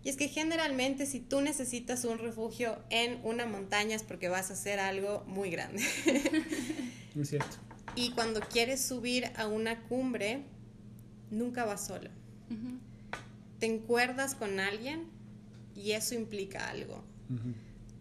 Y 0.03 0.09
es 0.09 0.17
que 0.17 0.27
generalmente 0.27 1.05
si 1.05 1.19
tú 1.19 1.41
necesitas 1.41 2.03
un 2.05 2.17
refugio 2.17 2.77
en 2.89 3.19
una 3.23 3.45
montaña 3.45 3.95
es 3.95 4.03
porque 4.03 4.27
vas 4.27 4.49
a 4.49 4.53
hacer 4.53 4.79
algo 4.79 5.23
muy 5.27 5.49
grande. 5.49 5.83
Es 7.19 7.27
cierto. 7.27 7.57
Y 7.95 8.11
cuando 8.11 8.39
quieres 8.39 8.81
subir 8.81 9.31
a 9.35 9.47
una 9.47 9.81
cumbre, 9.83 10.43
nunca 11.29 11.65
vas 11.65 11.85
solo. 11.85 12.09
Te 13.59 13.65
encuerdas 13.65 14.35
con 14.35 14.59
alguien 14.59 15.07
y 15.75 15.91
eso 15.91 16.15
implica 16.15 16.69
algo. 16.69 17.03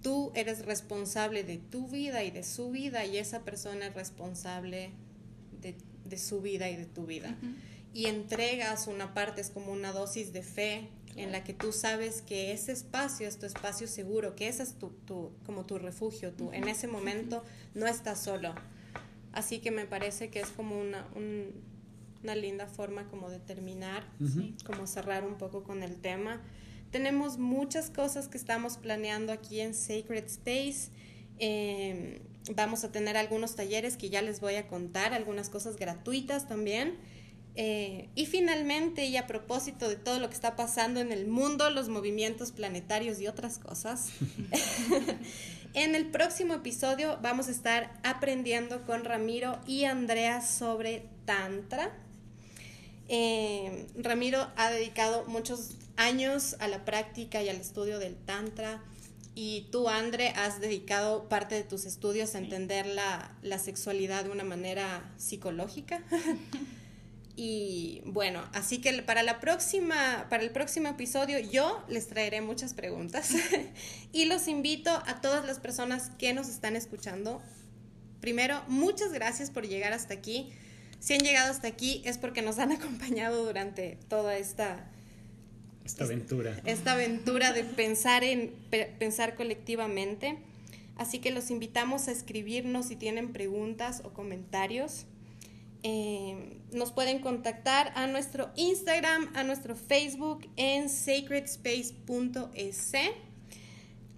Tú 0.03 0.33
eres 0.35 0.65
responsable 0.65 1.45
de 1.45 1.59
tu 1.59 1.89
vida 1.89 2.25
y 2.25 2.31
de 2.31 2.43
su 2.43 2.71
vida 2.71 3.05
y 3.05 3.19
esa 3.19 3.45
persona 3.45 3.89
es 3.89 3.95
responsable 3.95 4.91
de, 5.61 6.19
su 6.19 6.41
vida 6.41 6.69
y 6.69 6.77
de 6.77 6.87
tu 6.87 7.07
vida. 7.07 7.37
Y 7.93 8.07
entregas 8.07 8.87
una 8.87 9.15
parte, 9.15 9.41
es 9.41 9.51
como 9.51 9.73
una 9.73 9.93
dosis 9.93 10.33
de 10.33 10.43
fe 10.43 10.89
en 11.17 11.33
la 11.33 11.45
que 11.45 11.55
tú 11.55 11.73
sabes 11.73 12.23
que 12.23 12.53
ese 12.53 12.73
espacio 12.73 13.29
es 13.29 13.39
tu 13.39 13.47
espacio 13.47 13.87
seguro, 13.87 14.37
que 14.37 14.49
ese 14.49 14.63
es 14.63 14.75
tu, 14.75 15.33
como 15.45 15.67
tu 15.67 15.79
refugio, 15.79 16.33
tú. 16.33 16.51
En 16.53 16.69
ese 16.69 16.87
momento 16.87 17.45
no 17.75 17.87
estás 17.87 18.21
solo. 18.21 18.55
Así 19.33 19.61
que 19.61 19.71
me 19.71 19.87
parece 19.87 20.31
que 20.31 20.41
es 20.41 20.49
como 20.49 20.81
una, 20.81 21.07
una 21.15 22.35
linda 22.35 22.67
forma 22.67 23.09
como 23.09 23.31
de 23.31 23.39
terminar, 23.39 24.05
como 24.65 24.87
cerrar 24.87 25.25
un 25.25 25.37
poco 25.37 25.63
con 25.63 25.83
el 25.83 25.97
tema. 25.97 26.41
Tenemos 26.91 27.39
muchas 27.39 27.91
cosas 27.91 28.29
que 28.29 28.37
estamos 28.37 28.77
planeando 28.77 29.33
aquí 29.33 29.61
en 29.61 29.75
Sacred 29.75 30.25
Space. 30.25 30.91
Em, 31.39 32.19
vamos 32.55 32.83
a 32.83 32.91
tener 32.91 33.17
algunos 33.17 33.55
talleres 33.55 33.97
que 33.97 34.11
ya 34.11 34.23
les 34.23 34.41
voy 34.41 34.57
a 34.57 34.67
contar, 34.67 35.15
algunas 35.15 35.49
cosas 35.49 35.77
gratuitas 35.77 36.49
también. 36.49 36.97
Eh, 37.57 38.09
y 38.15 38.27
finalmente, 38.27 39.07
y 39.07 39.17
a 39.17 39.27
propósito 39.27 39.89
de 39.89 39.97
todo 39.97 40.19
lo 40.21 40.29
que 40.29 40.35
está 40.35 40.57
pasando 40.57 41.01
en 41.01 41.13
el 41.13 41.27
mundo, 41.27 41.69
los 41.71 41.89
movimientos 41.89 42.53
planetarios 42.53 43.21
y 43.21 43.27
otras 43.27 43.59
cosas, 43.59 44.11
en 45.75 45.95
el 45.95 46.07
próximo 46.07 46.55
episodio 46.55 47.19
vamos 47.23 47.49
a 47.49 47.51
estar 47.51 47.93
aprendiendo 48.03 48.87
con 48.87 49.05
Ramiro 49.05 49.59
y 49.67 49.85
Andrea 49.85 50.43
sobre 50.43 51.05
Tantra. 51.25 51.93
Em, 53.09 53.87
Ramiro 53.97 54.47
ha 54.57 54.71
dedicado 54.71 55.25
muchos 55.27 55.73
años 55.97 56.57
a 56.61 56.69
la 56.69 56.85
práctica 56.85 57.43
y 57.43 57.49
al 57.49 57.57
estudio 57.57 57.99
del 57.99 58.17
Tantra. 58.17 58.81
Y 59.35 59.69
tú, 59.71 59.89
Andre, 59.89 60.29
has 60.31 60.61
dedicado 60.61 61.29
parte 61.29 61.55
de 61.57 61.63
tus 61.63 61.85
estudios 61.85 62.35
a 62.35 62.39
entender 62.39 62.87
la, 62.87 63.33
la 63.43 63.59
sexualidad 63.59 64.25
de 64.25 64.31
una 64.31 64.45
manera 64.45 65.13
psicológica. 65.19 66.03
y 67.43 68.03
bueno, 68.05 68.45
así 68.53 68.83
que 68.83 69.03
para, 69.03 69.23
la 69.23 69.41
próxima, 69.41 70.27
para 70.29 70.43
el 70.43 70.51
próximo 70.51 70.89
episodio 70.89 71.39
yo 71.39 71.83
les 71.89 72.07
traeré 72.07 72.43
muchas 72.43 72.75
preguntas. 72.75 73.33
y 74.13 74.27
los 74.27 74.47
invito 74.47 74.91
a 74.91 75.23
todas 75.23 75.47
las 75.47 75.59
personas 75.59 76.11
que 76.19 76.35
nos 76.35 76.51
están 76.51 76.77
escuchando. 76.77 77.41
Primero, 78.21 78.63
muchas 78.69 79.15
gracias 79.15 79.51
por 79.51 79.67
llegar 79.67 79.95
hasta 79.95 80.13
aquí. 80.13 80.53
Si 80.99 81.15
han 81.15 81.21
llegado 81.21 81.51
hasta 81.51 81.67
aquí 81.67 82.03
es 82.05 82.19
porque 82.19 82.43
nos 82.43 82.59
han 82.59 82.73
acompañado 82.79 83.43
durante 83.43 83.97
toda 84.11 84.37
esta 84.37 84.91
esta 85.83 86.05
aventura. 86.05 86.61
Esta 86.67 86.93
aventura 86.93 87.55
de 87.55 87.65
pensar 87.65 88.23
en 88.23 88.53
pensar 88.99 89.35
colectivamente. 89.35 90.37
Así 90.99 91.21
que 91.21 91.31
los 91.31 91.51
invitamos 91.51 92.07
a 92.09 92.13
escribirnos 92.13 92.89
si 92.89 92.97
tienen 92.97 93.33
preguntas 93.33 94.03
o 94.05 94.11
comentarios. 94.11 95.07
Eh, 95.83 96.59
nos 96.73 96.93
pueden 96.93 97.21
contactar 97.21 97.93
a 97.95 98.07
nuestro 98.07 98.51
Instagram, 98.57 99.31
a 99.35 99.45
nuestro 99.45 99.75
Facebook 99.75 100.47
en 100.57 100.89
sacredspace.es. 100.89 102.93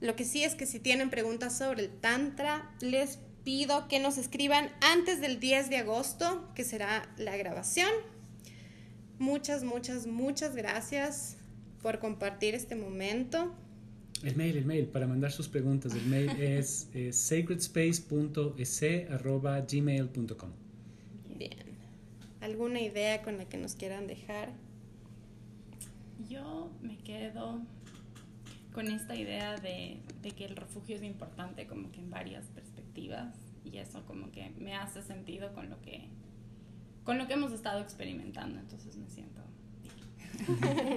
Lo 0.00 0.16
que 0.16 0.24
sí 0.24 0.42
es 0.42 0.56
que 0.56 0.66
si 0.66 0.80
tienen 0.80 1.10
preguntas 1.10 1.56
sobre 1.56 1.84
el 1.84 2.00
Tantra, 2.00 2.74
les 2.80 3.20
pido 3.44 3.86
que 3.88 4.00
nos 4.00 4.18
escriban 4.18 4.70
antes 4.80 5.20
del 5.20 5.38
10 5.38 5.70
de 5.70 5.76
agosto, 5.76 6.52
que 6.54 6.64
será 6.64 7.08
la 7.16 7.36
grabación. 7.36 7.90
Muchas, 9.18 9.62
muchas, 9.62 10.06
muchas 10.06 10.56
gracias 10.56 11.36
por 11.80 12.00
compartir 12.00 12.56
este 12.56 12.74
momento. 12.74 13.54
El 14.24 14.34
mail, 14.36 14.56
el 14.56 14.64
mail, 14.64 14.86
para 14.86 15.06
mandar 15.06 15.32
sus 15.32 15.48
preguntas. 15.48 15.94
El 15.94 16.06
mail 16.06 16.30
es 16.40 16.88
eh. 16.94 17.12
Bien. 21.48 21.76
¿Alguna 22.40 22.80
idea 22.80 23.22
con 23.22 23.38
la 23.38 23.44
que 23.46 23.56
nos 23.56 23.74
quieran 23.74 24.06
dejar? 24.06 24.52
Yo 26.28 26.70
me 26.82 26.98
quedo 26.98 27.62
con 28.72 28.88
esta 28.88 29.14
idea 29.14 29.56
de, 29.56 30.00
de, 30.22 30.30
que 30.30 30.44
el 30.44 30.56
refugio 30.56 30.96
es 30.96 31.02
importante 31.02 31.66
como 31.66 31.90
que 31.92 32.00
en 32.00 32.10
varias 32.10 32.46
perspectivas 32.46 33.34
y 33.64 33.78
eso 33.78 34.04
como 34.06 34.30
que 34.32 34.50
me 34.58 34.74
hace 34.74 35.02
sentido 35.02 35.52
con 35.52 35.68
lo 35.68 35.80
que 35.82 36.08
con 37.04 37.18
lo 37.18 37.26
que 37.26 37.34
hemos 37.34 37.52
estado 37.52 37.80
experimentando 37.80 38.58
entonces 38.58 38.96
me 38.96 39.10
siento 39.10 39.42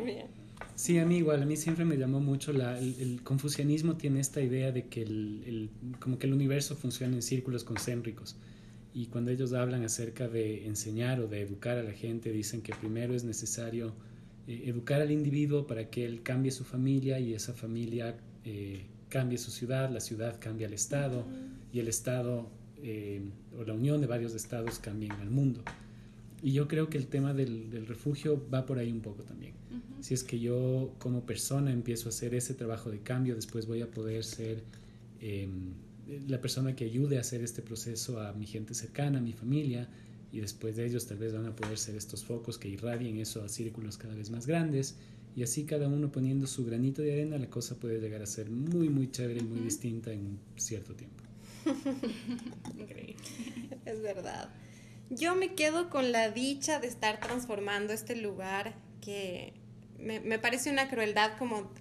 bien 0.05 0.27
Sí, 0.75 0.99
a 0.99 1.05
mí 1.05 1.17
igual, 1.17 1.41
a 1.41 1.45
mí 1.45 1.55
siempre 1.57 1.85
me 1.85 1.97
llamó 1.97 2.19
mucho 2.19 2.53
la, 2.53 2.77
el, 2.79 3.21
confucianismo 3.23 3.95
tiene 3.95 4.19
esta 4.19 4.41
idea 4.41 4.71
de 4.71 4.87
que 4.87 5.01
el, 5.01 5.69
como 5.99 6.17
que 6.17 6.27
el 6.27 6.33
universo 6.33 6.75
funciona 6.75 7.15
en 7.15 7.21
círculos 7.21 7.63
concéntricos 7.63 8.37
y 8.95 9.07
cuando 9.07 9.29
ellos 9.29 9.51
hablan 9.51 9.83
acerca 9.83 10.29
de 10.29 10.65
enseñar 10.65 11.19
o 11.19 11.27
de 11.27 11.41
educar 11.41 11.77
a 11.77 11.83
la 11.83 11.91
gente 11.91 12.31
dicen 12.31 12.61
que 12.61 12.73
primero 12.73 13.13
es 13.13 13.25
necesario 13.25 13.93
eh, 14.47 14.63
educar 14.67 15.01
al 15.01 15.11
individuo 15.11 15.67
para 15.67 15.89
que 15.89 16.05
él 16.05 16.23
cambie 16.23 16.49
su 16.49 16.63
familia 16.63 17.19
y 17.19 17.33
esa 17.33 17.51
familia 17.51 18.15
eh, 18.45 18.85
cambie 19.09 19.37
su 19.37 19.51
ciudad, 19.51 19.91
la 19.91 19.99
ciudad 19.99 20.39
cambia 20.39 20.67
al 20.67 20.73
estado 20.73 21.25
y 21.73 21.79
el 21.79 21.89
estado 21.89 22.49
eh, 22.81 23.21
o 23.59 23.65
la 23.65 23.73
unión 23.73 23.99
de 23.99 24.07
varios 24.07 24.33
estados 24.33 24.79
cambien 24.79 25.11
al 25.11 25.29
mundo. 25.29 25.61
Y 26.41 26.53
yo 26.53 26.69
creo 26.69 26.89
que 26.89 26.97
el 26.97 27.07
tema 27.07 27.33
del, 27.33 27.69
del 27.69 27.87
refugio 27.87 28.41
va 28.49 28.65
por 28.65 28.79
ahí 28.79 28.93
un 28.93 29.01
poco 29.01 29.23
también. 29.23 29.55
Si 29.99 30.13
es 30.13 30.23
que 30.23 30.39
yo 30.39 30.93
como 30.99 31.25
persona 31.25 31.73
empiezo 31.73 32.07
a 32.07 32.09
hacer 32.09 32.33
ese 32.33 32.53
trabajo 32.53 32.91
de 32.91 32.99
cambio, 32.99 33.35
después 33.35 33.65
voy 33.65 33.81
a 33.81 33.91
poder 33.91 34.23
ser 34.23 34.63
em, 35.19 35.73
la 36.27 36.39
persona 36.39 36.75
que 36.75 36.85
ayude 36.85 37.17
a 37.17 37.21
hacer 37.21 37.41
este 37.41 37.61
proceso 37.61 38.21
a 38.21 38.33
mi 38.33 38.45
gente 38.45 38.73
cercana, 38.73 39.19
a 39.19 39.21
mi 39.21 39.33
familia, 39.33 39.89
y 40.31 40.39
después 40.39 40.75
de 40.75 40.85
ellos 40.85 41.07
tal 41.07 41.17
vez 41.17 41.33
van 41.33 41.45
a 41.45 41.55
poder 41.55 41.77
ser 41.77 41.95
estos 41.95 42.25
focos 42.25 42.57
que 42.57 42.67
irradien 42.67 43.17
eso 43.17 43.43
a 43.43 43.49
círculos 43.49 43.97
cada 43.97 44.15
vez 44.15 44.29
más 44.29 44.45
grandes. 44.45 44.95
Y 45.35 45.43
así 45.43 45.65
cada 45.65 45.87
uno 45.87 46.11
poniendo 46.11 46.47
su 46.47 46.65
granito 46.65 47.01
de 47.01 47.13
arena, 47.13 47.37
la 47.37 47.49
cosa 47.49 47.75
puede 47.75 47.99
llegar 47.99 48.21
a 48.21 48.25
ser 48.25 48.49
muy, 48.49 48.89
muy 48.89 49.11
chévere 49.11 49.39
y 49.41 49.43
muy 49.43 49.59
distinta 49.59 50.11
en 50.11 50.39
cierto 50.55 50.93
tiempo. 50.93 51.23
Increíble. 52.77 53.15
Es 53.85 54.01
verdad. 54.01 54.49
Yo 55.09 55.35
me 55.35 55.55
quedo 55.55 55.89
con 55.89 56.11
la 56.11 56.31
dicha 56.31 56.79
de 56.79 56.87
estar 56.87 57.19
transformando 57.19 57.93
este 57.93 58.15
lugar 58.15 58.75
que 59.01 59.53
me, 60.05 60.39
parece 60.39 60.69
una 60.69 60.87
crueldad 60.87 61.37
como 61.37 61.71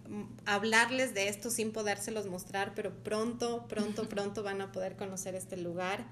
hablarles 0.47 1.13
de 1.15 1.29
esto 1.29 1.51
sin 1.51 1.73
podérselos 1.73 2.27
mostrar, 2.27 2.73
pero 2.75 2.93
pronto, 3.03 3.67
pronto, 3.69 4.09
pronto 4.09 4.43
van 4.43 4.61
a 4.63 4.73
poder 4.73 4.97
conocer 4.97 5.35
este 5.35 5.57
lugar. 5.57 6.07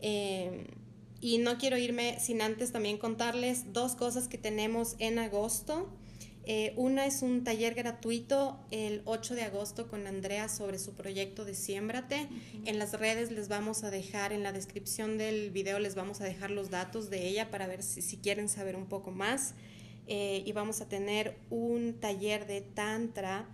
Eh, 0.00 0.66
y 1.20 1.38
no 1.38 1.56
quiero 1.56 1.78
irme 1.78 2.18
sin 2.20 2.42
antes 2.42 2.72
también 2.72 2.98
contarles 2.98 3.72
dos 3.72 3.94
cosas 3.94 4.28
que 4.28 4.38
tenemos 4.38 4.96
en 4.98 5.18
agosto. 5.18 5.88
Eh, 6.44 6.74
una 6.76 7.06
es 7.06 7.22
un 7.22 7.44
taller 7.44 7.74
gratuito 7.74 8.58
el 8.72 9.02
8 9.04 9.36
de 9.36 9.42
agosto 9.42 9.86
con 9.86 10.08
Andrea 10.08 10.48
sobre 10.48 10.80
su 10.80 10.94
proyecto 10.94 11.44
de 11.44 11.54
Siémbrate. 11.54 12.28
En 12.64 12.78
las 12.78 12.92
redes 12.98 13.30
les 13.30 13.48
vamos 13.48 13.84
a 13.84 13.90
dejar, 13.90 14.32
en 14.32 14.42
la 14.42 14.52
descripción 14.52 15.16
del 15.16 15.50
video 15.50 15.78
les 15.78 15.94
vamos 15.94 16.20
a 16.20 16.24
dejar 16.24 16.50
los 16.50 16.68
datos 16.68 17.08
de 17.08 17.28
ella 17.28 17.50
para 17.50 17.68
ver 17.68 17.84
si, 17.84 18.02
si 18.02 18.16
quieren 18.16 18.48
saber 18.48 18.74
un 18.74 18.86
poco 18.86 19.12
más. 19.12 19.54
Eh, 20.06 20.42
y 20.44 20.52
vamos 20.52 20.80
a 20.80 20.88
tener 20.88 21.38
un 21.50 21.94
taller 22.00 22.46
de 22.46 22.60
Tantra 22.60 23.48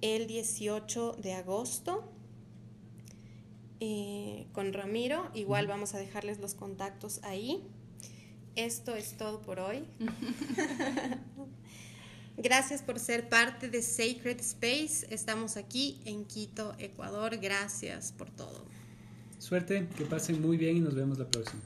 el 0.00 0.26
18 0.26 1.18
de 1.22 1.34
agosto 1.34 2.04
eh, 3.80 4.46
con 4.52 4.72
Ramiro. 4.72 5.30
Igual 5.34 5.66
vamos 5.66 5.94
a 5.94 5.98
dejarles 5.98 6.40
los 6.40 6.54
contactos 6.54 7.20
ahí. 7.22 7.62
Esto 8.56 8.94
es 8.94 9.16
todo 9.16 9.40
por 9.40 9.60
hoy. 9.60 9.84
Gracias 12.36 12.82
por 12.82 12.98
ser 12.98 13.28
parte 13.28 13.68
de 13.68 13.82
Sacred 13.82 14.40
Space. 14.40 15.06
Estamos 15.10 15.56
aquí 15.56 16.00
en 16.04 16.24
Quito, 16.24 16.74
Ecuador. 16.78 17.38
Gracias 17.38 18.12
por 18.12 18.30
todo. 18.30 18.64
Suerte, 19.38 19.88
que 19.96 20.04
pasen 20.04 20.40
muy 20.40 20.56
bien 20.56 20.76
y 20.76 20.80
nos 20.80 20.94
vemos 20.94 21.18
la 21.18 21.26
próxima. 21.26 21.60